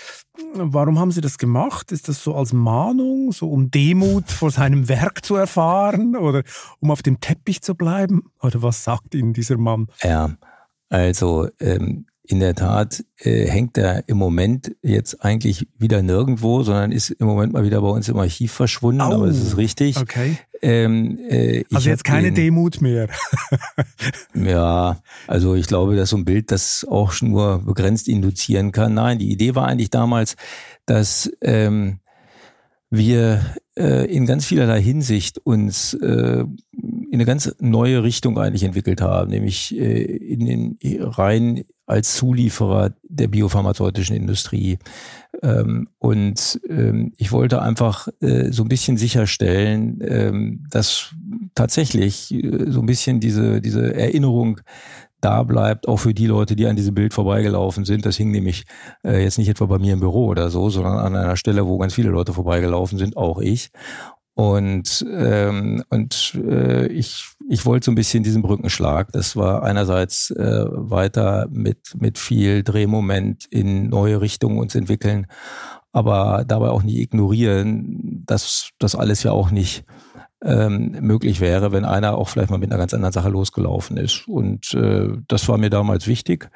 Warum 0.54 0.98
haben 0.98 1.12
Sie 1.12 1.20
das 1.20 1.38
gemacht? 1.38 1.92
Ist 1.92 2.08
das 2.08 2.22
so 2.22 2.34
als 2.34 2.52
Mahnung, 2.52 3.30
so 3.30 3.48
um 3.50 3.70
Demut 3.70 4.30
vor 4.30 4.50
seinem 4.50 4.88
Werk 4.88 5.24
zu 5.24 5.36
erfahren 5.36 6.16
oder 6.16 6.42
um 6.80 6.90
auf 6.90 7.02
dem 7.02 7.20
Teppich 7.20 7.62
zu 7.62 7.74
bleiben? 7.74 8.24
Oder 8.42 8.62
was 8.62 8.82
sagt 8.82 9.14
Ihnen 9.14 9.32
dieser 9.32 9.56
Mann? 9.58 9.86
Ja, 10.02 10.23
also 10.88 11.48
ähm, 11.60 12.06
in 12.26 12.40
der 12.40 12.54
Tat 12.54 13.04
äh, 13.18 13.46
hängt 13.46 13.76
er 13.76 14.08
im 14.08 14.16
Moment 14.16 14.74
jetzt 14.82 15.22
eigentlich 15.22 15.68
wieder 15.76 16.02
nirgendwo, 16.02 16.62
sondern 16.62 16.90
ist 16.90 17.10
im 17.10 17.26
Moment 17.26 17.52
mal 17.52 17.64
wieder 17.64 17.82
bei 17.82 17.88
uns 17.88 18.08
im 18.08 18.16
Archiv 18.16 18.52
verschwunden, 18.52 19.02
Au, 19.02 19.12
aber 19.12 19.26
es 19.26 19.38
ist 19.38 19.58
richtig. 19.58 19.98
Okay. 19.98 20.38
Ähm, 20.62 21.18
äh, 21.28 21.64
also 21.72 21.90
jetzt 21.90 22.04
keine 22.04 22.28
den, 22.28 22.36
Demut 22.36 22.80
mehr. 22.80 23.08
ja, 24.34 25.02
also 25.26 25.54
ich 25.54 25.66
glaube, 25.66 25.96
dass 25.96 26.10
so 26.10 26.16
ein 26.16 26.24
Bild 26.24 26.50
das 26.50 26.86
auch 26.88 27.20
nur 27.20 27.58
begrenzt 27.58 28.08
induzieren 28.08 28.72
kann. 28.72 28.94
Nein, 28.94 29.18
die 29.18 29.30
Idee 29.30 29.54
war 29.54 29.66
eigentlich 29.66 29.90
damals, 29.90 30.36
dass 30.86 31.30
ähm, 31.42 31.98
wir 32.96 33.40
äh, 33.76 34.06
in 34.06 34.26
ganz 34.26 34.46
vielerlei 34.46 34.80
Hinsicht 34.80 35.38
uns 35.38 35.94
äh, 35.94 36.44
in 36.72 37.14
eine 37.14 37.24
ganz 37.24 37.54
neue 37.60 38.02
Richtung 38.02 38.38
eigentlich 38.38 38.64
entwickelt 38.64 39.00
haben, 39.00 39.30
nämlich 39.30 39.76
äh, 39.76 40.02
in 40.02 40.46
den 40.46 40.78
rein 41.00 41.64
als 41.86 42.14
Zulieferer 42.16 42.94
der 43.02 43.28
biopharmazeutischen 43.28 44.16
Industrie. 44.16 44.78
Ähm, 45.42 45.88
und 45.98 46.60
ähm, 46.68 47.12
ich 47.16 47.32
wollte 47.32 47.60
einfach 47.62 48.08
äh, 48.20 48.50
so 48.50 48.62
ein 48.62 48.68
bisschen 48.68 48.96
sicherstellen, 48.96 49.98
ähm, 50.02 50.64
dass 50.70 51.14
tatsächlich 51.54 52.32
äh, 52.32 52.70
so 52.70 52.80
ein 52.80 52.86
bisschen 52.86 53.20
diese, 53.20 53.60
diese 53.60 53.94
Erinnerung 53.94 54.60
da 55.24 55.42
bleibt, 55.42 55.88
auch 55.88 55.96
für 55.96 56.14
die 56.14 56.26
Leute, 56.26 56.56
die 56.56 56.66
an 56.66 56.76
diesem 56.76 56.94
Bild 56.94 57.14
vorbeigelaufen 57.14 57.84
sind. 57.84 58.04
Das 58.04 58.16
hing 58.16 58.30
nämlich 58.30 58.64
äh, 59.04 59.22
jetzt 59.22 59.38
nicht 59.38 59.48
etwa 59.48 59.66
bei 59.66 59.78
mir 59.78 59.94
im 59.94 60.00
Büro 60.00 60.26
oder 60.26 60.50
so, 60.50 60.68
sondern 60.70 60.98
an 60.98 61.16
einer 61.16 61.36
Stelle, 61.36 61.66
wo 61.66 61.78
ganz 61.78 61.94
viele 61.94 62.10
Leute 62.10 62.32
vorbeigelaufen 62.32 62.98
sind, 62.98 63.16
auch 63.16 63.40
ich. 63.40 63.70
Und, 64.34 65.06
ähm, 65.08 65.84
und 65.90 66.34
äh, 66.44 66.88
ich, 66.88 67.28
ich 67.48 67.64
wollte 67.64 67.86
so 67.86 67.92
ein 67.92 67.94
bisschen 67.94 68.24
diesen 68.24 68.42
Brückenschlag. 68.42 69.12
Das 69.12 69.36
war 69.36 69.62
einerseits 69.62 70.30
äh, 70.30 70.64
weiter 70.68 71.46
mit, 71.50 71.94
mit 71.96 72.18
viel 72.18 72.64
Drehmoment 72.64 73.46
in 73.46 73.88
neue 73.88 74.20
Richtungen 74.20 74.58
uns 74.58 74.74
entwickeln, 74.74 75.26
aber 75.92 76.44
dabei 76.46 76.70
auch 76.70 76.82
nicht 76.82 76.98
ignorieren, 76.98 78.24
dass 78.26 78.70
das 78.80 78.96
alles 78.96 79.22
ja 79.22 79.30
auch 79.30 79.52
nicht 79.52 79.84
ähm, 80.44 80.96
möglich 81.00 81.40
wäre, 81.40 81.72
wenn 81.72 81.84
einer 81.84 82.16
auch 82.16 82.28
vielleicht 82.28 82.50
mal 82.50 82.58
mit 82.58 82.70
einer 82.70 82.78
ganz 82.78 82.94
anderen 82.94 83.12
Sache 83.12 83.30
losgelaufen 83.30 83.96
ist. 83.96 84.28
Und 84.28 84.74
äh, 84.74 85.08
das 85.28 85.48
war 85.48 85.58
mir 85.58 85.70
damals 85.70 86.06
wichtig. 86.06 86.48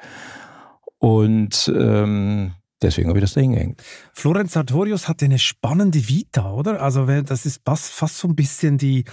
Und 0.99 1.71
ähm, 1.75 2.53
Deswegen 2.81 3.09
habe 3.09 3.19
ich 3.19 3.23
das 3.23 3.33
da 3.33 3.41
hingehängt. 3.41 3.83
Florenz 4.13 4.53
Sartorius 4.53 5.09
hatte 5.09 5.25
eine 5.25 5.37
spannende 5.37 6.07
Vita, 6.07 6.53
oder? 6.53 6.81
Also 6.81 7.07
das 7.23 7.45
ist 7.45 7.61
fast 7.65 8.17
so 8.17 8.29
ein 8.29 8.37
bisschen 8.37 8.77
die 8.77 9.03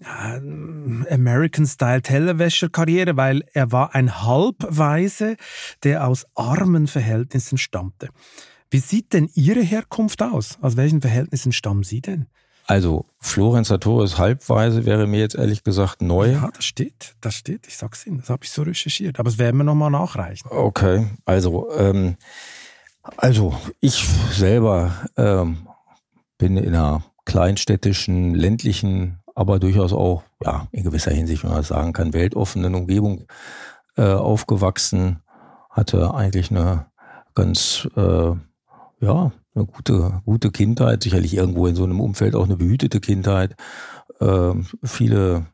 äh, 0.00 0.40
American-Style-Tellerwäscher-Karriere, 1.12 3.18
weil 3.18 3.44
er 3.52 3.70
war 3.70 3.94
ein 3.94 4.22
Halbweise, 4.22 5.36
der 5.82 6.08
aus 6.08 6.24
armen 6.34 6.86
Verhältnissen 6.86 7.58
stammte. 7.58 8.08
Wie 8.70 8.78
sieht 8.78 9.12
denn 9.12 9.28
Ihre 9.34 9.60
Herkunft 9.60 10.22
aus? 10.22 10.56
Aus 10.62 10.78
welchen 10.78 11.02
Verhältnissen 11.02 11.52
stammen 11.52 11.82
Sie 11.82 12.00
denn? 12.00 12.28
Also 12.66 13.06
Florenz 13.18 13.68
Sartorius 13.68 14.18
halbweise 14.18 14.84
wäre 14.86 15.06
mir 15.06 15.20
jetzt 15.20 15.34
ehrlich 15.34 15.64
gesagt 15.64 16.00
neu. 16.00 16.32
Ja, 16.32 16.50
das 16.54 16.64
steht, 16.64 17.14
das 17.20 17.34
steht. 17.34 17.66
Ich 17.66 17.76
sag's 17.76 18.06
Ihnen, 18.06 18.18
das 18.18 18.30
habe 18.30 18.44
ich 18.44 18.50
so 18.50 18.62
recherchiert. 18.62 19.18
Aber 19.18 19.28
das 19.28 19.38
werden 19.38 19.56
wir 19.58 19.64
nochmal 19.64 19.90
nachreichen. 19.90 20.48
Okay, 20.50 21.08
also 21.24 21.70
ähm, 21.76 22.16
also 23.16 23.54
ich 23.80 24.06
selber 24.30 24.92
ähm, 25.16 25.66
bin 26.38 26.56
in 26.56 26.68
einer 26.74 27.02
kleinstädtischen, 27.24 28.34
ländlichen, 28.34 29.18
aber 29.34 29.58
durchaus 29.58 29.92
auch, 29.92 30.22
ja, 30.42 30.68
in 30.72 30.84
gewisser 30.84 31.12
Hinsicht, 31.12 31.42
wenn 31.42 31.50
man 31.50 31.60
das 31.60 31.68
sagen 31.68 31.92
kann, 31.92 32.12
weltoffenen 32.12 32.74
Umgebung 32.74 33.26
äh, 33.96 34.02
aufgewachsen, 34.02 35.20
hatte 35.70 36.14
eigentlich 36.14 36.50
eine 36.50 36.86
ganz, 37.34 37.88
äh, 37.96 38.32
ja, 39.00 39.32
eine 39.54 39.66
gute, 39.66 40.22
gute 40.24 40.50
Kindheit, 40.50 41.02
sicherlich 41.02 41.34
irgendwo 41.34 41.66
in 41.66 41.74
so 41.74 41.84
einem 41.84 42.00
Umfeld 42.00 42.34
auch 42.34 42.44
eine 42.44 42.56
behütete 42.56 43.00
Kindheit, 43.00 43.54
äh, 44.20 44.52
viele 44.82 45.46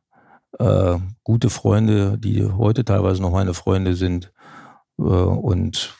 äh, 0.58 0.98
gute 1.24 1.50
Freunde, 1.50 2.18
die 2.18 2.44
heute 2.44 2.84
teilweise 2.84 3.22
noch 3.22 3.32
meine 3.32 3.54
Freunde 3.54 3.94
sind 3.94 4.32
äh, 4.98 5.02
und 5.02 5.94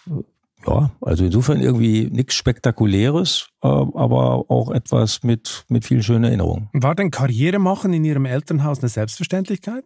ja, 0.67 0.91
also 1.01 1.25
insofern 1.25 1.61
irgendwie 1.61 2.09
nichts 2.11 2.35
Spektakuläres, 2.35 3.49
äh, 3.63 3.69
aber 3.69 4.51
auch 4.51 4.71
etwas 4.71 5.23
mit, 5.23 5.65
mit 5.69 5.85
vielen 5.85 6.03
schönen 6.03 6.25
Erinnerungen. 6.25 6.69
War 6.73 6.95
denn 6.95 7.11
Karriere 7.11 7.59
machen 7.59 7.93
in 7.93 8.05
Ihrem 8.05 8.27
Elternhaus 8.27 8.81
eine 8.81 8.89
Selbstverständlichkeit? 8.89 9.85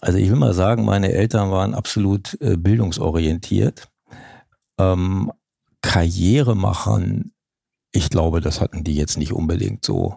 Also 0.00 0.18
ich 0.18 0.30
will 0.30 0.36
mal 0.36 0.54
sagen, 0.54 0.84
meine 0.84 1.12
Eltern 1.12 1.50
waren 1.50 1.74
absolut 1.74 2.40
äh, 2.40 2.56
bildungsorientiert. 2.56 3.88
Ähm, 4.78 5.32
Karriere 5.82 6.54
machen, 6.56 7.32
ich 7.92 8.10
glaube, 8.10 8.40
das 8.40 8.60
hatten 8.60 8.84
die 8.84 8.94
jetzt 8.94 9.18
nicht 9.18 9.32
unbedingt 9.32 9.84
so 9.84 10.16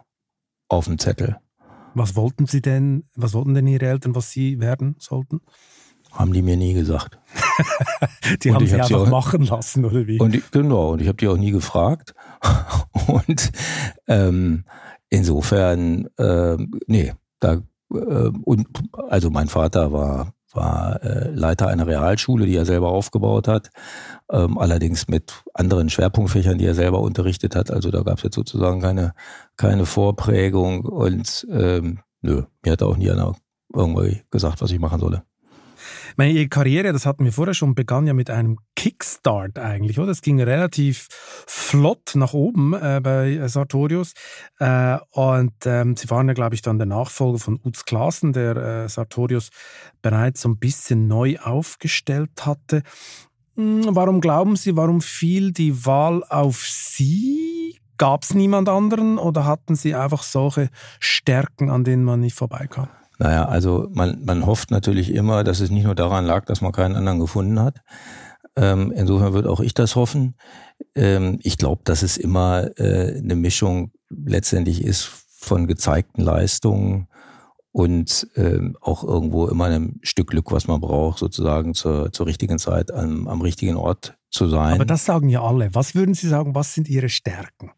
auf 0.68 0.86
dem 0.86 1.00
Zettel. 1.00 1.38
Was 1.94 2.16
wollten 2.16 2.46
Sie 2.46 2.62
denn, 2.62 3.04
was 3.16 3.34
wollten 3.34 3.54
denn 3.54 3.68
Ihre 3.68 3.88
Eltern, 3.88 4.16
was 4.16 4.32
Sie 4.32 4.60
werden 4.60 4.96
sollten? 5.00 5.42
Haben 6.12 6.34
die 6.34 6.42
mir 6.42 6.58
nie 6.58 6.74
gesagt. 6.74 7.20
die 8.44 8.50
und 8.50 8.56
haben 8.56 8.68
sie 8.68 8.76
einfach 8.76 9.02
auch, 9.02 9.10
machen 9.10 9.44
lassen, 9.44 9.86
oder 9.86 10.08
wie? 10.08 10.20
Und 10.20 10.36
ich, 10.36 10.52
genau, 10.52 10.92
und 10.92 11.02
ich 11.02 11.08
habe 11.08 11.18
die 11.18 11.28
auch 11.28 11.38
nie 11.38 11.52
gefragt. 11.52 12.14
und 13.08 13.52
ähm, 14.08 14.66
insofern, 15.10 16.08
äh, 16.18 16.58
nee, 16.88 17.14
da 17.40 17.62
äh, 17.94 18.32
und 18.44 18.68
also 19.10 19.30
mein 19.30 19.48
Vater 19.48 19.94
war 19.94 20.34
war 20.56 21.04
äh, 21.04 21.30
Leiter 21.30 21.68
einer 21.68 21.88
Realschule, 21.88 22.46
die 22.46 22.56
er 22.56 22.66
selber 22.66 22.90
aufgebaut 22.90 23.48
hat, 23.48 23.70
ähm, 24.32 24.58
allerdings 24.58 25.08
mit 25.08 25.44
anderen 25.54 25.90
Schwerpunktfächern, 25.90 26.58
die 26.58 26.66
er 26.66 26.76
selber 26.76 27.00
unterrichtet 27.00 27.56
hat. 27.56 27.72
Also 27.72 27.92
da 27.92 28.02
gab 28.02 28.18
es 28.18 28.24
jetzt 28.24 28.36
sozusagen 28.36 28.82
keine 28.82 29.14
keine 29.58 29.86
Vorprägung 29.86 30.86
und 30.86 31.48
ähm, 31.52 32.00
nö, 32.22 32.44
mir 32.64 32.72
hat 32.72 32.84
auch 32.84 32.98
nie 32.98 33.12
einer 33.12 33.36
irgendwie 33.74 34.24
gesagt, 34.32 34.62
was 34.62 34.72
ich 34.72 34.80
machen 34.80 35.00
solle. 35.00 35.24
Meine 36.18 36.34
ihre 36.34 36.48
Karriere, 36.48 36.94
das 36.94 37.06
hatten 37.06 37.26
wir 37.26 37.32
vorher 37.32 37.54
schon, 37.54 37.76
begann 37.76 38.08
ja 38.08 38.14
mit 38.14 38.30
einem 38.30 38.58
Kickstart 38.76 39.60
eigentlich, 39.60 40.00
oder? 40.00 40.12
Es 40.12 40.22
ging 40.22 40.42
relativ 40.42 41.08
flott 41.48 42.12
nach 42.16 42.34
oben 42.34 42.74
äh, 42.74 43.00
bei 43.02 43.48
Sartorius. 43.48 44.14
Äh, 44.60 44.98
und 45.12 45.54
ähm, 45.66 45.96
sie 45.96 46.10
waren 46.10 46.28
ja, 46.28 46.34
glaube 46.34 46.56
ich, 46.56 46.62
dann 46.62 46.78
der 46.78 46.88
Nachfolger 46.88 47.40
von 47.40 47.60
Utz 47.64 47.86
Klaassen, 47.86 48.34
der 48.34 48.56
äh, 48.56 48.90
Sartorius 48.90 49.50
bereits 50.02 50.42
so 50.42 50.50
ein 50.50 50.58
bisschen 50.58 51.08
neu 51.08 51.38
aufgestellt 51.40 52.46
hatte. 52.46 52.84
Hm, 53.56 53.88
warum 53.90 54.22
glauben 54.22 54.56
Sie, 54.56 54.76
warum 54.76 55.02
fiel 55.02 55.52
die 55.52 55.86
Wahl 55.86 56.24
auf 56.30 56.66
Sie? 56.66 57.80
Gab 57.98 58.24
es 58.24 58.34
niemand 58.34 58.68
anderen 58.68 59.20
oder 59.20 59.46
hatten 59.46 59.76
Sie 59.76 59.94
einfach 59.94 60.24
solche 60.24 60.70
Stärken, 61.00 61.70
an 61.70 61.84
denen 61.84 62.04
man 62.04 62.20
nicht 62.20 62.36
vorbeikam? 62.36 62.88
Naja, 63.22 63.46
also 63.46 63.88
man, 63.92 64.26
man 64.26 64.48
hofft 64.48 64.72
natürlich 64.72 65.14
immer, 65.14 65.44
dass 65.44 65.60
es 65.60 65.70
nicht 65.70 65.84
nur 65.84 65.94
daran 65.94 66.26
lag, 66.26 66.46
dass 66.46 66.62
man 66.62 66.72
keinen 66.72 66.96
anderen 66.96 67.20
gefunden 67.20 67.60
hat. 67.60 67.84
Ähm, 68.56 68.92
insofern 68.92 69.34
würde 69.34 69.52
auch 69.52 69.60
ich 69.60 69.76
das 69.76 69.96
hoffen. 69.96 70.34
Ähm, 70.96 71.38
ich 71.44 71.60
glaube, 71.60 71.84
dass 71.84 72.02
es 72.02 72.18
immer 72.18 72.72
äh, 72.80 73.20
eine 73.20 73.36
Mischung 73.36 73.92
letztendlich 74.10 74.84
ist 74.84 75.04
von 75.38 75.68
gezeigten 75.68 76.24
Leistungen 76.24 77.10
und 77.72 78.28
ähm, 78.36 78.76
auch 78.82 79.04
irgendwo 79.04 79.48
immer 79.48 79.66
einem 79.66 80.00
Stück 80.02 80.32
Glück, 80.32 80.52
was 80.52 80.68
man 80.68 80.82
braucht, 80.82 81.20
sozusagen 81.20 81.76
zur, 81.76 82.12
zur 82.12 82.26
richtigen 82.26 82.58
Zeit 82.58 82.92
am, 82.92 83.28
am 83.28 83.42
richtigen 83.42 83.76
Ort 83.76 84.18
zu 84.32 84.48
sein. 84.48 84.74
Aber 84.74 84.86
das 84.86 85.06
sagen 85.06 85.30
ja 85.30 85.44
alle. 85.44 85.76
Was 85.76 85.94
würden 85.94 86.16
Sie 86.16 86.28
sagen, 86.28 86.56
was 86.56 86.74
sind 86.74 86.90
Ihre 86.90 87.10
Stärken, 87.10 87.70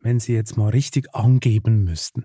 wenn 0.00 0.18
Sie 0.18 0.34
jetzt 0.34 0.56
mal 0.56 0.70
richtig 0.70 1.14
angeben 1.14 1.84
müssten? 1.84 2.24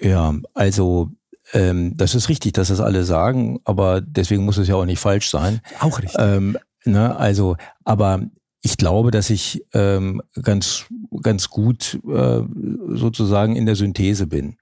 Ja, 0.00 0.34
also 0.54 1.12
ähm, 1.52 1.96
das 1.96 2.14
ist 2.14 2.28
richtig, 2.28 2.52
dass 2.52 2.68
das 2.68 2.80
alle 2.80 3.04
sagen, 3.04 3.60
aber 3.64 4.00
deswegen 4.00 4.44
muss 4.44 4.58
es 4.58 4.68
ja 4.68 4.74
auch 4.74 4.84
nicht 4.84 5.00
falsch 5.00 5.30
sein. 5.30 5.60
Auch 5.80 5.98
richtig. 5.98 6.16
Ähm, 6.18 6.58
ne, 6.84 7.16
also, 7.16 7.56
aber 7.84 8.20
ich 8.62 8.76
glaube, 8.76 9.10
dass 9.10 9.30
ich 9.30 9.64
ähm, 9.72 10.20
ganz, 10.42 10.86
ganz 11.22 11.48
gut 11.48 11.98
äh, 12.08 12.40
sozusagen 12.88 13.56
in 13.56 13.66
der 13.66 13.76
Synthese 13.76 14.26
bin. 14.26 14.56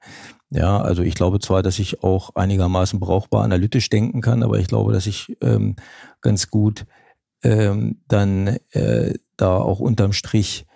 Ja, 0.50 0.80
also 0.80 1.02
ich 1.02 1.14
glaube 1.14 1.40
zwar, 1.40 1.62
dass 1.62 1.78
ich 1.78 2.04
auch 2.04 2.34
einigermaßen 2.36 3.00
brauchbar 3.00 3.42
analytisch 3.42 3.88
denken 3.88 4.20
kann, 4.20 4.42
aber 4.42 4.58
ich 4.58 4.68
glaube, 4.68 4.92
dass 4.92 5.06
ich 5.06 5.36
ähm, 5.40 5.74
ganz 6.20 6.50
gut 6.50 6.86
ähm, 7.42 8.00
dann 8.06 8.58
äh, 8.70 9.14
da 9.36 9.56
auch 9.56 9.80
unterm 9.80 10.12
Strich 10.12 10.66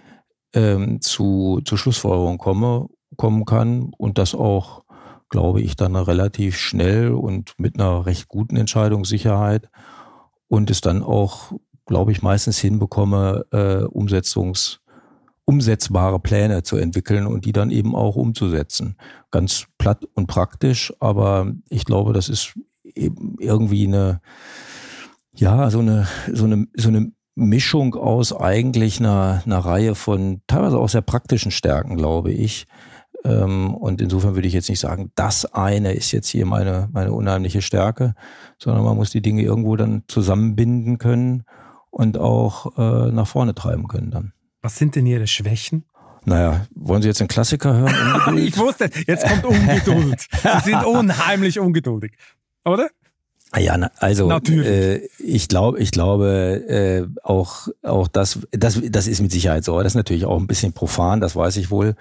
ähm, 0.54 1.00
zu, 1.00 1.60
zu 1.64 1.76
Schlussfolgerungen 1.76 2.38
komme, 2.38 2.88
kommen 3.16 3.44
kann 3.44 3.92
und 3.96 4.18
das 4.18 4.34
auch 4.34 4.82
glaube 5.30 5.62
ich, 5.62 5.76
dann 5.76 5.96
relativ 5.96 6.58
schnell 6.58 7.12
und 7.12 7.54
mit 7.56 7.78
einer 7.78 8.04
recht 8.04 8.28
guten 8.28 8.56
Entscheidungssicherheit 8.56 9.70
und 10.48 10.70
es 10.70 10.80
dann 10.80 11.02
auch, 11.02 11.52
glaube 11.86 12.12
ich, 12.12 12.22
meistens 12.22 12.58
hinbekomme, 12.58 13.46
äh, 13.52 13.84
Umsetzungs, 13.84 14.80
umsetzbare 15.44 16.20
Pläne 16.20 16.62
zu 16.62 16.76
entwickeln 16.76 17.26
und 17.26 17.44
die 17.44 17.52
dann 17.52 17.70
eben 17.70 17.94
auch 17.94 18.16
umzusetzen. 18.16 18.96
Ganz 19.30 19.66
platt 19.78 20.04
und 20.14 20.26
praktisch, 20.26 20.92
aber 21.00 21.52
ich 21.68 21.84
glaube, 21.84 22.12
das 22.12 22.28
ist 22.28 22.58
eben 22.84 23.36
irgendwie 23.38 23.86
eine, 23.86 24.20
ja, 25.34 25.70
so 25.70 25.78
eine, 25.78 26.06
so 26.32 26.44
eine, 26.44 26.66
so 26.74 26.88
eine 26.88 27.12
Mischung 27.36 27.94
aus 27.94 28.32
eigentlich 28.32 29.00
einer, 29.00 29.42
einer 29.44 29.58
Reihe 29.58 29.94
von 29.94 30.42
teilweise 30.46 30.78
auch 30.78 30.88
sehr 30.88 31.02
praktischen 31.02 31.50
Stärken, 31.50 31.96
glaube 31.96 32.32
ich, 32.32 32.66
und 33.24 34.00
insofern 34.00 34.34
würde 34.34 34.48
ich 34.48 34.54
jetzt 34.54 34.70
nicht 34.70 34.80
sagen, 34.80 35.12
das 35.14 35.44
eine 35.44 35.92
ist 35.92 36.12
jetzt 36.12 36.28
hier 36.28 36.46
meine, 36.46 36.88
meine 36.92 37.12
unheimliche 37.12 37.60
Stärke, 37.60 38.14
sondern 38.58 38.84
man 38.84 38.96
muss 38.96 39.10
die 39.10 39.20
Dinge 39.20 39.42
irgendwo 39.42 39.76
dann 39.76 40.04
zusammenbinden 40.08 40.98
können 40.98 41.44
und 41.90 42.16
auch 42.18 42.78
äh, 42.78 43.12
nach 43.12 43.26
vorne 43.26 43.54
treiben 43.54 43.88
können 43.88 44.10
dann. 44.10 44.32
Was 44.62 44.76
sind 44.76 44.96
denn 44.96 45.06
Ihre 45.06 45.26
Schwächen? 45.26 45.84
Naja, 46.24 46.66
wollen 46.74 47.02
Sie 47.02 47.08
jetzt 47.08 47.20
einen 47.20 47.28
Klassiker 47.28 47.74
hören? 47.74 48.36
ich 48.38 48.56
wusste, 48.58 48.90
jetzt 49.06 49.26
kommt 49.26 49.44
Ungeduld. 49.44 50.20
Sie 50.64 50.70
sind 50.70 50.84
unheimlich 50.84 51.58
ungeduldig, 51.58 52.12
oder? 52.64 52.88
Ja, 53.58 53.76
na, 53.76 53.90
also 53.98 54.30
äh, 54.30 55.08
ich 55.18 55.48
glaube, 55.48 55.80
ich 55.80 55.90
glaube 55.90 56.64
äh, 56.68 57.06
auch 57.24 57.68
auch 57.82 58.06
das, 58.06 58.38
das 58.52 58.80
das 58.90 59.08
ist 59.08 59.20
mit 59.20 59.32
Sicherheit 59.32 59.64
so. 59.64 59.76
Das 59.78 59.92
ist 59.92 59.96
natürlich 59.96 60.24
auch 60.24 60.38
ein 60.38 60.46
bisschen 60.46 60.72
profan, 60.72 61.20
das 61.20 61.34
weiß 61.34 61.56
ich 61.56 61.70
wohl. 61.70 61.96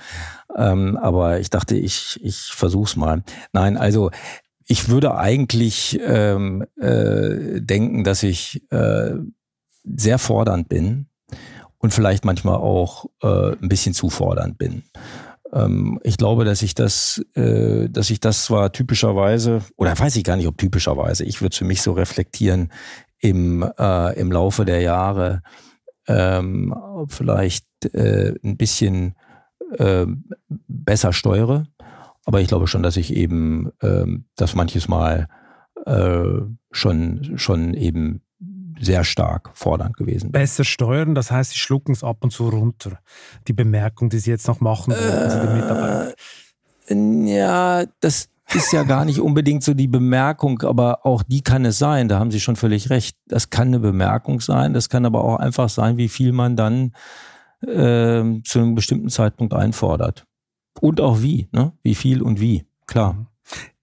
Ähm, 0.56 0.96
aber 0.98 1.40
ich 1.40 1.50
dachte, 1.50 1.76
ich 1.76 2.20
ich 2.22 2.38
versuch's 2.38 2.96
mal. 2.96 3.24
Nein, 3.52 3.78
also 3.78 4.12
ich 4.68 4.90
würde 4.90 5.16
eigentlich 5.18 6.00
ähm, 6.06 6.66
äh, 6.80 7.60
denken, 7.60 8.04
dass 8.04 8.22
ich 8.22 8.62
äh, 8.70 9.16
sehr 9.84 10.20
fordernd 10.20 10.70
bin 10.70 11.08
und 11.80 11.94
vielleicht 11.94 12.26
manchmal 12.26 12.58
auch 12.58 13.06
äh, 13.24 13.54
ein 13.54 13.70
bisschen 13.70 13.96
zu 13.96 14.12
fordernd 14.12 14.60
bin. 14.60 14.84
Ähm, 15.54 16.00
ich 16.04 16.18
glaube, 16.18 16.46
dass 16.46 16.62
ich 16.62 16.76
das, 16.76 17.24
äh, 17.36 17.90
dass 17.90 18.10
ich 18.10 18.20
das 18.20 18.46
zwar 18.46 18.72
typischerweise, 18.72 19.62
oder 19.78 19.98
weiß 19.98 20.16
ich 20.16 20.24
gar 20.24 20.36
nicht, 20.36 20.48
ob 20.48 20.58
typischerweise, 20.58 21.26
ich 21.26 21.42
würde 21.42 21.54
es 21.54 21.58
für 21.58 21.66
mich 21.66 21.82
so 21.82 21.94
reflektieren, 21.94 22.72
im, 23.20 23.70
äh, 23.78 24.20
im 24.20 24.32
Laufe 24.32 24.66
der 24.66 24.82
Jahre 24.82 25.42
ähm, 26.08 26.74
vielleicht 27.08 27.66
äh, 27.94 28.34
ein 28.44 28.58
bisschen 28.58 29.16
äh, 29.78 30.06
besser 30.68 31.14
steuere. 31.14 31.66
Aber 32.26 32.42
ich 32.42 32.48
glaube 32.48 32.68
schon, 32.68 32.84
dass 32.84 32.98
ich 32.98 33.14
eben 33.14 33.72
ähm, 33.82 34.26
das 34.36 34.56
manches 34.56 34.88
Mal 34.88 35.28
äh, 35.86 36.42
schon, 36.72 37.38
schon 37.38 37.74
eben 37.74 38.22
sehr 38.80 39.04
stark 39.04 39.52
fordernd 39.54 39.98
gewesen. 39.98 40.32
Besser 40.32 40.64
steuern, 40.64 41.16
das 41.16 41.32
heißt, 41.32 41.52
Sie 41.52 41.58
schlucken 41.58 41.92
es 41.92 42.04
ab 42.04 42.18
und 42.22 42.32
zu 42.32 42.50
runter. 42.50 43.00
Die 43.48 43.54
Bemerkung, 43.54 44.10
die 44.10 44.20
Sie 44.20 44.32
jetzt 44.32 44.48
noch 44.48 44.62
machen 44.62 44.94
den 44.94 45.54
Mitarbeitern. 45.56 46.14
Äh, 46.88 47.36
ja, 47.36 47.86
das 48.00 48.30
ist 48.54 48.72
ja 48.74 48.84
gar 48.84 49.06
nicht 49.06 49.20
unbedingt 49.20 49.64
so 49.64 49.74
die 49.74 49.88
Bemerkung, 49.88 50.62
aber 50.64 51.06
auch 51.06 51.24
die 51.24 51.42
kann 51.42 51.66
es 51.66 51.78
sein. 51.78 52.08
Da 52.08 52.20
haben 52.20 52.32
Sie 52.32 52.40
schon 52.40 52.56
völlig 52.56 52.90
recht. 52.90 53.18
Das 53.28 53.50
kann 53.50 53.68
eine 53.68 53.80
Bemerkung 53.80 54.42
sein. 54.42 54.74
Das 54.74 54.90
kann 54.90 55.06
aber 55.06 55.24
auch 55.24 55.38
einfach 55.38 55.70
sein, 55.70 55.98
wie 55.98 56.10
viel 56.10 56.32
man 56.32 56.56
dann 56.56 56.94
äh, 57.62 58.42
zu 58.44 58.60
einem 58.60 58.76
bestimmten 58.76 59.10
Zeitpunkt 59.10 59.54
einfordert. 59.54 60.26
Und 60.80 61.02
auch 61.02 61.22
wie, 61.22 61.50
ne? 61.52 61.74
Wie 61.84 61.96
viel 61.96 62.22
und 62.22 62.40
wie. 62.40 62.66
Klar. 62.88 63.28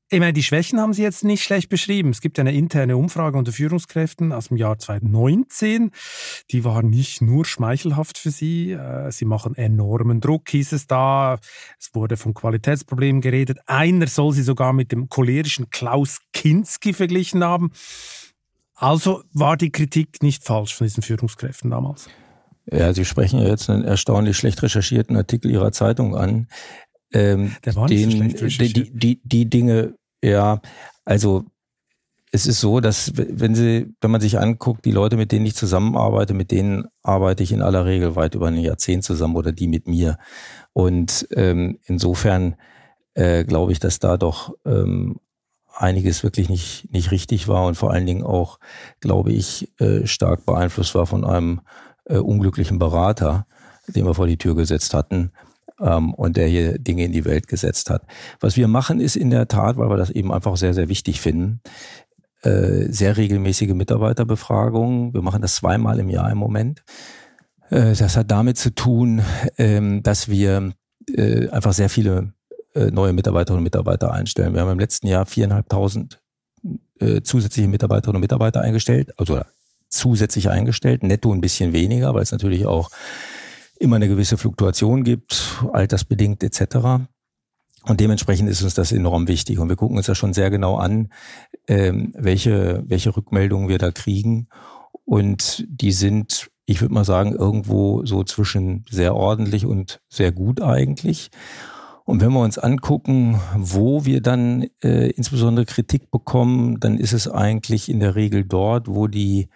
Ich 0.08 0.20
meine, 0.20 0.32
die 0.32 0.44
Schwächen 0.44 0.80
haben 0.80 0.92
Sie 0.92 1.02
jetzt 1.02 1.24
nicht 1.24 1.42
schlecht 1.42 1.68
beschrieben. 1.68 2.10
Es 2.10 2.20
gibt 2.20 2.38
eine 2.38 2.54
interne 2.54 2.96
Umfrage 2.96 3.36
unter 3.36 3.50
Führungskräften 3.50 4.32
aus 4.32 4.48
dem 4.48 4.56
Jahr 4.56 4.78
2019. 4.78 5.90
Die 6.52 6.62
war 6.62 6.84
nicht 6.84 7.22
nur 7.22 7.44
schmeichelhaft 7.44 8.16
für 8.16 8.30
Sie. 8.30 8.70
Äh, 8.70 9.10
Sie 9.10 9.24
machen 9.24 9.56
enormen 9.56 10.20
Druck, 10.20 10.48
hieß 10.48 10.70
es 10.72 10.86
da. 10.86 11.38
Es 11.80 11.92
wurde 11.92 12.16
von 12.16 12.34
Qualitätsproblemen 12.34 13.20
geredet. 13.20 13.58
Einer 13.66 14.06
soll 14.06 14.32
Sie 14.32 14.44
sogar 14.44 14.72
mit 14.72 14.92
dem 14.92 15.08
cholerischen 15.08 15.70
Klaus 15.70 16.18
Kinski 16.32 16.92
verglichen 16.92 17.42
haben. 17.42 17.72
Also 18.76 19.24
war 19.32 19.56
die 19.56 19.72
Kritik 19.72 20.22
nicht 20.22 20.44
falsch 20.44 20.72
von 20.72 20.86
diesen 20.86 21.02
Führungskräften 21.02 21.72
damals. 21.72 22.08
Ja, 22.70 22.92
Sie 22.92 23.04
sprechen 23.04 23.40
ja 23.40 23.48
jetzt 23.48 23.70
einen 23.70 23.84
erstaunlich 23.84 24.36
schlecht 24.36 24.62
recherchierten 24.62 25.16
Artikel 25.16 25.50
Ihrer 25.50 25.70
Zeitung 25.70 26.16
an. 26.16 26.48
Ähm, 27.12 27.54
den, 27.88 28.36
so 28.36 28.50
schlecht 28.50 28.76
die, 28.76 28.90
die, 28.90 29.20
die 29.22 29.48
Dinge, 29.48 29.94
ja, 30.22 30.60
also 31.04 31.44
es 32.32 32.46
ist 32.46 32.60
so, 32.60 32.80
dass 32.80 33.12
wenn 33.16 33.54
sie, 33.54 33.94
wenn 34.00 34.10
man 34.10 34.20
sich 34.20 34.38
anguckt, 34.38 34.84
die 34.84 34.90
Leute, 34.90 35.16
mit 35.16 35.32
denen 35.32 35.46
ich 35.46 35.54
zusammenarbeite, 35.54 36.34
mit 36.34 36.50
denen 36.50 36.86
arbeite 37.02 37.42
ich 37.42 37.52
in 37.52 37.62
aller 37.62 37.86
Regel 37.86 38.16
weit 38.16 38.34
über 38.34 38.48
ein 38.48 38.58
Jahrzehnt 38.58 39.04
zusammen 39.04 39.36
oder 39.36 39.52
die 39.52 39.68
mit 39.68 39.86
mir. 39.86 40.18
Und 40.72 41.26
ähm, 41.34 41.78
insofern 41.84 42.56
äh, 43.14 43.44
glaube 43.44 43.72
ich, 43.72 43.78
dass 43.78 44.00
da 44.00 44.16
doch 44.16 44.54
ähm, 44.66 45.20
einiges 45.74 46.22
wirklich 46.22 46.48
nicht, 46.48 46.92
nicht 46.92 47.10
richtig 47.10 47.48
war 47.48 47.66
und 47.66 47.76
vor 47.76 47.92
allen 47.92 48.06
Dingen 48.06 48.24
auch, 48.24 48.58
glaube 49.00 49.32
ich, 49.32 49.72
äh, 49.80 50.06
stark 50.06 50.44
beeinflusst 50.44 50.94
war 50.94 51.06
von 51.06 51.24
einem 51.24 51.60
äh, 52.06 52.18
unglücklichen 52.18 52.78
Berater, 52.78 53.46
den 53.86 54.04
wir 54.04 54.14
vor 54.14 54.26
die 54.26 54.38
Tür 54.38 54.56
gesetzt 54.56 54.94
hatten, 54.94 55.32
ähm, 55.80 56.14
und 56.14 56.36
der 56.36 56.48
hier 56.48 56.78
Dinge 56.78 57.04
in 57.04 57.12
die 57.12 57.24
Welt 57.24 57.48
gesetzt 57.48 57.90
hat. 57.90 58.02
Was 58.40 58.56
wir 58.56 58.68
machen, 58.68 59.00
ist 59.00 59.16
in 59.16 59.30
der 59.30 59.48
Tat, 59.48 59.76
weil 59.76 59.90
wir 59.90 59.96
das 59.96 60.10
eben 60.10 60.32
einfach 60.32 60.56
sehr, 60.56 60.74
sehr 60.74 60.88
wichtig 60.88 61.20
finden, 61.20 61.60
äh, 62.42 62.90
sehr 62.90 63.16
regelmäßige 63.16 63.74
Mitarbeiterbefragungen. 63.74 65.14
Wir 65.14 65.22
machen 65.22 65.42
das 65.42 65.56
zweimal 65.56 65.98
im 65.98 66.08
Jahr 66.08 66.30
im 66.30 66.38
Moment. 66.38 66.84
Äh, 67.70 67.94
das 67.94 68.16
hat 68.16 68.30
damit 68.30 68.58
zu 68.58 68.74
tun, 68.74 69.22
ähm, 69.58 70.02
dass 70.02 70.28
wir 70.28 70.72
äh, 71.14 71.48
einfach 71.48 71.72
sehr 71.72 71.88
viele 71.88 72.32
äh, 72.74 72.86
neue 72.86 73.12
Mitarbeiterinnen 73.12 73.58
und 73.58 73.64
Mitarbeiter 73.64 74.12
einstellen. 74.12 74.54
Wir 74.54 74.60
haben 74.60 74.70
im 74.70 74.78
letzten 74.78 75.06
Jahr 75.06 75.26
viereinhalbtausend 75.26 76.20
äh, 77.00 77.22
zusätzliche 77.22 77.68
Mitarbeiterinnen 77.68 78.16
und 78.16 78.22
Mitarbeiter 78.22 78.60
eingestellt, 78.60 79.12
also 79.18 79.40
zusätzlich 79.88 80.50
eingestellt, 80.50 81.02
netto 81.02 81.32
ein 81.32 81.40
bisschen 81.40 81.72
weniger, 81.72 82.14
weil 82.14 82.22
es 82.22 82.32
natürlich 82.32 82.66
auch 82.66 82.90
immer 83.78 83.96
eine 83.96 84.08
gewisse 84.08 84.36
Fluktuation 84.36 85.04
gibt, 85.04 85.64
altersbedingt 85.72 86.42
etc. 86.42 87.06
Und 87.84 88.00
dementsprechend 88.00 88.48
ist 88.48 88.62
uns 88.62 88.74
das 88.74 88.92
enorm 88.92 89.28
wichtig. 89.28 89.58
Und 89.58 89.68
wir 89.68 89.76
gucken 89.76 89.96
uns 89.96 90.06
das 90.06 90.18
schon 90.18 90.32
sehr 90.32 90.50
genau 90.50 90.76
an, 90.76 91.10
ähm, 91.68 92.12
welche, 92.16 92.82
welche 92.86 93.16
Rückmeldungen 93.16 93.68
wir 93.68 93.78
da 93.78 93.92
kriegen. 93.92 94.48
Und 95.04 95.64
die 95.68 95.92
sind, 95.92 96.50
ich 96.64 96.80
würde 96.80 96.94
mal 96.94 97.04
sagen, 97.04 97.32
irgendwo 97.32 98.04
so 98.04 98.24
zwischen 98.24 98.84
sehr 98.90 99.14
ordentlich 99.14 99.66
und 99.66 100.00
sehr 100.08 100.32
gut 100.32 100.60
eigentlich. 100.60 101.30
Und 102.04 102.20
wenn 102.20 102.32
wir 102.32 102.40
uns 102.40 102.58
angucken, 102.58 103.40
wo 103.56 104.04
wir 104.04 104.20
dann 104.20 104.66
äh, 104.82 105.10
insbesondere 105.10 105.66
Kritik 105.66 106.10
bekommen, 106.10 106.78
dann 106.80 106.98
ist 106.98 107.12
es 107.12 107.28
eigentlich 107.28 107.88
in 107.88 108.00
der 108.00 108.14
Regel 108.14 108.44
dort, 108.44 108.88
wo 108.88 109.08
die 109.08 109.48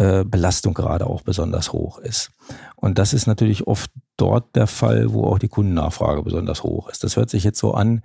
äh, 0.00 0.24
Belastung 0.24 0.72
gerade 0.72 1.06
auch 1.06 1.20
besonders 1.20 1.74
hoch 1.74 1.98
ist. 1.98 2.30
Und 2.74 2.98
das 2.98 3.12
ist 3.12 3.26
natürlich 3.26 3.66
oft 3.66 3.90
dort 4.16 4.56
der 4.56 4.66
Fall, 4.66 5.12
wo 5.12 5.24
auch 5.24 5.38
die 5.38 5.48
Kundennachfrage 5.48 6.22
besonders 6.22 6.62
hoch 6.62 6.88
ist. 6.88 7.04
Das 7.04 7.16
hört 7.16 7.28
sich 7.28 7.44
jetzt 7.44 7.58
so 7.58 7.74
an, 7.74 8.00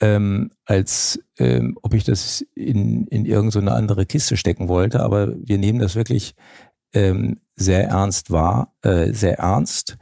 ähm, 0.00 0.50
als 0.66 1.18
ähm, 1.38 1.78
ob 1.80 1.94
ich 1.94 2.04
das 2.04 2.44
in, 2.54 3.06
in 3.06 3.24
irgendeine 3.24 3.72
andere 3.72 4.04
Kiste 4.04 4.36
stecken 4.36 4.68
wollte, 4.68 5.00
aber 5.02 5.28
wir 5.34 5.56
nehmen 5.56 5.78
das 5.78 5.96
wirklich 5.96 6.34
ähm, 6.92 7.40
sehr 7.56 7.88
ernst 7.88 8.30
wahr, 8.30 8.74
äh, 8.82 9.14
sehr 9.14 9.38
ernst 9.38 9.96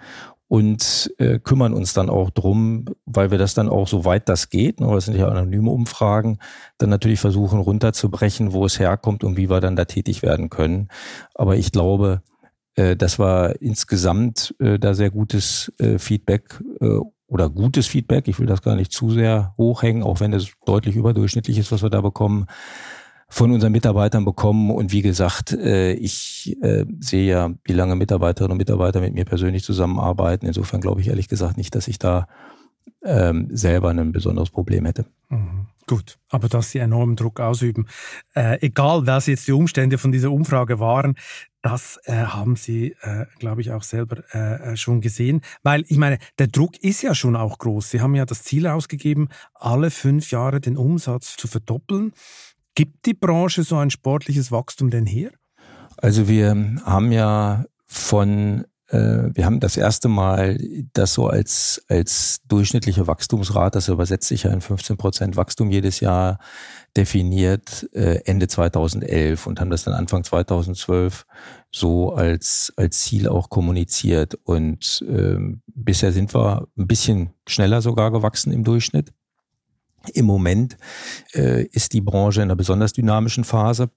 und 0.52 1.10
äh, 1.16 1.38
kümmern 1.38 1.72
uns 1.72 1.94
dann 1.94 2.10
auch 2.10 2.28
drum, 2.28 2.84
weil 3.06 3.30
wir 3.30 3.38
das 3.38 3.54
dann 3.54 3.70
auch, 3.70 3.88
soweit 3.88 4.28
das 4.28 4.50
geht, 4.50 4.80
ne, 4.80 4.88
das 4.92 5.06
sind 5.06 5.16
ja 5.16 5.26
anonyme 5.26 5.70
Umfragen, 5.70 6.40
dann 6.76 6.90
natürlich 6.90 7.20
versuchen 7.20 7.58
runterzubrechen, 7.58 8.52
wo 8.52 8.66
es 8.66 8.78
herkommt 8.78 9.24
und 9.24 9.38
wie 9.38 9.48
wir 9.48 9.62
dann 9.62 9.76
da 9.76 9.86
tätig 9.86 10.22
werden 10.22 10.50
können. 10.50 10.88
Aber 11.34 11.56
ich 11.56 11.72
glaube, 11.72 12.20
äh, 12.74 12.96
das 12.96 13.18
war 13.18 13.62
insgesamt 13.62 14.54
äh, 14.58 14.78
da 14.78 14.92
sehr 14.92 15.10
gutes 15.10 15.72
äh, 15.78 15.98
Feedback 15.98 16.62
äh, 16.82 16.98
oder 17.28 17.48
gutes 17.48 17.86
Feedback. 17.86 18.28
Ich 18.28 18.38
will 18.38 18.46
das 18.46 18.60
gar 18.60 18.76
nicht 18.76 18.92
zu 18.92 19.10
sehr 19.10 19.54
hochhängen, 19.56 20.02
auch 20.02 20.20
wenn 20.20 20.34
es 20.34 20.52
deutlich 20.66 20.96
überdurchschnittlich 20.96 21.56
ist, 21.56 21.72
was 21.72 21.82
wir 21.82 21.88
da 21.88 22.02
bekommen 22.02 22.44
von 23.32 23.50
unseren 23.50 23.72
Mitarbeitern 23.72 24.26
bekommen. 24.26 24.70
Und 24.70 24.92
wie 24.92 25.00
gesagt, 25.00 25.52
äh, 25.52 25.94
ich 25.94 26.54
äh, 26.60 26.84
sehe 27.00 27.26
ja, 27.26 27.50
wie 27.64 27.72
lange 27.72 27.96
Mitarbeiterinnen 27.96 28.52
und 28.52 28.58
Mitarbeiter 28.58 29.00
mit 29.00 29.14
mir 29.14 29.24
persönlich 29.24 29.64
zusammenarbeiten. 29.64 30.44
Insofern 30.44 30.82
glaube 30.82 31.00
ich 31.00 31.08
ehrlich 31.08 31.28
gesagt 31.28 31.56
nicht, 31.56 31.74
dass 31.74 31.88
ich 31.88 31.98
da 31.98 32.28
ähm, 33.02 33.48
selber 33.50 33.88
ein 33.88 34.12
besonderes 34.12 34.50
Problem 34.50 34.84
hätte. 34.84 35.06
Mhm. 35.30 35.66
Gut, 35.86 36.18
aber 36.28 36.48
dass 36.48 36.70
Sie 36.70 36.78
enormen 36.78 37.16
Druck 37.16 37.40
ausüben, 37.40 37.88
äh, 38.34 38.58
egal 38.64 39.06
was 39.06 39.26
jetzt 39.26 39.48
die 39.48 39.52
Umstände 39.52 39.98
von 39.98 40.12
dieser 40.12 40.30
Umfrage 40.30 40.78
waren, 40.78 41.16
das 41.62 41.98
äh, 42.04 42.12
haben 42.12 42.54
Sie, 42.54 42.94
äh, 43.00 43.24
glaube 43.38 43.62
ich, 43.62 43.72
auch 43.72 43.82
selber 43.82 44.22
äh, 44.34 44.76
schon 44.76 45.00
gesehen. 45.00 45.40
Weil 45.62 45.84
ich 45.88 45.96
meine, 45.96 46.18
der 46.38 46.48
Druck 46.48 46.78
ist 46.82 47.02
ja 47.02 47.14
schon 47.14 47.34
auch 47.34 47.58
groß. 47.58 47.90
Sie 47.90 48.00
haben 48.00 48.14
ja 48.14 48.26
das 48.26 48.42
Ziel 48.44 48.66
ausgegeben, 48.66 49.28
alle 49.54 49.90
fünf 49.90 50.30
Jahre 50.30 50.60
den 50.60 50.76
Umsatz 50.76 51.36
zu 51.36 51.48
verdoppeln. 51.48 52.12
Gibt 52.74 53.04
die 53.06 53.14
Branche 53.14 53.64
so 53.64 53.76
ein 53.76 53.90
sportliches 53.90 54.50
Wachstum 54.50 54.90
denn 54.90 55.06
her? 55.06 55.30
Also 55.98 56.26
wir 56.26 56.56
haben 56.84 57.12
ja 57.12 57.66
von, 57.84 58.64
äh, 58.88 59.28
wir 59.34 59.44
haben 59.44 59.60
das 59.60 59.76
erste 59.76 60.08
Mal 60.08 60.58
das 60.94 61.12
so 61.12 61.26
als, 61.26 61.84
als 61.88 62.40
durchschnittliche 62.48 63.06
Wachstumsrate, 63.06 63.76
das 63.76 63.88
übersetzt 63.88 64.28
sich 64.28 64.44
ja 64.44 64.52
in 64.52 64.62
15 64.62 64.96
Prozent 64.96 65.36
Wachstum 65.36 65.70
jedes 65.70 66.00
Jahr, 66.00 66.38
definiert 66.96 67.88
äh, 67.92 68.20
Ende 68.24 68.48
2011 68.48 69.46
und 69.46 69.60
haben 69.60 69.70
das 69.70 69.84
dann 69.84 69.94
Anfang 69.94 70.24
2012 70.24 71.26
so 71.70 72.14
als, 72.14 72.72
als 72.76 73.02
Ziel 73.02 73.28
auch 73.28 73.50
kommuniziert. 73.50 74.38
Und 74.44 75.04
ähm, 75.06 75.60
bisher 75.66 76.12
sind 76.12 76.34
wir 76.34 76.68
ein 76.78 76.86
bisschen 76.86 77.34
schneller 77.46 77.82
sogar 77.82 78.10
gewachsen 78.10 78.52
im 78.52 78.64
Durchschnitt. 78.64 79.12
Im 80.10 80.26
Moment 80.26 80.76
äh, 81.34 81.64
ist 81.66 81.92
die 81.92 82.00
Branche 82.00 82.40
in 82.40 82.48
einer 82.48 82.56
besonders 82.56 82.92
dynamischen 82.92 83.44
Phase. 83.44 83.90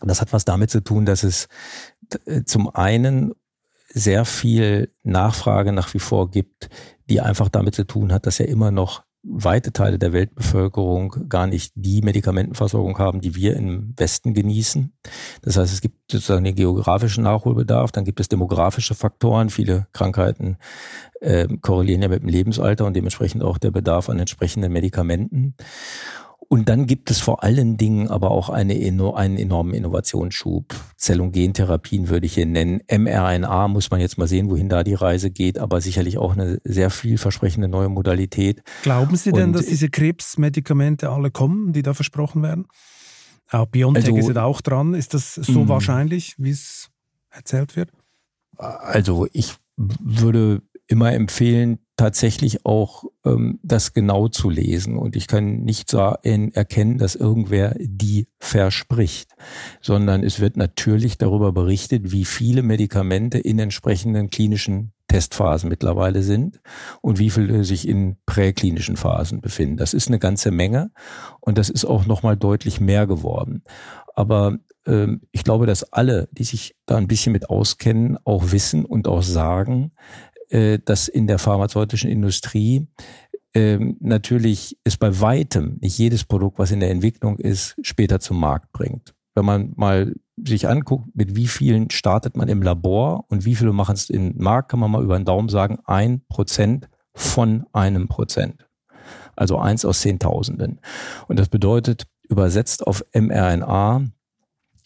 Das 0.00 0.20
hat 0.20 0.32
was 0.32 0.44
damit 0.44 0.70
zu 0.70 0.82
tun, 0.82 1.06
dass 1.06 1.22
es 1.22 1.48
äh, 2.26 2.42
zum 2.44 2.68
einen 2.74 3.32
sehr 3.88 4.24
viel 4.24 4.92
Nachfrage 5.02 5.72
nach 5.72 5.94
wie 5.94 5.98
vor 5.98 6.30
gibt, 6.30 6.68
die 7.08 7.20
einfach 7.20 7.48
damit 7.48 7.74
zu 7.74 7.84
tun 7.84 8.12
hat, 8.12 8.26
dass 8.26 8.38
ja 8.38 8.46
immer 8.46 8.70
noch 8.70 9.05
weite 9.28 9.72
Teile 9.72 9.98
der 9.98 10.12
Weltbevölkerung 10.12 11.28
gar 11.28 11.46
nicht 11.46 11.72
die 11.74 12.00
Medikamentenversorgung 12.02 12.98
haben, 12.98 13.20
die 13.20 13.34
wir 13.34 13.56
im 13.56 13.92
Westen 13.96 14.34
genießen. 14.34 14.92
Das 15.42 15.56
heißt, 15.56 15.72
es 15.72 15.80
gibt 15.80 16.10
sozusagen 16.10 16.44
den 16.44 16.54
geografischen 16.54 17.24
Nachholbedarf, 17.24 17.92
dann 17.92 18.04
gibt 18.04 18.20
es 18.20 18.28
demografische 18.28 18.94
Faktoren. 18.94 19.50
Viele 19.50 19.88
Krankheiten 19.92 20.56
äh, 21.20 21.48
korrelieren 21.60 22.02
ja 22.02 22.08
mit 22.08 22.22
dem 22.22 22.28
Lebensalter 22.28 22.84
und 22.84 22.94
dementsprechend 22.94 23.42
auch 23.42 23.58
der 23.58 23.72
Bedarf 23.72 24.08
an 24.08 24.18
entsprechenden 24.18 24.72
Medikamenten. 24.72 25.54
Und 26.48 26.68
dann 26.68 26.86
gibt 26.86 27.10
es 27.10 27.20
vor 27.20 27.42
allen 27.42 27.76
Dingen 27.76 28.08
aber 28.08 28.30
auch 28.30 28.50
eine, 28.50 28.74
einen 28.74 29.36
enormen 29.36 29.74
Innovationsschub. 29.74 30.74
Zell- 30.96 31.20
und 31.20 31.32
Gentherapien 31.32 32.08
würde 32.08 32.26
ich 32.26 32.34
hier 32.34 32.46
nennen. 32.46 32.80
mRNA 32.90 33.68
muss 33.68 33.90
man 33.90 34.00
jetzt 34.00 34.16
mal 34.16 34.28
sehen, 34.28 34.48
wohin 34.48 34.68
da 34.68 34.84
die 34.84 34.94
Reise 34.94 35.30
geht, 35.30 35.58
aber 35.58 35.80
sicherlich 35.80 36.18
auch 36.18 36.34
eine 36.34 36.60
sehr 36.64 36.90
vielversprechende 36.90 37.68
neue 37.68 37.88
Modalität. 37.88 38.62
Glauben 38.82 39.16
Sie 39.16 39.32
denn, 39.32 39.48
und 39.48 39.52
dass 39.54 39.66
diese 39.66 39.88
Krebsmedikamente 39.88 41.10
alle 41.10 41.30
kommen, 41.30 41.72
die 41.72 41.82
da 41.82 41.94
versprochen 41.94 42.42
werden? 42.42 42.66
Auch 43.50 43.66
BioNTech 43.66 44.06
also, 44.06 44.30
ist 44.30 44.36
ja 44.36 44.44
auch 44.44 44.60
dran. 44.60 44.94
Ist 44.94 45.14
das 45.14 45.34
so 45.34 45.64
mh. 45.64 45.68
wahrscheinlich, 45.68 46.34
wie 46.38 46.50
es 46.50 46.90
erzählt 47.30 47.76
wird? 47.76 47.90
Also 48.56 49.26
ich 49.32 49.54
würde 49.76 50.62
immer 50.86 51.12
empfehlen, 51.12 51.78
tatsächlich 51.96 52.66
auch 52.66 53.04
ähm, 53.24 53.58
das 53.62 53.94
genau 53.94 54.28
zu 54.28 54.50
lesen. 54.50 54.98
Und 54.98 55.16
ich 55.16 55.26
kann 55.26 55.62
nicht 55.62 55.90
sagen, 55.90 56.52
erkennen, 56.52 56.98
dass 56.98 57.14
irgendwer 57.14 57.74
die 57.78 58.28
verspricht, 58.38 59.30
sondern 59.80 60.22
es 60.22 60.40
wird 60.40 60.56
natürlich 60.56 61.18
darüber 61.18 61.52
berichtet, 61.52 62.12
wie 62.12 62.24
viele 62.24 62.62
Medikamente 62.62 63.38
in 63.38 63.58
entsprechenden 63.58 64.30
klinischen 64.30 64.92
Testphasen 65.08 65.70
mittlerweile 65.70 66.22
sind 66.22 66.60
und 67.00 67.18
wie 67.18 67.30
viele 67.30 67.64
sich 67.64 67.88
in 67.88 68.16
präklinischen 68.26 68.96
Phasen 68.96 69.40
befinden. 69.40 69.76
Das 69.76 69.94
ist 69.94 70.08
eine 70.08 70.18
ganze 70.18 70.50
Menge 70.50 70.90
und 71.40 71.58
das 71.58 71.70
ist 71.70 71.84
auch 71.84 72.06
nochmal 72.06 72.36
deutlich 72.36 72.80
mehr 72.80 73.06
geworden. 73.06 73.62
Aber 74.14 74.58
ähm, 74.86 75.22
ich 75.32 75.44
glaube, 75.44 75.66
dass 75.66 75.92
alle, 75.92 76.28
die 76.32 76.44
sich 76.44 76.74
da 76.86 76.96
ein 76.96 77.08
bisschen 77.08 77.32
mit 77.32 77.48
auskennen, 77.48 78.18
auch 78.24 78.52
wissen 78.52 78.84
und 78.84 79.08
auch 79.08 79.22
sagen, 79.22 79.92
dass 80.84 81.08
in 81.08 81.26
der 81.26 81.38
pharmazeutischen 81.38 82.10
Industrie 82.10 82.86
ähm, 83.56 83.96
natürlich 84.00 84.76
ist 84.84 84.98
bei 84.98 85.18
weitem 85.20 85.78
nicht 85.80 85.96
jedes 85.96 86.24
Produkt, 86.24 86.58
was 86.58 86.72
in 86.72 86.80
der 86.80 86.90
Entwicklung 86.90 87.38
ist, 87.38 87.74
später 87.80 88.20
zum 88.20 88.38
Markt 88.38 88.70
bringt. 88.72 89.14
Wenn 89.34 89.46
man 89.46 89.72
mal 89.76 90.14
sich 90.36 90.68
anguckt, 90.68 91.08
mit 91.14 91.36
wie 91.36 91.46
vielen 91.46 91.88
startet 91.88 92.36
man 92.36 92.48
im 92.48 92.60
Labor 92.60 93.24
und 93.28 93.46
wie 93.46 93.54
viele 93.54 93.72
machen 93.72 93.94
es 93.94 94.10
im 94.10 94.34
Markt, 94.36 94.70
kann 94.70 94.80
man 94.80 94.90
mal 94.90 95.02
über 95.02 95.18
den 95.18 95.24
Daumen 95.24 95.48
sagen, 95.48 95.78
ein 95.86 96.20
Prozent 96.28 96.90
von 97.14 97.64
einem 97.72 98.08
Prozent. 98.08 98.68
Also 99.36 99.58
eins 99.58 99.86
aus 99.86 100.00
Zehntausenden. 100.00 100.78
Und 101.26 101.38
das 101.38 101.48
bedeutet, 101.48 102.04
übersetzt 102.28 102.86
auf 102.86 103.04
mRNA 103.14 104.04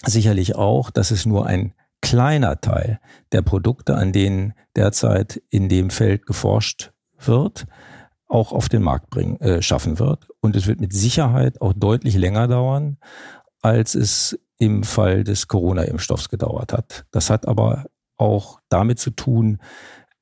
sicherlich 0.07 0.55
auch, 0.55 0.91
dass 0.91 1.11
es 1.11 1.27
nur 1.27 1.47
ein 1.47 1.75
kleiner 2.03 2.61
Teil 2.61 3.01
der 3.33 3.43
Produkte, 3.43 3.97
an 3.97 4.13
denen 4.13 4.55
derzeit 4.77 5.43
in 5.51 5.69
dem 5.69 5.91
Feld 5.91 6.27
geforscht 6.27 6.93
wird, 7.19 7.67
auch 8.29 8.53
auf 8.53 8.69
den 8.69 8.83
Markt 8.83 9.11
bringen, 9.11 9.41
äh, 9.41 9.61
schaffen 9.63 9.99
wird. 9.99 10.29
Und 10.41 10.57
es 10.57 10.67
wird 10.67 10.81
mit 10.81 10.93
Sicherheit 10.93 11.61
auch 11.61 11.73
deutlich 11.73 12.17
länger 12.17 12.49
dauern, 12.49 12.99
als 13.61 13.95
es 13.95 14.39
im 14.59 14.85
Fall 14.85 15.25
des 15.25 15.49
Corona-Impfstoffs 15.49 16.29
gedauert 16.29 16.73
hat. 16.73 17.07
Das 17.11 17.31
hat 17.31 17.49
aber 17.49 17.87
auch 18.17 18.61
damit 18.69 18.99
zu 18.99 19.11
tun, 19.11 19.59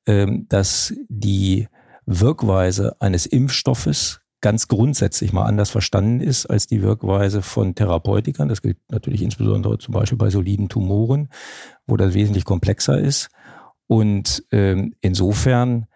ähm, 0.07 0.47
dass 0.49 0.95
die 1.09 1.69
Wirkweise 2.07 2.97
eines 3.01 3.27
Impfstoffes 3.27 4.21
ganz 4.41 4.69
grundsätzlich 4.69 5.33
mal 5.33 5.45
anders 5.45 5.71
verstanden 5.71 6.21
ist 6.21 6.47
als 6.47 6.67
die 6.67 6.83
Wirkweise 6.83 7.43
von 7.43 7.75
Therapeutikern. 7.75 8.49
Das 8.49 8.63
gilt 8.63 8.79
natürlich 8.91 9.23
insbesondere 9.23 9.79
zum 9.79 9.95
Beispiel 9.95 10.19
bei 10.19 10.31
soliden 10.31 10.69
Tumoren, 10.69 11.29
wo 11.87 11.97
das 11.97 12.15
wesentlich 12.15 12.45
komplexer 12.45 12.99
ist. 12.99 13.29
Und 13.89 14.45
ähm, 14.53 14.95
insofern 15.01 15.87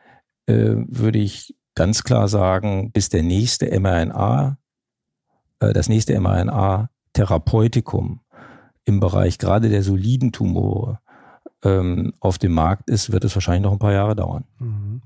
äh, 0.46 0.74
würde 0.74 1.18
ich 1.18 1.54
ganz 1.74 2.04
klar 2.04 2.28
sagen, 2.28 2.92
bis 2.92 3.08
der 3.08 3.22
nächste 3.22 3.66
mRNA, 3.78 4.58
äh, 5.60 5.72
das 5.72 5.88
nächste 5.88 6.18
mRNA-Therapeutikum 6.18 8.20
im 8.84 8.98
Bereich 8.98 9.38
gerade 9.38 9.68
der 9.68 9.84
soliden 9.84 10.32
Tumore 10.32 10.98
ähm, 11.64 12.12
auf 12.18 12.38
dem 12.38 12.52
Markt 12.52 12.90
ist, 12.90 13.12
wird 13.12 13.22
es 13.24 13.36
wahrscheinlich 13.36 13.62
noch 13.62 13.70
ein 13.72 13.78
paar 13.78 13.92
Jahre 13.92 14.16
dauern. 14.16 14.44
Mhm. 14.58 15.02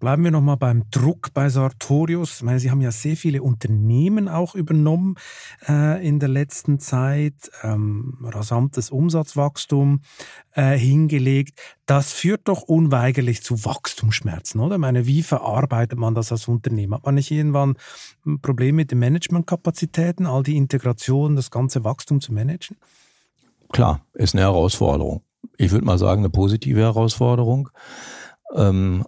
Bleiben 0.00 0.22
wir 0.22 0.30
nochmal 0.30 0.56
beim 0.56 0.84
Druck 0.90 1.34
bei 1.34 1.48
Sartorius. 1.48 2.36
Ich 2.36 2.42
meine, 2.42 2.60
Sie 2.60 2.70
haben 2.70 2.80
ja 2.80 2.92
sehr 2.92 3.16
viele 3.16 3.42
Unternehmen 3.42 4.28
auch 4.28 4.54
übernommen 4.54 5.16
äh, 5.68 6.06
in 6.06 6.20
der 6.20 6.28
letzten 6.28 6.78
Zeit, 6.78 7.50
ähm, 7.62 8.16
rasantes 8.22 8.90
Umsatzwachstum 8.90 10.02
äh, 10.52 10.78
hingelegt. 10.78 11.60
Das 11.86 12.12
führt 12.12 12.46
doch 12.46 12.62
unweigerlich 12.62 13.42
zu 13.42 13.64
Wachstumsschmerzen, 13.64 14.60
oder? 14.60 14.76
Ich 14.76 14.80
meine, 14.80 15.06
wie 15.06 15.24
verarbeitet 15.24 15.98
man 15.98 16.14
das 16.14 16.30
als 16.30 16.46
Unternehmen? 16.46 16.94
Hat 16.94 17.04
man 17.04 17.16
nicht 17.16 17.30
irgendwann 17.30 17.76
ein 18.24 18.40
Problem 18.40 18.76
mit 18.76 18.92
den 18.92 19.00
Managementkapazitäten, 19.00 20.26
all 20.26 20.44
die 20.44 20.56
Integration, 20.56 21.34
das 21.34 21.50
ganze 21.50 21.82
Wachstum 21.82 22.20
zu 22.20 22.32
managen? 22.32 22.76
Klar, 23.72 24.00
ist 24.14 24.34
eine 24.34 24.42
Herausforderung. 24.42 25.22
Ich 25.56 25.72
würde 25.72 25.84
mal 25.84 25.98
sagen, 25.98 26.20
eine 26.20 26.30
positive 26.30 26.80
Herausforderung. 26.80 27.68
Ähm, 28.54 29.04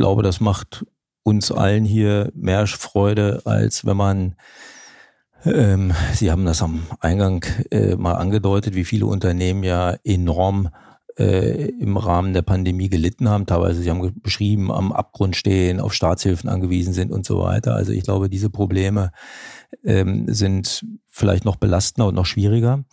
glaube, 0.00 0.22
das 0.22 0.40
macht 0.40 0.86
uns 1.24 1.52
allen 1.52 1.84
hier 1.84 2.32
mehr 2.34 2.66
Freude, 2.66 3.42
als 3.44 3.84
wenn 3.84 3.98
man 3.98 4.34
ähm, 5.44 5.92
Sie 6.14 6.30
haben 6.30 6.46
das 6.46 6.62
am 6.62 6.86
Eingang 7.00 7.44
äh, 7.70 7.96
mal 7.96 8.14
angedeutet, 8.14 8.74
wie 8.74 8.84
viele 8.84 9.06
Unternehmen 9.06 9.62
ja 9.62 9.96
enorm 10.04 10.70
äh, 11.18 11.68
im 11.78 11.98
Rahmen 11.98 12.32
der 12.32 12.42
Pandemie 12.42 12.88
gelitten 12.88 13.28
haben. 13.28 13.44
Teilweise, 13.44 13.82
Sie 13.82 13.90
haben 13.90 14.22
beschrieben, 14.22 14.72
am 14.72 14.92
Abgrund 14.92 15.36
stehen, 15.36 15.80
auf 15.80 15.92
Staatshilfen 15.92 16.48
angewiesen 16.48 16.94
sind 16.94 17.12
und 17.12 17.26
so 17.26 17.40
weiter. 17.40 17.74
Also 17.74 17.92
ich 17.92 18.04
glaube, 18.04 18.30
diese 18.30 18.48
Probleme 18.48 19.12
ähm, 19.84 20.32
sind 20.32 20.86
vielleicht 21.10 21.44
noch 21.44 21.56
belastender 21.56 22.08
und 22.08 22.14
noch 22.14 22.26
schwieriger. 22.26 22.84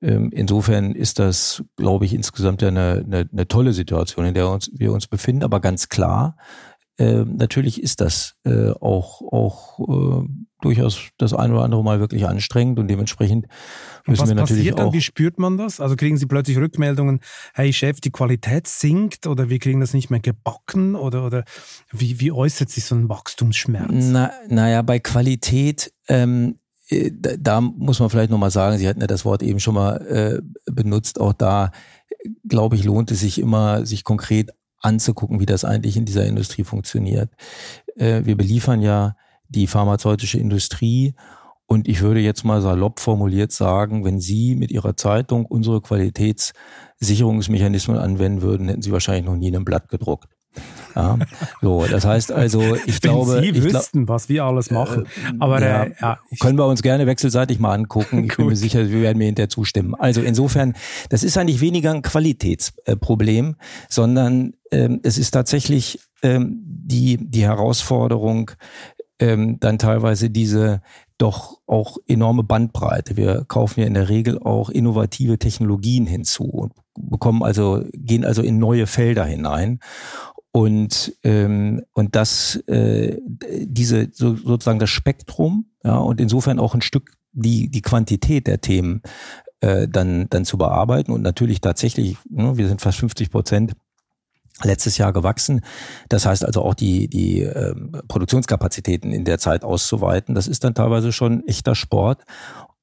Ähm, 0.00 0.30
insofern 0.32 0.94
ist 0.94 1.18
das, 1.18 1.62
glaube 1.76 2.04
ich, 2.04 2.14
insgesamt 2.14 2.62
ja 2.62 2.68
eine, 2.68 3.04
eine, 3.04 3.28
eine 3.30 3.48
tolle 3.48 3.72
Situation, 3.72 4.24
in 4.26 4.34
der 4.34 4.48
uns, 4.48 4.70
wir 4.72 4.92
uns 4.92 5.06
befinden. 5.06 5.42
Aber 5.42 5.60
ganz 5.60 5.88
klar, 5.88 6.36
äh, 6.98 7.24
natürlich 7.24 7.82
ist 7.82 8.00
das 8.00 8.34
äh, 8.44 8.70
auch, 8.70 9.22
auch 9.22 9.78
äh, 10.24 10.28
durchaus 10.60 11.00
das 11.16 11.32
ein 11.32 11.52
oder 11.52 11.62
andere 11.62 11.84
Mal 11.84 12.00
wirklich 12.00 12.26
anstrengend 12.26 12.80
und 12.80 12.88
dementsprechend 12.88 13.46
müssen 14.06 14.22
was 14.22 14.28
wir 14.28 14.34
natürlich 14.34 14.62
passiert 14.62 14.78
dann? 14.80 14.88
auch. 14.88 14.92
Wie 14.92 15.00
spürt 15.00 15.38
man 15.38 15.56
das? 15.56 15.80
Also 15.80 15.94
kriegen 15.94 16.16
Sie 16.16 16.26
plötzlich 16.26 16.56
Rückmeldungen, 16.56 17.20
hey 17.54 17.72
Chef, 17.72 18.00
die 18.00 18.10
Qualität 18.10 18.66
sinkt 18.66 19.28
oder 19.28 19.48
wir 19.48 19.60
kriegen 19.60 19.78
das 19.78 19.94
nicht 19.94 20.10
mehr 20.10 20.18
gebacken 20.18 20.96
oder, 20.96 21.24
oder 21.24 21.44
wie, 21.92 22.18
wie 22.18 22.32
äußert 22.32 22.70
sich 22.70 22.84
so 22.84 22.96
ein 22.96 23.08
Wachstumsschmerz? 23.08 23.90
Na, 23.92 24.32
naja, 24.48 24.82
bei 24.82 24.98
Qualität 24.98 25.92
ähm, 26.08 26.56
äh, 26.56 26.67
da 26.90 27.60
muss 27.60 28.00
man 28.00 28.10
vielleicht 28.10 28.30
nochmal 28.30 28.50
sagen, 28.50 28.78
Sie 28.78 28.88
hatten 28.88 29.00
ja 29.00 29.06
das 29.06 29.24
Wort 29.24 29.42
eben 29.42 29.60
schon 29.60 29.74
mal 29.74 29.96
äh, 30.06 30.40
benutzt, 30.70 31.20
auch 31.20 31.32
da, 31.32 31.70
glaube 32.46 32.76
ich, 32.76 32.84
lohnt 32.84 33.10
es 33.10 33.20
sich 33.20 33.38
immer, 33.38 33.84
sich 33.84 34.04
konkret 34.04 34.50
anzugucken, 34.80 35.40
wie 35.40 35.46
das 35.46 35.64
eigentlich 35.64 35.96
in 35.96 36.04
dieser 36.04 36.26
Industrie 36.26 36.62
funktioniert. 36.64 37.30
Äh, 37.96 38.24
wir 38.24 38.36
beliefern 38.36 38.80
ja 38.80 39.16
die 39.48 39.66
pharmazeutische 39.66 40.38
Industrie 40.38 41.14
und 41.66 41.88
ich 41.88 42.00
würde 42.00 42.20
jetzt 42.20 42.44
mal 42.44 42.62
salopp 42.62 43.00
formuliert 43.00 43.52
sagen, 43.52 44.04
wenn 44.04 44.20
Sie 44.20 44.54
mit 44.54 44.70
Ihrer 44.70 44.96
Zeitung 44.96 45.44
unsere 45.44 45.82
Qualitätssicherungsmechanismen 45.82 47.98
anwenden 47.98 48.40
würden, 48.40 48.68
hätten 48.68 48.80
Sie 48.80 48.92
wahrscheinlich 48.92 49.26
noch 49.26 49.36
nie 49.36 49.54
ein 49.54 49.66
Blatt 49.66 49.90
gedruckt. 49.90 50.37
Ja, 50.94 51.18
so, 51.62 51.86
das 51.86 52.04
heißt 52.04 52.32
also, 52.32 52.60
ich 52.86 53.02
Wenn 53.02 53.10
glaube, 53.10 53.40
Sie 53.40 53.50
ich 53.50 53.62
wüssten, 53.62 54.08
was 54.08 54.28
wir 54.28 54.44
alles 54.44 54.70
machen. 54.70 55.04
Äh, 55.04 55.32
Aber 55.38 55.60
ja, 55.60 55.84
äh, 55.84 55.92
ja, 56.00 56.18
können 56.40 56.58
wir 56.58 56.66
uns 56.66 56.82
gerne 56.82 57.06
wechselseitig 57.06 57.58
mal 57.60 57.72
angucken. 57.72 58.24
Ich 58.24 58.36
bin 58.36 58.46
mir 58.46 58.56
sicher, 58.56 58.88
wir 58.88 59.02
werden 59.02 59.18
mir 59.18 59.26
hinterher 59.26 59.48
zustimmen. 59.48 59.94
Also 59.94 60.22
insofern, 60.22 60.74
das 61.08 61.22
ist 61.22 61.38
eigentlich 61.38 61.60
weniger 61.60 61.92
ein 61.92 62.02
Qualitätsproblem, 62.02 63.56
sondern 63.88 64.54
ähm, 64.72 65.00
es 65.02 65.18
ist 65.18 65.30
tatsächlich 65.30 66.00
ähm, 66.22 66.62
die 66.64 67.18
die 67.20 67.42
Herausforderung, 67.42 68.50
ähm, 69.20 69.58
dann 69.60 69.78
teilweise 69.78 70.30
diese 70.30 70.82
doch 71.18 71.58
auch 71.66 71.98
enorme 72.06 72.44
Bandbreite. 72.44 73.16
Wir 73.16 73.44
kaufen 73.46 73.80
ja 73.80 73.86
in 73.86 73.94
der 73.94 74.08
Regel 74.08 74.38
auch 74.38 74.70
innovative 74.70 75.38
Technologien 75.38 76.06
hinzu 76.06 76.44
und 76.44 76.72
bekommen 77.00 77.42
also, 77.42 77.84
gehen 77.92 78.24
also 78.24 78.42
in 78.42 78.58
neue 78.58 78.86
Felder 78.86 79.24
hinein. 79.24 79.80
Und, 80.50 81.14
ähm, 81.24 81.82
und 81.92 82.16
das, 82.16 82.56
äh, 82.66 83.18
diese 83.60 84.08
so, 84.12 84.34
sozusagen 84.34 84.78
das 84.78 84.90
Spektrum, 84.90 85.66
ja, 85.84 85.96
und 85.96 86.20
insofern 86.20 86.58
auch 86.58 86.74
ein 86.74 86.80
Stück 86.80 87.12
die, 87.32 87.70
die 87.70 87.82
Quantität 87.82 88.46
der 88.46 88.60
Themen 88.60 89.02
äh, 89.60 89.86
dann, 89.88 90.28
dann 90.30 90.44
zu 90.44 90.58
bearbeiten 90.58 91.12
und 91.12 91.22
natürlich 91.22 91.60
tatsächlich, 91.60 92.16
ne, 92.28 92.56
wir 92.56 92.68
sind 92.68 92.80
fast 92.80 92.98
50 92.98 93.30
Prozent 93.30 93.72
letztes 94.64 94.98
Jahr 94.98 95.12
gewachsen. 95.12 95.60
Das 96.08 96.26
heißt 96.26 96.44
also 96.44 96.62
auch 96.62 96.74
die, 96.74 97.08
die 97.08 97.42
ähm, 97.42 97.92
Produktionskapazitäten 98.08 99.12
in 99.12 99.24
der 99.24 99.38
Zeit 99.38 99.64
auszuweiten. 99.64 100.34
Das 100.34 100.48
ist 100.48 100.64
dann 100.64 100.74
teilweise 100.74 101.12
schon 101.12 101.46
echter 101.46 101.74
Sport. 101.74 102.24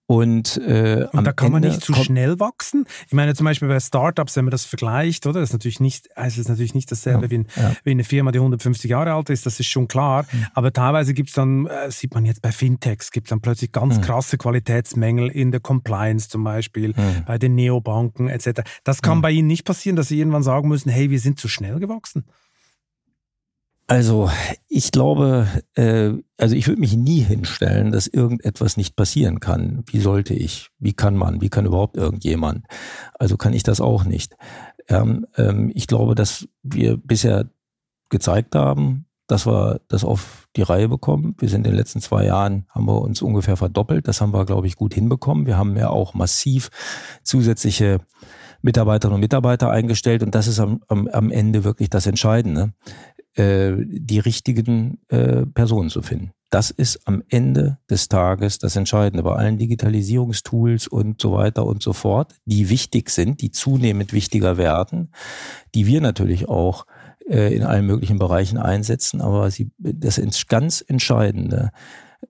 Und, 0.07 0.57
äh, 0.57 1.07
und 1.13 1.23
da 1.25 1.31
kann 1.31 1.51
man 1.51 1.63
nicht 1.63 1.81
zu 1.81 1.93
schnell 1.95 2.39
wachsen. 2.39 2.85
Ich 3.07 3.13
meine 3.13 3.33
zum 3.33 3.45
Beispiel 3.45 3.67
bei 3.67 3.79
Startups, 3.79 4.35
wenn 4.35 4.45
man 4.45 4.51
das 4.51 4.63
vergleicht, 4.63 5.25
oder? 5.25 5.39
Das 5.39 5.49
ist 5.49 5.53
natürlich 5.53 5.79
nicht, 5.79 6.15
also 6.15 6.39
ist 6.39 6.47
natürlich 6.47 6.75
nicht 6.75 6.91
dasselbe 6.91 7.23
ja, 7.25 7.31
wie, 7.31 7.37
ein, 7.39 7.47
ja. 7.55 7.75
wie, 7.83 7.91
eine 7.91 8.03
Firma, 8.03 8.31
die 8.31 8.37
150 8.37 8.91
Jahre 8.91 9.13
alt 9.13 9.31
ist. 9.31 9.47
Das 9.47 9.59
ist 9.59 9.65
schon 9.65 9.87
klar. 9.87 10.27
Mhm. 10.31 10.45
Aber 10.53 10.71
teilweise 10.71 11.15
gibt's 11.15 11.33
dann, 11.33 11.65
äh, 11.65 11.89
sieht 11.89 12.13
man 12.13 12.25
jetzt 12.25 12.43
bei 12.43 12.51
Fintechs, 12.51 13.09
gibt's 13.09 13.31
dann 13.31 13.41
plötzlich 13.41 13.71
ganz 13.71 13.97
mhm. 13.97 14.01
krasse 14.01 14.37
Qualitätsmängel 14.37 15.29
in 15.29 15.51
der 15.51 15.59
Compliance 15.59 16.29
zum 16.29 16.43
Beispiel, 16.43 16.89
mhm. 16.89 17.23
bei 17.25 17.39
den 17.39 17.55
Neobanken 17.55 18.29
etc. 18.29 18.61
Das 18.83 19.01
kann 19.01 19.21
bei 19.21 19.31
Ihnen 19.31 19.47
nicht 19.47 19.65
passieren, 19.65 19.95
dass 19.95 20.09
Sie 20.09 20.19
irgendwann 20.19 20.43
sagen 20.43 20.67
müssen, 20.67 20.89
hey, 20.89 21.09
wir 21.09 21.19
sind 21.19 21.39
zu 21.39 21.47
schnell 21.47 21.79
gewachsen. 21.79 22.25
Also 23.87 24.31
ich 24.67 24.91
glaube, 24.91 25.47
äh, 25.75 26.13
also 26.37 26.55
ich 26.55 26.67
würde 26.67 26.81
mich 26.81 26.95
nie 26.95 27.19
hinstellen, 27.19 27.91
dass 27.91 28.07
irgendetwas 28.07 28.77
nicht 28.77 28.95
passieren 28.95 29.39
kann. 29.39 29.83
Wie 29.87 29.99
sollte 29.99 30.33
ich? 30.33 30.69
Wie 30.79 30.93
kann 30.93 31.15
man? 31.15 31.41
Wie 31.41 31.49
kann 31.49 31.67
überhaupt 31.67 31.95
irgendjemand? 31.95 32.65
Also 33.19 33.37
kann 33.37 33.53
ich 33.53 33.61
das 33.61 33.81
auch 33.81 34.03
nicht. 34.03 34.35
Ähm, 34.87 35.27
ähm, 35.37 35.71
ich 35.75 35.85
glaube, 35.85 36.15
dass 36.15 36.47
wir 36.63 36.97
bisher 36.97 37.47
gezeigt 38.09 38.55
haben, 38.55 39.05
dass 39.27 39.45
wir 39.45 39.81
das 39.87 40.03
auf 40.03 40.47
die 40.55 40.63
Reihe 40.63 40.89
bekommen. 40.89 41.35
Wir 41.37 41.49
sind 41.49 41.65
in 41.65 41.71
den 41.71 41.77
letzten 41.77 42.01
zwei 42.01 42.25
Jahren, 42.25 42.65
haben 42.69 42.85
wir 42.85 43.01
uns 43.01 43.21
ungefähr 43.21 43.57
verdoppelt. 43.57 44.07
Das 44.07 44.19
haben 44.19 44.33
wir, 44.33 44.45
glaube 44.45 44.65
ich, 44.65 44.77
gut 44.77 44.95
hinbekommen. 44.95 45.45
Wir 45.45 45.57
haben 45.57 45.77
ja 45.77 45.89
auch 45.89 46.15
massiv 46.15 46.69
zusätzliche 47.23 47.99
Mitarbeiterinnen 48.61 49.15
und 49.15 49.21
Mitarbeiter 49.21 49.69
eingestellt 49.69 50.23
und 50.23 50.33
das 50.33 50.47
ist 50.47 50.59
am, 50.59 50.81
am, 50.87 51.07
am 51.07 51.29
Ende 51.29 51.63
wirklich 51.63 51.89
das 51.91 52.07
Entscheidende 52.07 52.73
äh, 53.35 53.73
die 53.77 54.19
richtigen 54.19 54.99
äh, 55.09 55.45
Personen 55.45 55.89
zu 55.89 56.01
finden. 56.01 56.31
Das 56.49 56.69
ist 56.69 57.01
am 57.05 57.21
Ende 57.29 57.79
des 57.89 58.07
Tages 58.07 58.59
das 58.59 58.75
Entscheidende 58.75 59.23
bei 59.23 59.35
allen 59.35 59.57
Digitalisierungstools 59.57 60.87
und 60.87 61.19
so 61.19 61.33
weiter 61.33 61.65
und 61.65 61.83
so 61.83 61.91
fort, 61.91 62.33
die 62.45 62.69
wichtig 62.69 63.09
sind, 63.09 63.41
die 63.41 63.51
zunehmend 63.51 64.13
wichtiger 64.13 64.55
werden, 64.55 65.09
die 65.73 65.85
wir 65.85 66.01
natürlich 66.01 66.47
auch 66.47 66.85
äh, 67.27 67.53
in 67.53 67.63
allen 67.63 67.85
möglichen 67.85 68.19
Bereichen 68.19 68.57
einsetzen. 68.57 69.19
Aber 69.19 69.51
sie, 69.51 69.71
das 69.77 70.21
ganz 70.47 70.83
Entscheidende 70.87 71.71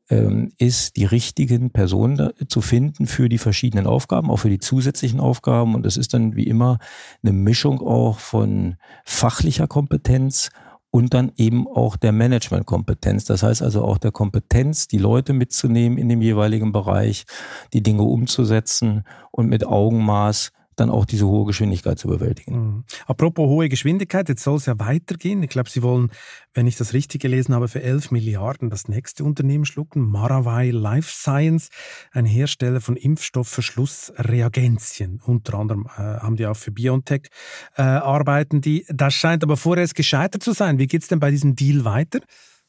ähm, 0.09 0.51
ist, 0.57 0.95
die 0.95 1.05
richtigen 1.05 1.71
Personen 1.71 2.31
zu 2.47 2.61
finden 2.61 3.07
für 3.07 3.29
die 3.29 3.37
verschiedenen 3.37 3.87
Aufgaben, 3.87 4.29
auch 4.29 4.37
für 4.37 4.49
die 4.49 4.59
zusätzlichen 4.59 5.19
Aufgaben. 5.19 5.75
Und 5.75 5.85
das 5.85 5.97
ist 5.97 6.13
dann 6.13 6.35
wie 6.35 6.47
immer 6.47 6.79
eine 7.23 7.33
Mischung 7.33 7.81
auch 7.81 8.19
von 8.19 8.77
fachlicher 9.03 9.67
Kompetenz 9.67 10.49
und 10.95 11.13
dann 11.13 11.33
eben 11.35 11.67
auch 11.67 11.97
der 11.97 12.13
Managementkompetenz. 12.13 13.25
Das 13.25 13.43
heißt 13.43 13.61
also 13.61 13.83
auch 13.83 13.97
der 13.97 14.13
Kompetenz, 14.13 14.87
die 14.87 14.97
Leute 14.97 15.33
mitzunehmen 15.33 15.97
in 15.97 16.07
dem 16.07 16.21
jeweiligen 16.21 16.71
Bereich, 16.71 17.25
die 17.73 17.83
Dinge 17.83 18.03
umzusetzen 18.03 19.03
und 19.29 19.49
mit 19.49 19.67
Augenmaß 19.67 20.53
dann 20.75 20.89
auch 20.89 21.05
diese 21.05 21.27
hohe 21.27 21.45
Geschwindigkeit 21.45 21.99
zu 21.99 22.07
bewältigen. 22.07 22.55
Mhm. 22.55 22.83
Apropos 23.05 23.47
hohe 23.47 23.69
Geschwindigkeit, 23.69 24.27
jetzt 24.29 24.43
soll 24.43 24.57
es 24.57 24.65
ja 24.65 24.79
weitergehen. 24.79 25.43
Ich 25.43 25.49
glaube, 25.49 25.69
Sie 25.69 25.83
wollen, 25.83 26.09
wenn 26.53 26.65
ich 26.67 26.77
das 26.77 26.93
richtig 26.93 27.21
gelesen 27.21 27.53
habe, 27.55 27.67
für 27.67 27.81
11 27.81 28.11
Milliarden 28.11 28.69
das 28.69 28.87
nächste 28.87 29.23
Unternehmen 29.23 29.65
schlucken. 29.65 30.01
Maravai 30.01 30.69
Life 30.71 31.11
Science, 31.11 31.69
ein 32.11 32.25
Hersteller 32.25 32.81
von 32.81 32.95
Impfstoffverschlussreagenzien. 32.95 35.21
Unter 35.25 35.55
anderem 35.55 35.87
äh, 35.97 36.01
haben 36.01 36.35
die 36.35 36.45
auch 36.45 36.57
für 36.57 36.71
BioNTech 36.71 37.29
äh, 37.77 37.81
arbeiten 37.81 38.61
die. 38.61 38.85
Das 38.89 39.13
scheint 39.13 39.43
aber 39.43 39.57
vorerst 39.57 39.95
gescheitert 39.95 40.43
zu 40.43 40.53
sein. 40.53 40.79
Wie 40.79 40.87
geht 40.87 41.01
es 41.01 41.07
denn 41.07 41.19
bei 41.19 41.31
diesem 41.31 41.55
Deal 41.55 41.85
weiter? 41.85 42.19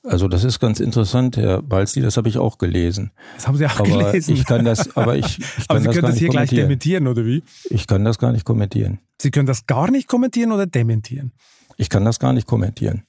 Also 0.06 0.28
das 0.28 0.44
ist 0.44 0.60
ganz 0.60 0.80
interessant, 0.80 1.36
Herr 1.36 1.62
Balzi, 1.62 2.00
das 2.00 2.16
habe 2.16 2.28
ich 2.28 2.38
auch 2.38 2.58
gelesen. 2.58 3.10
Das 3.34 3.46
haben 3.48 3.56
Sie 3.56 3.66
auch 3.66 3.80
aber 3.80 4.10
gelesen. 4.12 4.34
Ich 4.34 4.44
kann 4.44 4.64
das, 4.64 4.96
aber 4.96 5.16
ich, 5.16 5.38
ich 5.58 5.68
kann 5.68 5.76
aber 5.76 5.80
Sie 5.80 5.86
das 5.86 5.94
können 5.94 6.06
das 6.06 6.18
hier 6.18 6.28
gleich 6.28 6.50
dementieren, 6.50 7.06
oder 7.06 7.24
wie? 7.24 7.42
Ich 7.70 7.86
kann 7.86 8.04
das 8.04 8.18
gar 8.18 8.32
nicht 8.32 8.44
kommentieren. 8.44 9.00
Sie 9.20 9.30
können 9.30 9.46
das 9.46 9.66
gar 9.66 9.90
nicht 9.90 10.08
kommentieren 10.08 10.52
oder 10.52 10.66
dementieren? 10.66 11.32
Ich 11.76 11.90
kann 11.90 12.04
das 12.04 12.18
gar 12.18 12.32
nicht 12.32 12.46
kommentieren. 12.46 13.02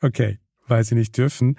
Okay 0.00 0.38
weil 0.70 0.84
sie 0.84 0.94
nicht 0.94 1.16
dürfen. 1.18 1.56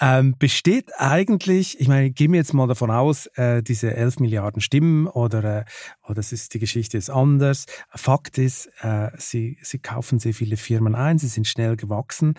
Ähm, 0.00 0.34
besteht 0.38 0.90
eigentlich, 0.98 1.80
ich 1.80 1.88
meine, 1.88 2.10
gehen 2.10 2.32
wir 2.32 2.38
jetzt 2.38 2.54
mal 2.54 2.66
davon 2.66 2.90
aus, 2.90 3.26
äh, 3.36 3.62
diese 3.62 3.94
11 3.94 4.20
Milliarden 4.20 4.60
stimmen 4.60 5.06
oder, 5.06 5.44
äh, 5.60 5.64
oder 6.08 6.18
es 6.18 6.32
ist, 6.32 6.54
die 6.54 6.58
Geschichte 6.58 6.96
ist 6.96 7.10
anders. 7.10 7.66
Fakt 7.90 8.38
ist, 8.38 8.70
äh, 8.80 9.10
sie, 9.18 9.58
sie 9.62 9.78
kaufen 9.78 10.18
sehr 10.18 10.34
viele 10.34 10.56
Firmen 10.56 10.94
ein, 10.94 11.18
sie 11.18 11.28
sind 11.28 11.46
schnell 11.46 11.76
gewachsen. 11.76 12.34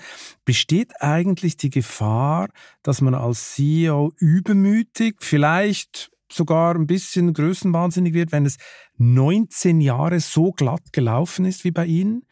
Besteht 0.45 1.01
eigentlich 1.01 1.57
die 1.57 1.69
Gefahr, 1.69 2.49
dass 2.81 3.01
man 3.01 3.13
als 3.13 3.53
CEO 3.53 4.11
übermütig, 4.17 5.17
vielleicht 5.19 6.11
sogar 6.31 6.75
ein 6.75 6.87
bisschen 6.87 7.33
größenwahnsinnig 7.33 8.13
wird, 8.13 8.31
wenn 8.31 8.45
es 8.45 8.57
19 8.97 9.81
Jahre 9.81 10.19
so 10.19 10.51
glatt 10.51 10.91
gelaufen 10.91 11.45
ist 11.45 11.63
wie 11.63 11.71
bei 11.71 11.85
Ihnen? 11.85 12.23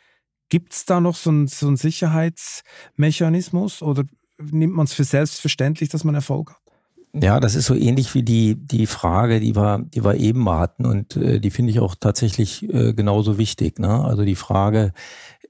Gibt 0.51 0.73
es 0.73 0.85
da 0.85 0.99
noch 0.99 1.15
so 1.15 1.29
einen, 1.29 1.47
so 1.47 1.67
einen 1.67 1.77
Sicherheitsmechanismus 1.77 3.81
oder 3.81 4.03
nimmt 4.37 4.75
man 4.75 4.83
es 4.83 4.93
für 4.93 5.05
selbstverständlich, 5.05 5.87
dass 5.87 6.03
man 6.03 6.13
Erfolg 6.13 6.51
hat? 6.51 6.57
Ja, 7.13 7.39
das 7.39 7.55
ist 7.55 7.67
so 7.67 7.73
ähnlich 7.73 8.13
wie 8.15 8.23
die, 8.23 8.55
die 8.55 8.85
Frage, 8.85 9.39
die 9.39 9.55
wir, 9.55 9.79
die 9.79 10.03
wir 10.03 10.15
eben 10.15 10.49
hatten 10.49 10.85
und 10.85 11.15
äh, 11.15 11.39
die 11.39 11.51
finde 11.51 11.71
ich 11.71 11.79
auch 11.79 11.95
tatsächlich 11.97 12.69
äh, 12.69 12.91
genauso 12.93 13.37
wichtig. 13.37 13.79
Ne? 13.79 14.03
Also 14.03 14.25
die 14.25 14.35
Frage, 14.35 14.91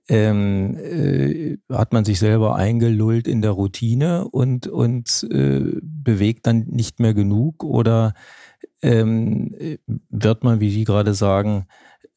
ähm, 0.08 0.78
äh, 0.78 1.58
hat 1.72 1.93
man 1.93 2.06
sich 2.06 2.20
selber 2.20 2.56
eingelullt 2.56 3.28
in 3.28 3.41
der 3.41 3.52
Routine 3.52 4.28
und, 4.28 4.68
und 4.68 5.28
äh, 5.32 5.80
bewegt 5.82 6.45
dann 6.45 6.66
nicht 6.68 6.99
mehr 6.99 7.16
genug 7.16 7.64
oder 7.64 8.14
ähm, 8.84 9.56
wird 10.10 10.43
man, 10.43 10.60
wie 10.60 10.70
Sie 10.70 10.84
gerade 10.84 11.16
sagen, 11.16 11.66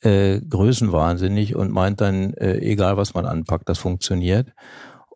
äh, 0.05 0.41
größenwahnsinnig 0.41 1.57
und 1.57 1.71
meint 1.73 2.01
dann, 2.01 2.35
äh, 2.35 2.59
egal 2.59 2.97
was 2.97 3.15
man 3.15 3.27
anpackt, 3.27 3.69
das 3.69 3.79
funktioniert. 3.79 4.53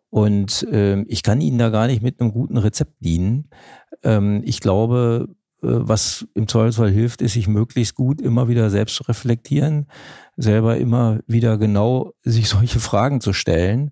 Und 0.09 0.63
äh, 0.71 1.01
ich 1.03 1.21
kann 1.21 1.41
Ihnen 1.41 1.59
da 1.59 1.69
gar 1.69 1.87
nicht 1.87 2.01
mit 2.01 2.19
einem 2.19 2.31
guten 2.31 2.57
Rezept 2.57 2.93
dienen. 2.99 3.49
Ähm, 4.03 4.41
ich 4.43 4.59
glaube, 4.59 5.27
äh, 5.61 5.67
was 5.67 6.27
im 6.33 6.47
Zweifelsfall 6.47 6.89
hilft, 6.89 7.21
ist, 7.21 7.33
sich 7.33 7.47
möglichst 7.47 7.95
gut 7.95 8.19
immer 8.19 8.47
wieder 8.47 8.69
selbst 8.71 8.95
zu 8.95 9.03
reflektieren, 9.03 9.85
selber 10.35 10.77
immer 10.77 11.19
wieder 11.27 11.57
genau 11.57 12.13
sich 12.23 12.49
solche 12.49 12.79
Fragen 12.79 13.21
zu 13.21 13.33
stellen 13.33 13.91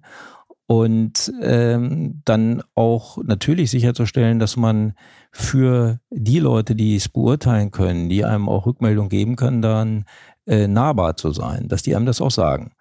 und 0.66 1.32
ähm, 1.42 2.22
dann 2.26 2.62
auch 2.76 3.18
natürlich 3.24 3.72
sicherzustellen, 3.72 4.40
dass 4.40 4.58
man 4.58 4.94
für 5.32 6.00
die 6.10 6.40
Leute, 6.40 6.76
die 6.76 6.96
es 6.96 7.08
beurteilen 7.08 7.72
können, 7.72 8.10
die 8.10 8.26
einem 8.26 8.50
auch 8.50 8.66
Rückmeldung 8.66 9.08
geben 9.08 9.36
können, 9.38 9.62
dann 9.62 10.06
äh, 10.48 10.68
nahbar 10.68 11.18
zu 11.18 11.32
sein, 11.32 11.68
dass 11.68 11.84
die 11.84 11.96
einem 11.96 12.06
das 12.06 12.22
auch 12.22 12.32
sagen. 12.32 12.72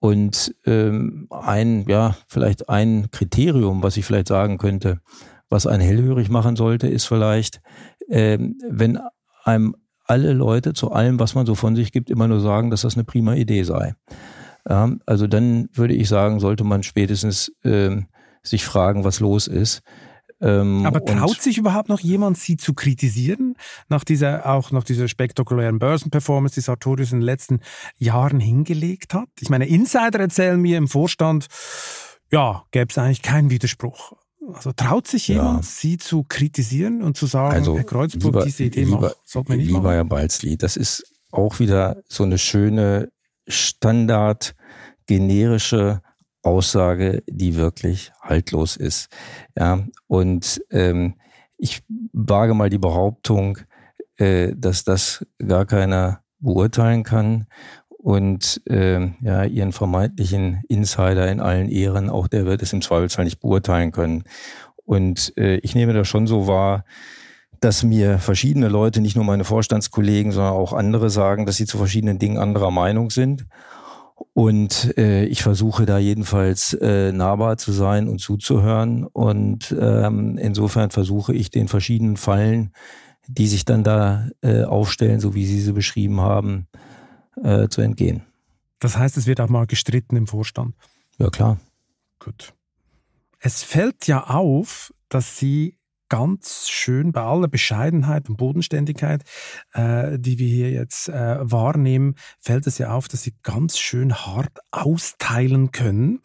Und 0.00 0.54
ähm, 0.66 1.28
ein, 1.30 1.86
ja, 1.88 2.16
vielleicht 2.28 2.68
ein 2.68 3.10
Kriterium, 3.10 3.82
was 3.82 3.96
ich 3.96 4.04
vielleicht 4.04 4.28
sagen 4.28 4.58
könnte, 4.58 5.00
was 5.48 5.66
einen 5.66 5.82
hellhörig 5.82 6.28
machen 6.28 6.56
sollte, 6.56 6.88
ist 6.88 7.06
vielleicht, 7.06 7.62
ähm, 8.10 8.58
wenn 8.68 9.00
einem 9.44 9.76
alle 10.04 10.32
Leute 10.32 10.74
zu 10.74 10.92
allem, 10.92 11.18
was 11.18 11.34
man 11.34 11.46
so 11.46 11.54
von 11.54 11.74
sich 11.76 11.92
gibt, 11.92 12.10
immer 12.10 12.28
nur 12.28 12.40
sagen, 12.40 12.70
dass 12.70 12.82
das 12.82 12.94
eine 12.94 13.04
prima 13.04 13.34
Idee 13.34 13.62
sei. 13.62 13.94
Ja, 14.68 14.90
also 15.06 15.26
dann 15.26 15.68
würde 15.72 15.94
ich 15.94 16.08
sagen, 16.08 16.40
sollte 16.40 16.64
man 16.64 16.82
spätestens 16.82 17.52
ähm, 17.64 18.08
sich 18.42 18.64
fragen, 18.64 19.04
was 19.04 19.20
los 19.20 19.46
ist. 19.46 19.82
Ähm, 20.44 20.84
Aber 20.84 21.02
traut 21.02 21.40
sich 21.40 21.56
überhaupt 21.56 21.88
noch 21.88 22.00
jemand, 22.00 22.36
sie 22.36 22.58
zu 22.58 22.74
kritisieren? 22.74 23.56
Nach 23.88 24.04
dieser, 24.04 24.46
auch 24.46 24.70
nach 24.72 24.84
dieser 24.84 25.08
spektakulären 25.08 25.78
Börsenperformance, 25.78 26.54
die 26.56 26.60
Sartorius 26.60 27.12
in 27.12 27.20
den 27.20 27.24
letzten 27.24 27.60
Jahren 27.96 28.40
hingelegt 28.40 29.14
hat? 29.14 29.28
Ich 29.40 29.48
meine, 29.48 29.66
Insider 29.66 30.20
erzählen 30.20 30.60
mir 30.60 30.76
im 30.76 30.86
Vorstand, 30.86 31.46
ja, 32.30 32.64
gäbe 32.72 32.88
es 32.90 32.98
eigentlich 32.98 33.22
keinen 33.22 33.50
Widerspruch. 33.50 34.12
Also 34.52 34.72
traut 34.72 35.06
sich 35.06 35.28
jemand, 35.28 35.64
ja. 35.64 35.70
sie 35.70 35.96
zu 35.96 36.24
kritisieren 36.24 37.02
und 37.02 37.16
zu 37.16 37.24
sagen, 37.24 37.54
also, 37.54 37.76
Herr 37.76 37.84
Kreuzburg, 37.84 38.24
lieber, 38.24 38.44
diese 38.44 38.64
Idee 38.64 38.84
lieber, 38.84 39.00
macht, 39.00 39.16
sollte 39.24 39.48
man 39.48 39.58
nicht 39.58 39.68
lieber 39.68 39.80
machen? 39.80 39.92
Herr 39.92 40.04
Balzli, 40.04 40.58
das 40.58 40.76
ist 40.76 41.04
auch 41.30 41.58
wieder 41.58 42.02
so 42.06 42.24
eine 42.24 42.36
schöne 42.36 43.08
Standard 43.48 44.54
generische 45.06 46.02
Aussage, 46.44 47.22
die 47.28 47.56
wirklich 47.56 48.12
haltlos 48.20 48.76
ist. 48.76 49.08
Ja, 49.56 49.84
und 50.06 50.62
ähm, 50.70 51.14
ich 51.56 51.82
wage 52.12 52.54
mal 52.54 52.70
die 52.70 52.78
Behauptung, 52.78 53.58
äh, 54.16 54.52
dass 54.56 54.84
das 54.84 55.26
gar 55.46 55.66
keiner 55.66 56.20
beurteilen 56.38 57.02
kann 57.02 57.46
und 57.88 58.60
äh, 58.68 59.00
ja 59.22 59.44
ihren 59.44 59.72
vermeintlichen 59.72 60.62
Insider 60.68 61.30
in 61.30 61.40
allen 61.40 61.70
Ehren, 61.70 62.10
auch 62.10 62.28
der 62.28 62.44
wird 62.44 62.62
es 62.62 62.72
im 62.72 62.82
Zweifelsfall 62.82 63.24
nicht 63.24 63.40
beurteilen 63.40 63.92
können. 63.92 64.24
Und 64.84 65.32
äh, 65.38 65.56
ich 65.56 65.74
nehme 65.74 65.94
das 65.94 66.06
schon 66.06 66.26
so 66.26 66.46
wahr, 66.46 66.84
dass 67.60 67.82
mir 67.82 68.18
verschiedene 68.18 68.68
Leute, 68.68 69.00
nicht 69.00 69.16
nur 69.16 69.24
meine 69.24 69.44
Vorstandskollegen, 69.44 70.32
sondern 70.32 70.52
auch 70.52 70.74
andere 70.74 71.08
sagen, 71.08 71.46
dass 71.46 71.56
sie 71.56 71.64
zu 71.64 71.78
verschiedenen 71.78 72.18
Dingen 72.18 72.36
anderer 72.36 72.70
Meinung 72.70 73.08
sind. 73.08 73.46
Und 74.32 74.96
äh, 74.96 75.24
ich 75.24 75.42
versuche 75.42 75.86
da 75.86 75.98
jedenfalls 75.98 76.74
äh, 76.74 77.12
nahbar 77.12 77.56
zu 77.56 77.72
sein 77.72 78.08
und 78.08 78.20
zuzuhören. 78.20 79.04
Und 79.04 79.74
ähm, 79.78 80.38
insofern 80.38 80.90
versuche 80.90 81.34
ich 81.34 81.50
den 81.50 81.68
verschiedenen 81.68 82.16
Fallen, 82.16 82.72
die 83.26 83.46
sich 83.46 83.64
dann 83.64 83.84
da 83.84 84.28
äh, 84.42 84.64
aufstellen, 84.64 85.20
so 85.20 85.34
wie 85.34 85.46
Sie 85.46 85.60
sie 85.60 85.72
beschrieben 85.72 86.20
haben, 86.20 86.66
äh, 87.42 87.68
zu 87.68 87.80
entgehen. 87.80 88.22
Das 88.80 88.96
heißt, 88.98 89.16
es 89.16 89.26
wird 89.26 89.40
auch 89.40 89.48
mal 89.48 89.66
gestritten 89.66 90.16
im 90.16 90.26
Vorstand. 90.26 90.74
Ja, 91.18 91.30
klar. 91.30 91.58
Gut. 92.18 92.52
Es 93.40 93.62
fällt 93.62 94.06
ja 94.06 94.24
auf, 94.24 94.92
dass 95.08 95.38
Sie 95.38 95.76
ganz 96.08 96.68
schön 96.68 97.12
bei 97.12 97.22
aller 97.22 97.48
Bescheidenheit 97.48 98.28
und 98.28 98.36
Bodenständigkeit, 98.36 99.22
äh, 99.72 100.18
die 100.18 100.38
wir 100.38 100.48
hier 100.48 100.70
jetzt 100.70 101.08
äh, 101.08 101.38
wahrnehmen, 101.40 102.14
fällt 102.38 102.66
es 102.66 102.78
ja 102.78 102.92
auf, 102.92 103.08
dass 103.08 103.22
sie 103.22 103.34
ganz 103.42 103.78
schön 103.78 104.14
hart 104.14 104.58
austeilen 104.70 105.72
können. 105.72 106.20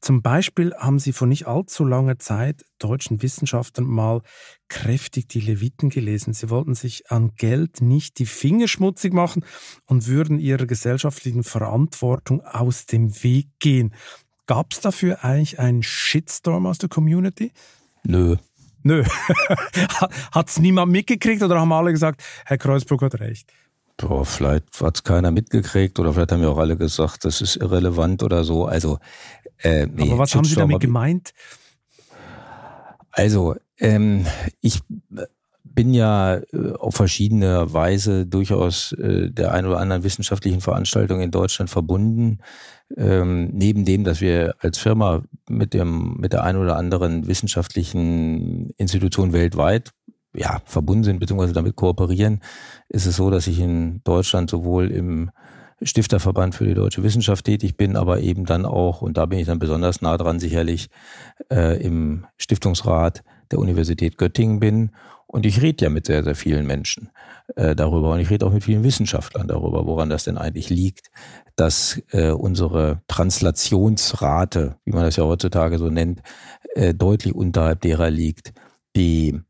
Zum 0.00 0.22
Beispiel 0.22 0.74
haben 0.74 0.98
sie 0.98 1.12
vor 1.12 1.28
nicht 1.28 1.46
allzu 1.46 1.84
langer 1.84 2.18
Zeit 2.18 2.64
deutschen 2.78 3.22
Wissenschaftlern 3.22 3.86
mal 3.86 4.22
kräftig 4.68 5.28
die 5.28 5.40
Leviten 5.40 5.90
gelesen. 5.90 6.32
Sie 6.32 6.48
wollten 6.48 6.74
sich 6.74 7.10
an 7.10 7.32
Geld 7.36 7.82
nicht 7.82 8.18
die 8.18 8.26
Finger 8.26 8.68
schmutzig 8.68 9.12
machen 9.12 9.44
und 9.86 10.06
würden 10.06 10.38
ihrer 10.38 10.66
gesellschaftlichen 10.66 11.42
Verantwortung 11.42 12.40
aus 12.42 12.86
dem 12.86 13.22
Weg 13.22 13.48
gehen. 13.58 13.94
Gab 14.46 14.72
es 14.72 14.80
dafür 14.80 15.24
eigentlich 15.24 15.58
einen 15.58 15.82
Shitstorm 15.82 16.66
aus 16.66 16.78
der 16.78 16.88
Community? 16.88 17.52
Nö. 18.04 18.36
Nö. 18.82 19.04
hat 20.32 20.48
es 20.48 20.58
niemand 20.58 20.92
mitgekriegt 20.92 21.42
oder 21.42 21.60
haben 21.60 21.72
alle 21.72 21.92
gesagt, 21.92 22.22
Herr 22.44 22.58
Kreuzburg 22.58 23.02
hat 23.02 23.20
recht? 23.20 23.52
Boah, 23.96 24.24
vielleicht 24.24 24.80
hat 24.80 24.96
es 24.96 25.04
keiner 25.04 25.30
mitgekriegt 25.30 25.98
oder 25.98 26.14
vielleicht 26.14 26.32
haben 26.32 26.42
ja 26.42 26.48
auch 26.48 26.58
alle 26.58 26.76
gesagt, 26.76 27.24
das 27.24 27.42
ist 27.42 27.56
irrelevant 27.56 28.22
oder 28.22 28.44
so. 28.44 28.64
Also, 28.64 28.98
äh, 29.58 29.86
nee, 29.86 30.08
Aber 30.08 30.18
was 30.18 30.34
haben 30.34 30.44
Sie 30.44 30.54
damit 30.54 30.80
gemeint? 30.80 31.32
Also, 33.10 33.56
ähm, 33.78 34.26
ich 34.60 34.80
bin 35.64 35.94
ja 35.94 36.36
äh, 36.36 36.72
auf 36.78 36.94
verschiedene 36.94 37.72
Weise 37.72 38.26
durchaus 38.26 38.92
äh, 38.92 39.30
der 39.30 39.52
ein 39.52 39.66
oder 39.66 39.78
anderen 39.78 40.02
wissenschaftlichen 40.02 40.60
Veranstaltung 40.60 41.20
in 41.20 41.30
Deutschland 41.30 41.70
verbunden. 41.70 42.38
Ähm, 42.96 43.50
neben 43.52 43.84
dem, 43.84 44.04
dass 44.04 44.20
wir 44.20 44.54
als 44.58 44.78
Firma 44.78 45.22
mit 45.48 45.74
dem 45.74 46.16
mit 46.18 46.32
der 46.32 46.42
ein 46.42 46.56
oder 46.56 46.76
anderen 46.76 47.28
wissenschaftlichen 47.28 48.70
Institution 48.78 49.32
weltweit 49.32 49.92
ja 50.34 50.60
verbunden 50.64 51.04
sind 51.04 51.20
bzw. 51.20 51.52
damit 51.52 51.76
kooperieren, 51.76 52.40
ist 52.88 53.06
es 53.06 53.16
so, 53.16 53.30
dass 53.30 53.46
ich 53.46 53.60
in 53.60 54.00
Deutschland 54.04 54.50
sowohl 54.50 54.90
im 54.90 55.30
Stifterverband 55.82 56.54
für 56.54 56.66
die 56.66 56.74
deutsche 56.74 57.02
Wissenschaft 57.02 57.46
tätig 57.46 57.76
bin, 57.76 57.96
aber 57.96 58.20
eben 58.20 58.44
dann 58.44 58.66
auch, 58.66 59.02
und 59.02 59.16
da 59.16 59.26
bin 59.26 59.38
ich 59.38 59.46
dann 59.46 59.58
besonders 59.58 60.02
nah 60.02 60.16
dran 60.16 60.38
sicherlich, 60.38 60.90
äh, 61.50 61.82
im 61.82 62.26
Stiftungsrat 62.36 63.22
der 63.50 63.58
Universität 63.58 64.18
Göttingen 64.18 64.60
bin 64.60 64.90
und 65.26 65.46
ich 65.46 65.62
rede 65.62 65.84
ja 65.84 65.90
mit 65.90 66.06
sehr, 66.06 66.24
sehr 66.24 66.34
vielen 66.34 66.66
Menschen 66.66 67.10
äh, 67.56 67.76
darüber 67.76 68.12
und 68.12 68.20
ich 68.20 68.30
rede 68.30 68.46
auch 68.46 68.52
mit 68.52 68.64
vielen 68.64 68.82
Wissenschaftlern 68.82 69.46
darüber, 69.46 69.86
woran 69.86 70.10
das 70.10 70.24
denn 70.24 70.38
eigentlich 70.38 70.70
liegt, 70.70 71.10
dass 71.56 72.02
äh, 72.10 72.30
unsere 72.30 73.02
Translationsrate, 73.06 74.76
wie 74.84 74.92
man 74.92 75.04
das 75.04 75.16
ja 75.16 75.24
heutzutage 75.24 75.78
so 75.78 75.88
nennt, 75.88 76.20
äh, 76.74 76.94
deutlich 76.94 77.34
unterhalb 77.34 77.80
derer 77.80 78.10
liegt, 78.10 78.52
die 78.96 79.40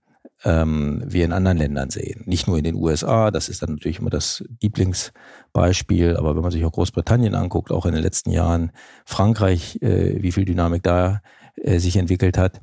ähm, 0.44 1.02
wir 1.06 1.24
in 1.24 1.32
anderen 1.32 1.58
Ländern 1.58 1.90
sehen. 1.90 2.22
Nicht 2.26 2.46
nur 2.46 2.58
in 2.58 2.64
den 2.64 2.74
USA, 2.74 3.30
das 3.30 3.48
ist 3.48 3.62
dann 3.62 3.70
natürlich 3.70 4.00
immer 4.00 4.10
das 4.10 4.44
Lieblingsbeispiel, 4.60 6.16
aber 6.16 6.34
wenn 6.34 6.42
man 6.42 6.50
sich 6.50 6.64
auch 6.64 6.72
Großbritannien 6.72 7.34
anguckt, 7.34 7.70
auch 7.70 7.86
in 7.86 7.94
den 7.94 8.02
letzten 8.02 8.30
Jahren 8.30 8.72
Frankreich, 9.04 9.80
äh, 9.82 10.22
wie 10.22 10.32
viel 10.32 10.44
Dynamik 10.44 10.82
da 10.82 11.20
äh, 11.56 11.78
sich 11.78 11.96
entwickelt 11.96 12.38
hat. 12.38 12.60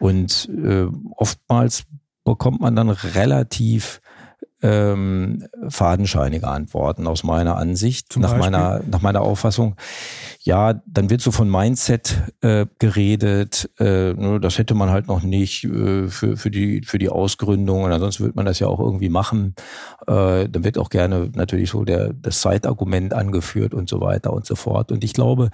Und 0.00 0.48
äh, 0.48 0.86
oftmals 1.16 1.84
bekommt 2.24 2.60
man 2.60 2.74
dann 2.74 2.90
relativ 2.90 4.00
ähm, 4.62 5.46
fadenscheinige 5.68 6.48
Antworten 6.48 7.06
aus 7.06 7.24
meiner 7.24 7.56
Ansicht, 7.56 8.16
nach 8.18 8.36
meiner, 8.36 8.82
nach 8.90 9.00
meiner 9.00 9.22
Auffassung. 9.22 9.76
Ja, 10.42 10.82
dann 10.86 11.08
wird 11.08 11.22
so 11.22 11.30
von 11.30 11.50
Mindset 11.50 12.22
äh, 12.42 12.66
geredet, 12.78 13.70
äh, 13.78 14.14
das 14.38 14.58
hätte 14.58 14.74
man 14.74 14.90
halt 14.90 15.06
noch 15.06 15.22
nicht 15.22 15.64
äh, 15.64 16.08
für, 16.08 16.36
für, 16.36 16.50
die, 16.50 16.82
für 16.82 16.98
die 16.98 17.08
Ausgründung 17.08 17.84
und 17.84 17.92
ansonsten 17.92 18.24
wird 18.24 18.36
man 18.36 18.46
das 18.46 18.58
ja 18.58 18.66
auch 18.66 18.80
irgendwie 18.80 19.08
machen. 19.08 19.54
Äh, 20.06 20.48
dann 20.48 20.64
wird 20.64 20.78
auch 20.78 20.90
gerne 20.90 21.30
natürlich 21.34 21.70
so 21.70 21.84
der, 21.84 22.12
das 22.12 22.40
Zeitargument 22.40 23.14
angeführt 23.14 23.72
und 23.72 23.88
so 23.88 24.00
weiter 24.00 24.32
und 24.32 24.46
so 24.46 24.56
fort. 24.56 24.92
Und 24.92 25.04
ich 25.04 25.14
glaube 25.14 25.50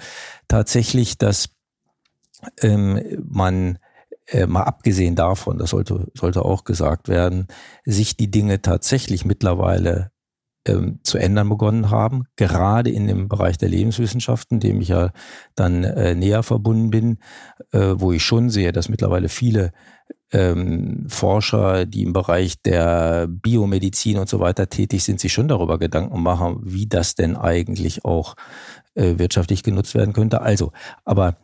tatsächlich, 0.48 1.16
dass 1.16 1.48
ähm, 2.60 3.00
man 3.22 3.78
äh, 4.28 4.46
mal 4.46 4.62
abgesehen 4.62 5.14
davon, 5.14 5.58
das 5.58 5.70
sollte, 5.70 6.08
sollte 6.14 6.44
auch 6.44 6.64
gesagt 6.64 7.08
werden, 7.08 7.46
sich 7.84 8.16
die 8.16 8.30
Dinge 8.30 8.62
tatsächlich 8.62 9.24
mittlerweile 9.24 10.10
ähm, 10.66 10.98
zu 11.02 11.18
ändern 11.18 11.48
begonnen 11.48 11.90
haben, 11.90 12.24
gerade 12.36 12.90
in 12.90 13.06
dem 13.06 13.28
Bereich 13.28 13.56
der 13.56 13.68
Lebenswissenschaften, 13.68 14.58
dem 14.60 14.80
ich 14.80 14.88
ja 14.88 15.12
dann 15.54 15.84
äh, 15.84 16.14
näher 16.14 16.42
verbunden 16.42 16.90
bin, 16.90 17.18
äh, 17.72 17.94
wo 17.94 18.12
ich 18.12 18.24
schon 18.24 18.50
sehe, 18.50 18.72
dass 18.72 18.88
mittlerweile 18.88 19.28
viele 19.28 19.72
ähm, 20.32 21.06
Forscher, 21.08 21.86
die 21.86 22.02
im 22.02 22.12
Bereich 22.12 22.60
der 22.62 23.28
Biomedizin 23.28 24.18
und 24.18 24.28
so 24.28 24.40
weiter 24.40 24.68
tätig 24.68 25.04
sind, 25.04 25.20
sich 25.20 25.32
schon 25.32 25.48
darüber 25.48 25.78
Gedanken 25.78 26.20
machen, 26.20 26.58
wie 26.62 26.88
das 26.88 27.14
denn 27.14 27.36
eigentlich 27.36 28.04
auch 28.04 28.34
äh, 28.94 29.18
wirtschaftlich 29.18 29.62
genutzt 29.62 29.94
werden 29.94 30.14
könnte. 30.14 30.40
Also, 30.40 30.72
aber 31.04 31.36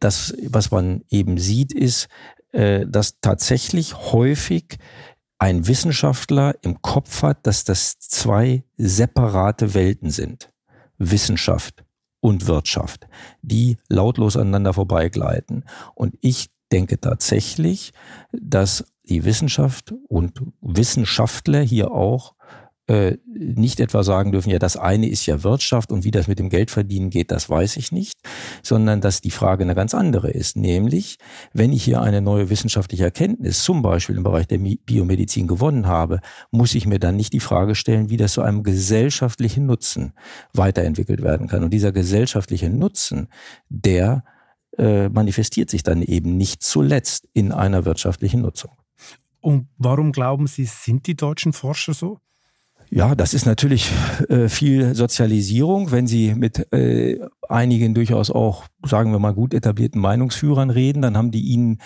das, 0.00 0.34
was 0.48 0.70
man 0.70 1.02
eben 1.08 1.38
sieht, 1.38 1.72
ist, 1.72 2.08
äh, 2.52 2.86
dass 2.86 3.20
tatsächlich 3.20 3.94
häufig 4.12 4.78
ein 5.38 5.66
Wissenschaftler 5.66 6.54
im 6.62 6.82
Kopf 6.82 7.22
hat, 7.22 7.46
dass 7.46 7.64
das 7.64 7.98
zwei 7.98 8.64
separate 8.76 9.74
Welten 9.74 10.10
sind. 10.10 10.52
Wissenschaft 10.98 11.84
und 12.20 12.46
Wirtschaft, 12.46 13.08
die 13.42 13.76
lautlos 13.88 14.36
aneinander 14.36 14.74
vorbeigleiten. 14.74 15.64
Und 15.94 16.16
ich 16.20 16.50
denke 16.70 17.00
tatsächlich, 17.00 17.92
dass 18.32 18.84
die 19.04 19.24
Wissenschaft 19.24 19.92
und 20.08 20.40
Wissenschaftler 20.60 21.60
hier 21.60 21.90
auch 21.90 22.34
äh, 22.88 23.16
nicht 23.26 23.78
etwa 23.78 24.02
sagen 24.02 24.32
dürfen, 24.32 24.50
ja, 24.50 24.58
das 24.58 24.76
eine 24.76 25.08
ist 25.08 25.24
ja 25.26 25.44
Wirtschaft 25.44 25.92
und 25.92 26.04
wie 26.04 26.10
das 26.10 26.26
mit 26.26 26.38
dem 26.38 26.48
Geldverdienen 26.48 27.10
geht, 27.10 27.30
das 27.30 27.48
weiß 27.48 27.76
ich 27.76 27.92
nicht, 27.92 28.18
sondern 28.62 29.00
dass 29.00 29.20
die 29.20 29.30
Frage 29.30 29.62
eine 29.62 29.74
ganz 29.74 29.94
andere 29.94 30.30
ist. 30.30 30.56
Nämlich, 30.56 31.18
wenn 31.52 31.72
ich 31.72 31.84
hier 31.84 32.02
eine 32.02 32.20
neue 32.20 32.50
wissenschaftliche 32.50 33.04
Erkenntnis, 33.04 33.62
zum 33.62 33.82
Beispiel 33.82 34.16
im 34.16 34.24
Bereich 34.24 34.48
der 34.48 34.58
Biomedizin 34.58 35.46
gewonnen 35.46 35.86
habe, 35.86 36.20
muss 36.50 36.74
ich 36.74 36.86
mir 36.86 36.98
dann 36.98 37.16
nicht 37.16 37.32
die 37.32 37.40
Frage 37.40 37.74
stellen, 37.74 38.10
wie 38.10 38.16
das 38.16 38.32
zu 38.32 38.42
einem 38.42 38.64
gesellschaftlichen 38.64 39.64
Nutzen 39.66 40.12
weiterentwickelt 40.52 41.22
werden 41.22 41.46
kann. 41.46 41.62
Und 41.62 41.72
dieser 41.72 41.92
gesellschaftliche 41.92 42.68
Nutzen, 42.68 43.28
der 43.68 44.24
äh, 44.76 45.08
manifestiert 45.08 45.70
sich 45.70 45.82
dann 45.82 46.02
eben 46.02 46.36
nicht 46.36 46.62
zuletzt 46.62 47.28
in 47.32 47.52
einer 47.52 47.84
wirtschaftlichen 47.84 48.40
Nutzung. 48.40 48.72
Und 49.40 49.68
warum 49.76 50.12
glauben 50.12 50.46
Sie, 50.46 50.64
sind 50.64 51.06
die 51.06 51.16
deutschen 51.16 51.52
Forscher 51.52 51.94
so? 51.94 52.18
Ja, 52.94 53.14
das 53.14 53.32
ist 53.32 53.46
natürlich 53.46 53.90
äh, 54.28 54.50
viel 54.50 54.94
Sozialisierung, 54.94 55.92
wenn 55.92 56.06
Sie 56.06 56.34
mit 56.34 56.70
äh, 56.74 57.20
einigen 57.48 57.94
durchaus 57.94 58.30
auch, 58.30 58.64
sagen 58.84 59.12
wir 59.12 59.18
mal, 59.18 59.32
gut 59.32 59.54
etablierten 59.54 59.98
Meinungsführern 59.98 60.68
reden, 60.68 61.00
dann 61.00 61.16
haben 61.16 61.30
die 61.30 61.40
Ihnen 61.40 61.78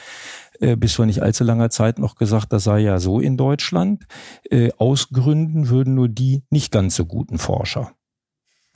äh, 0.58 0.74
bis 0.74 0.94
vor 0.94 1.06
nicht 1.06 1.22
allzu 1.22 1.44
langer 1.44 1.70
Zeit 1.70 2.00
noch 2.00 2.16
gesagt, 2.16 2.52
das 2.52 2.64
sei 2.64 2.80
ja 2.80 2.98
so 2.98 3.20
in 3.20 3.36
Deutschland. 3.36 4.04
Äh, 4.50 4.70
ausgründen 4.78 5.68
würden 5.68 5.94
nur 5.94 6.08
die 6.08 6.42
nicht 6.50 6.72
ganz 6.72 6.96
so 6.96 7.06
guten 7.06 7.38
Forscher. 7.38 7.92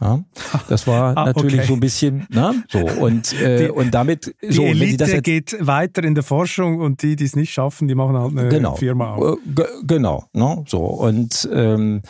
Ja, 0.00 0.24
das 0.68 0.86
war 0.86 1.16
ah, 1.16 1.26
natürlich 1.26 1.58
okay. 1.58 1.66
so 1.66 1.74
ein 1.74 1.80
bisschen, 1.80 2.26
na, 2.30 2.54
so 2.68 2.78
und 2.78 3.38
äh, 3.40 3.64
die, 3.64 3.70
und 3.70 3.92
damit 3.92 4.34
so. 4.40 4.62
Die 4.62 4.68
Elite 4.68 4.80
wenn 4.80 4.90
Sie 4.90 4.96
das 4.96 5.12
jetzt, 5.12 5.24
geht 5.24 5.56
weiter 5.60 6.02
in 6.04 6.14
der 6.14 6.24
Forschung 6.24 6.80
und 6.80 7.02
die, 7.02 7.16
die 7.16 7.24
es 7.24 7.36
nicht 7.36 7.52
schaffen, 7.52 7.86
die 7.86 7.94
machen 7.94 8.16
halt 8.16 8.36
eine 8.36 8.48
genau, 8.48 8.76
Firma 8.76 9.14
auf. 9.14 9.38
Äh, 9.38 9.62
genau, 9.86 10.24
ne, 10.32 10.64
so 10.66 10.78
und 10.78 11.48
ähm, 11.52 12.02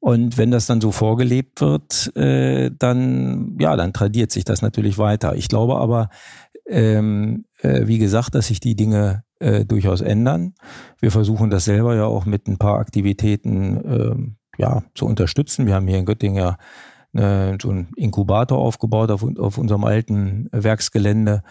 und 0.00 0.38
wenn 0.38 0.50
das 0.50 0.66
dann 0.66 0.80
so 0.80 0.92
vorgelebt 0.92 1.60
wird, 1.60 2.16
äh, 2.16 2.70
dann 2.78 3.56
ja, 3.60 3.76
dann 3.76 3.92
tradiert 3.92 4.30
sich 4.30 4.44
das 4.44 4.62
natürlich 4.62 4.96
weiter. 4.96 5.34
Ich 5.34 5.48
glaube 5.48 5.76
aber, 5.76 6.08
ähm, 6.66 7.44
äh, 7.60 7.86
wie 7.86 7.98
gesagt, 7.98 8.34
dass 8.34 8.46
sich 8.46 8.60
die 8.60 8.76
Dinge 8.76 9.24
äh, 9.40 9.64
durchaus 9.64 10.00
ändern. 10.00 10.54
Wir 11.00 11.10
versuchen 11.10 11.50
das 11.50 11.64
selber 11.64 11.94
ja 11.94 12.04
auch 12.04 12.26
mit 12.26 12.46
ein 12.46 12.58
paar 12.58 12.78
Aktivitäten 12.78 13.84
äh, 14.56 14.60
ja 14.62 14.82
zu 14.94 15.06
unterstützen. 15.06 15.66
Wir 15.66 15.74
haben 15.74 15.88
hier 15.88 15.98
in 15.98 16.06
Göttingen 16.06 16.36
ja 16.36 16.56
äh, 17.14 17.56
so 17.60 17.70
einen 17.70 17.88
Inkubator 17.96 18.58
aufgebaut 18.58 19.10
auf, 19.10 19.24
auf 19.38 19.58
unserem 19.58 19.84
alten 19.84 20.48
Werksgelände. 20.52 21.42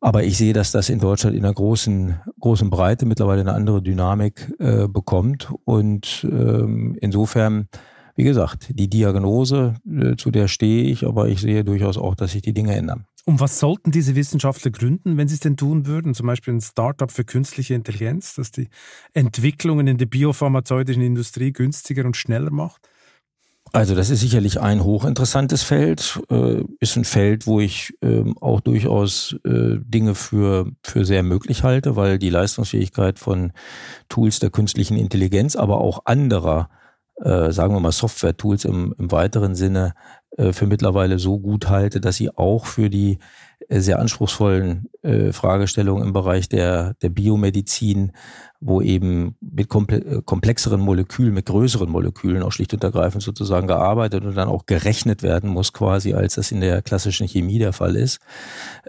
Aber 0.00 0.22
ich 0.22 0.36
sehe, 0.36 0.52
dass 0.52 0.70
das 0.70 0.88
in 0.88 1.00
Deutschland 1.00 1.36
in 1.36 1.44
einer 1.44 1.54
großen, 1.54 2.20
großen 2.38 2.70
Breite 2.70 3.04
mittlerweile 3.04 3.40
eine 3.40 3.54
andere 3.54 3.82
Dynamik 3.82 4.52
äh, 4.58 4.86
bekommt. 4.86 5.52
Und 5.64 6.26
ähm, 6.30 6.96
insofern, 7.00 7.68
wie 8.14 8.22
gesagt, 8.22 8.68
die 8.70 8.88
Diagnose, 8.88 9.74
äh, 9.90 10.14
zu 10.16 10.30
der 10.30 10.46
stehe 10.46 10.84
ich, 10.84 11.04
aber 11.04 11.28
ich 11.28 11.40
sehe 11.40 11.64
durchaus 11.64 11.98
auch, 11.98 12.14
dass 12.14 12.32
sich 12.32 12.42
die 12.42 12.52
Dinge 12.52 12.76
ändern. 12.76 13.06
Und 13.24 13.40
was 13.40 13.58
sollten 13.58 13.90
diese 13.90 14.14
Wissenschaftler 14.14 14.70
gründen, 14.70 15.16
wenn 15.18 15.28
sie 15.28 15.34
es 15.34 15.40
denn 15.40 15.56
tun 15.56 15.84
würden? 15.86 16.14
Zum 16.14 16.26
Beispiel 16.26 16.54
ein 16.54 16.60
Startup 16.60 17.10
für 17.10 17.24
künstliche 17.24 17.74
Intelligenz, 17.74 18.34
das 18.34 18.52
die 18.52 18.68
Entwicklungen 19.12 19.86
in 19.86 19.98
der 19.98 20.06
biopharmazeutischen 20.06 21.02
Industrie 21.02 21.52
günstiger 21.52 22.06
und 22.06 22.16
schneller 22.16 22.50
macht? 22.50 22.88
Also 23.72 23.94
das 23.94 24.10
ist 24.10 24.20
sicherlich 24.20 24.60
ein 24.60 24.82
hochinteressantes 24.82 25.62
Feld, 25.62 26.20
äh, 26.30 26.62
ist 26.80 26.96
ein 26.96 27.04
Feld, 27.04 27.46
wo 27.46 27.60
ich 27.60 27.92
äh, 28.00 28.24
auch 28.40 28.60
durchaus 28.60 29.36
äh, 29.44 29.78
Dinge 29.80 30.14
für, 30.14 30.70
für 30.82 31.04
sehr 31.04 31.22
möglich 31.22 31.62
halte, 31.62 31.96
weil 31.96 32.18
die 32.18 32.30
Leistungsfähigkeit 32.30 33.18
von 33.18 33.52
Tools 34.08 34.38
der 34.38 34.50
künstlichen 34.50 34.96
Intelligenz, 34.96 35.54
aber 35.56 35.80
auch 35.80 36.02
anderer, 36.06 36.70
äh, 37.16 37.50
sagen 37.52 37.74
wir 37.74 37.80
mal 37.80 37.92
Software-Tools 37.92 38.64
im, 38.64 38.94
im 38.98 39.10
weiteren 39.12 39.54
Sinne 39.54 39.94
äh, 40.36 40.52
für 40.52 40.66
mittlerweile 40.66 41.18
so 41.18 41.38
gut 41.38 41.68
halte, 41.68 42.00
dass 42.00 42.16
sie 42.16 42.30
auch 42.36 42.64
für 42.64 42.88
die 42.88 43.18
äh, 43.68 43.80
sehr 43.80 43.98
anspruchsvollen 43.98 44.88
Fragestellungen 45.30 46.08
im 46.08 46.12
Bereich 46.12 46.48
der, 46.48 46.94
der 46.94 47.08
Biomedizin, 47.08 48.12
wo 48.60 48.82
eben 48.82 49.36
mit 49.40 49.68
komple 49.68 50.22
komplexeren 50.22 50.80
Molekülen, 50.80 51.32
mit 51.32 51.46
größeren 51.46 51.88
Molekülen 51.88 52.42
auch 52.42 52.50
schlicht 52.50 52.74
und 52.74 52.82
ergreifend 52.82 53.22
sozusagen 53.22 53.68
gearbeitet 53.68 54.24
und 54.24 54.36
dann 54.36 54.48
auch 54.48 54.66
gerechnet 54.66 55.22
werden 55.22 55.50
muss, 55.50 55.72
quasi, 55.72 56.14
als 56.14 56.34
das 56.34 56.50
in 56.50 56.60
der 56.60 56.82
klassischen 56.82 57.28
Chemie 57.28 57.58
der 57.58 57.72
Fall 57.72 57.94
ist. 57.94 58.18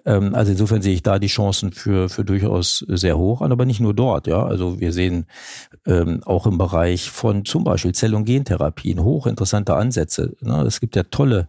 Ähm, 0.06 0.34
also 0.34 0.52
insofern 0.52 0.82
sehe 0.82 0.94
ich 0.94 1.04
da 1.04 1.20
die 1.20 1.28
Chancen 1.28 1.72
für, 1.72 2.10
für 2.10 2.26
durchaus 2.26 2.84
sehr 2.88 3.18
hoch 3.18 3.42
an, 3.42 3.52
aber 3.52 3.66
nicht 3.66 3.80
nur 3.80 3.94
dort, 3.94 4.26
ja. 4.26 4.44
Also 4.44 4.80
wir 4.80 4.92
sehen 4.92 5.28
ähm, 5.86 6.22
auch 6.26 6.48
im 6.48 6.58
Bereich 6.58 7.12
von 7.12 7.46
zum 7.46 7.64
Beispiel 7.64 7.94
Zell- 7.94 8.16
und 8.16 8.26
Gentherapien 8.26 9.04
hochinteressante 9.04 9.76
Ansätze. 9.76 10.36
Ne? 10.42 10.64
Es 10.64 10.80
gibt 10.80 10.96
ja 10.96 11.04
tolle 11.04 11.46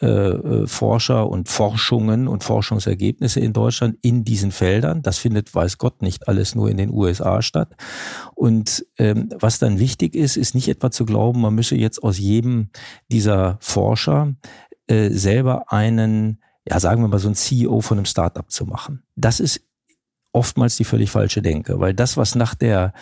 äh, 0.00 0.06
äh, 0.06 0.66
Forscher 0.68 1.28
und 1.28 1.48
Forschungen 1.48 2.28
und 2.28 2.44
Forschungsergebnisse 2.44 3.40
in 3.40 3.52
Deutschland 3.52 3.98
in 4.00 4.22
diesen 4.22 4.52
Feldern. 4.52 5.02
Das 5.02 5.18
findet, 5.18 5.52
weiß 5.52 5.78
Gott, 5.78 6.02
nicht 6.02 6.28
alles 6.28 6.54
nur 6.54 6.70
in 6.70 6.76
den 6.76 6.90
USA 6.90 7.42
statt. 7.42 7.74
Und 8.36 8.86
ähm, 8.98 9.30
was 9.40 9.58
dann 9.58 9.80
wichtig 9.80 10.14
ist, 10.14 10.36
ist 10.36 10.54
nicht 10.54 10.68
etwa 10.68 10.92
zu 10.92 11.04
glauben, 11.04 11.40
man 11.40 11.56
müsse 11.56 11.74
jetzt 11.74 12.00
aus 12.04 12.16
jedem 12.16 12.68
dieser 13.10 13.56
Forscher 13.60 14.34
äh, 14.86 15.10
selber 15.10 15.72
einen, 15.72 16.44
ja 16.64 16.78
sagen 16.78 17.02
wir 17.02 17.08
mal, 17.08 17.18
so 17.18 17.28
ein 17.28 17.34
CEO 17.34 17.80
von 17.80 17.98
einem 17.98 18.06
Startup 18.06 18.48
zu 18.48 18.66
machen. 18.66 19.02
Das 19.16 19.40
ist 19.40 19.62
oftmals 20.32 20.76
die 20.76 20.84
völlig 20.84 21.10
falsche 21.10 21.42
Denke, 21.42 21.80
weil 21.80 21.92
das, 21.92 22.16
was 22.16 22.36
nach 22.36 22.54
der 22.54 22.92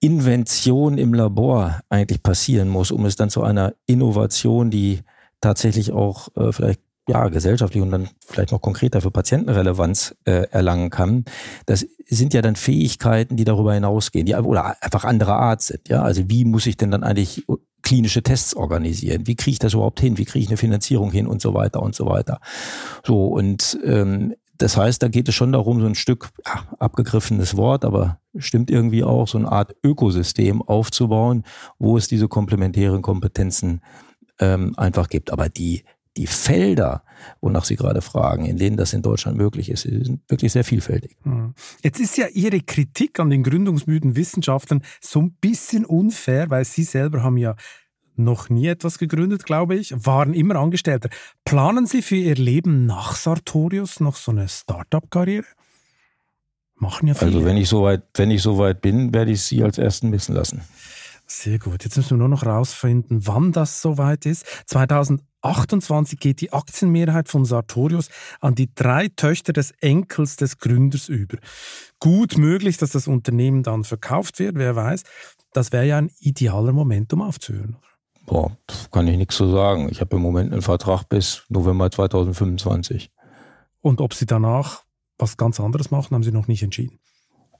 Invention 0.00 0.98
im 0.98 1.14
Labor 1.14 1.80
eigentlich 1.88 2.22
passieren 2.22 2.68
muss, 2.68 2.90
um 2.90 3.06
es 3.06 3.16
dann 3.16 3.30
zu 3.30 3.42
einer 3.42 3.72
Innovation, 3.86 4.70
die 4.70 5.00
tatsächlich 5.42 5.92
auch 5.92 6.28
äh, 6.36 6.52
vielleicht 6.52 6.80
ja 7.08 7.28
gesellschaftlich 7.28 7.82
und 7.82 7.90
dann 7.90 8.08
vielleicht 8.26 8.52
noch 8.52 8.60
konkreter 8.60 9.00
für 9.00 9.10
Patientenrelevanz 9.10 10.14
äh, 10.24 10.46
erlangen 10.50 10.90
kann. 10.90 11.24
Das 11.66 11.84
sind 12.06 12.32
ja 12.32 12.42
dann 12.42 12.56
Fähigkeiten, 12.56 13.36
die 13.36 13.44
darüber 13.44 13.74
hinausgehen, 13.74 14.24
die 14.24 14.34
oder 14.34 14.76
einfach 14.82 15.04
anderer 15.04 15.36
Art 15.36 15.62
sind. 15.62 15.88
Ja, 15.88 16.02
also 16.02 16.22
wie 16.28 16.44
muss 16.44 16.66
ich 16.66 16.76
denn 16.76 16.90
dann 16.90 17.02
eigentlich 17.02 17.44
klinische 17.82 18.22
Tests 18.22 18.54
organisieren? 18.54 19.26
Wie 19.26 19.34
kriege 19.34 19.54
ich 19.54 19.58
das 19.58 19.74
überhaupt 19.74 20.00
hin? 20.00 20.16
Wie 20.16 20.24
kriege 20.24 20.44
ich 20.44 20.48
eine 20.48 20.56
Finanzierung 20.56 21.10
hin 21.10 21.26
und 21.26 21.42
so 21.42 21.54
weiter 21.54 21.82
und 21.82 21.96
so 21.96 22.06
weiter? 22.06 22.40
So 23.04 23.26
und 23.26 23.78
ähm, 23.84 24.34
das 24.58 24.76
heißt, 24.76 25.02
da 25.02 25.08
geht 25.08 25.28
es 25.28 25.34
schon 25.34 25.50
darum, 25.50 25.80
so 25.80 25.86
ein 25.86 25.96
Stück 25.96 26.30
ja, 26.46 26.62
abgegriffenes 26.78 27.56
Wort, 27.56 27.84
aber 27.84 28.20
stimmt 28.36 28.70
irgendwie 28.70 29.02
auch, 29.02 29.26
so 29.26 29.38
eine 29.38 29.50
Art 29.50 29.74
Ökosystem 29.82 30.62
aufzubauen, 30.62 31.42
wo 31.80 31.96
es 31.96 32.06
diese 32.06 32.28
komplementären 32.28 33.02
Kompetenzen 33.02 33.80
ähm, 34.38 34.74
einfach 34.76 35.08
gibt. 35.08 35.32
Aber 35.32 35.48
die, 35.48 35.84
die 36.16 36.26
Felder, 36.26 37.04
wonach 37.40 37.64
Sie 37.64 37.76
gerade 37.76 38.02
fragen, 38.02 38.44
in 38.44 38.56
denen 38.56 38.76
das 38.76 38.92
in 38.92 39.02
Deutschland 39.02 39.36
möglich 39.36 39.70
ist, 39.70 39.82
sind 39.82 40.20
wirklich 40.28 40.52
sehr 40.52 40.64
vielfältig. 40.64 41.16
Hm. 41.22 41.54
Jetzt 41.82 42.00
ist 42.00 42.16
ja 42.18 42.26
Ihre 42.28 42.60
Kritik 42.60 43.18
an 43.20 43.30
den 43.30 43.42
gründungsmüden 43.42 44.16
Wissenschaftlern 44.16 44.82
so 45.00 45.20
ein 45.20 45.32
bisschen 45.40 45.84
unfair, 45.84 46.50
weil 46.50 46.64
Sie 46.64 46.84
selber 46.84 47.22
haben 47.22 47.36
ja 47.36 47.56
noch 48.16 48.50
nie 48.50 48.66
etwas 48.66 48.98
gegründet, 48.98 49.44
glaube 49.44 49.74
ich, 49.74 49.94
waren 49.96 50.34
immer 50.34 50.56
Angestellter. 50.56 51.08
Planen 51.44 51.86
Sie 51.86 52.02
für 52.02 52.16
Ihr 52.16 52.34
Leben 52.34 52.84
nach 52.86 53.16
Sartorius 53.16 54.00
noch 54.00 54.16
so 54.16 54.32
eine 54.32 54.48
Start-up-Karriere? 54.48 55.46
Machen 56.76 57.08
ja 57.08 57.14
viele. 57.14 57.32
Also 57.32 57.44
wenn 57.44 57.56
ich 57.56 57.68
soweit, 57.68 58.02
wenn 58.14 58.30
ich 58.30 58.42
soweit 58.42 58.82
bin, 58.82 59.14
werde 59.14 59.30
ich 59.30 59.42
Sie 59.42 59.62
als 59.62 59.78
Ersten 59.78 60.12
wissen 60.12 60.34
lassen. 60.34 60.62
Sehr 61.34 61.58
gut. 61.58 61.82
Jetzt 61.82 61.96
müssen 61.96 62.10
wir 62.10 62.18
nur 62.18 62.28
noch 62.28 62.42
herausfinden, 62.44 63.26
wann 63.26 63.52
das 63.52 63.80
soweit 63.80 64.26
ist. 64.26 64.44
2028 64.66 66.20
geht 66.20 66.42
die 66.42 66.52
Aktienmehrheit 66.52 67.30
von 67.30 67.46
Sartorius 67.46 68.10
an 68.40 68.54
die 68.54 68.72
drei 68.74 69.08
Töchter 69.08 69.54
des 69.54 69.70
Enkels 69.80 70.36
des 70.36 70.58
Gründers 70.58 71.08
über. 71.08 71.38
Gut 72.00 72.36
möglich, 72.36 72.76
dass 72.76 72.90
das 72.90 73.08
Unternehmen 73.08 73.62
dann 73.62 73.82
verkauft 73.84 74.40
wird, 74.40 74.56
wer 74.56 74.76
weiß. 74.76 75.04
Das 75.54 75.72
wäre 75.72 75.86
ja 75.86 75.96
ein 75.96 76.10
idealer 76.20 76.72
Moment, 76.72 77.12
um 77.14 77.22
aufzuhören. 77.22 77.76
Boah, 78.26 78.54
kann 78.92 79.08
ich 79.08 79.16
nichts 79.16 79.36
zu 79.36 79.48
sagen. 79.48 79.88
Ich 79.90 80.02
habe 80.02 80.16
im 80.16 80.22
Moment 80.22 80.52
einen 80.52 80.62
Vertrag 80.62 81.08
bis 81.08 81.44
November 81.48 81.90
2025. 81.90 83.10
Und 83.80 84.02
ob 84.02 84.12
Sie 84.12 84.26
danach 84.26 84.84
was 85.16 85.38
ganz 85.38 85.58
anderes 85.60 85.90
machen, 85.90 86.14
haben 86.14 86.22
Sie 86.22 86.30
noch 86.30 86.46
nicht 86.46 86.62
entschieden 86.62 87.00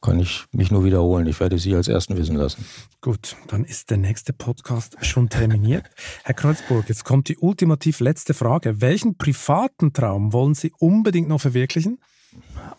kann 0.02 0.18
ich 0.20 0.44
mich 0.52 0.70
nur 0.70 0.84
wiederholen. 0.84 1.26
Ich 1.26 1.40
werde 1.40 1.58
Sie 1.58 1.74
als 1.74 1.88
Ersten 1.88 2.16
wissen 2.16 2.36
lassen. 2.36 2.66
Gut, 3.00 3.36
dann 3.46 3.64
ist 3.64 3.90
der 3.90 3.96
nächste 3.96 4.32
Podcast 4.32 4.96
schon 5.00 5.28
terminiert. 5.28 5.88
Herr 6.24 6.34
Kreuzburg, 6.34 6.88
jetzt 6.88 7.04
kommt 7.04 7.28
die 7.28 7.38
ultimativ 7.38 8.00
letzte 8.00 8.34
Frage. 8.34 8.80
Welchen 8.80 9.16
privaten 9.16 9.92
Traum 9.92 10.32
wollen 10.32 10.54
Sie 10.54 10.72
unbedingt 10.78 11.28
noch 11.28 11.40
verwirklichen? 11.40 11.98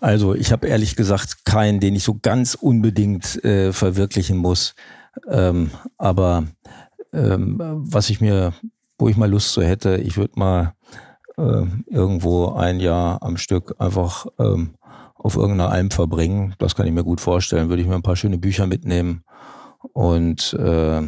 Also 0.01 0.36
ich 0.36 0.51
habe 0.51 0.67
ehrlich 0.67 0.95
gesagt 0.95 1.45
keinen, 1.45 1.80
den 1.80 1.95
ich 1.95 2.03
so 2.03 2.19
ganz 2.21 2.55
unbedingt 2.55 3.43
äh, 3.43 3.71
verwirklichen 3.71 4.38
muss. 4.38 4.76
Ähm, 5.28 5.71
aber 5.97 6.45
ähm, 7.13 7.57
was 7.59 8.09
ich 8.09 8.19
mir, 8.19 8.53
wo 8.97 9.07
ich 9.07 9.15
mal 9.15 9.30
Lust 9.30 9.53
so 9.53 9.61
hätte, 9.61 9.97
ich 9.97 10.17
würde 10.17 10.34
mal 10.38 10.74
äh, 11.38 11.65
irgendwo 11.88 12.53
ein 12.53 12.80
Jahr 12.80 13.24
am 13.24 13.38
Stück 13.38 13.76
einfach 13.80 14.26
ähm, 14.39 14.74
auf 15.24 15.36
irgendeiner 15.36 15.71
Alm 15.71 15.89
verbringen. 15.89 16.53
Das 16.59 16.76
kann 16.76 16.86
ich 16.86 16.93
mir 16.93 17.03
gut 17.03 17.21
vorstellen. 17.21 17.69
Würde 17.69 17.82
ich 17.82 17.88
mir 17.88 17.95
ein 17.95 18.03
paar 18.03 18.15
schöne 18.15 18.38
Bücher 18.38 18.67
mitnehmen 18.67 19.24
und 19.93 20.53
äh, 20.53 21.01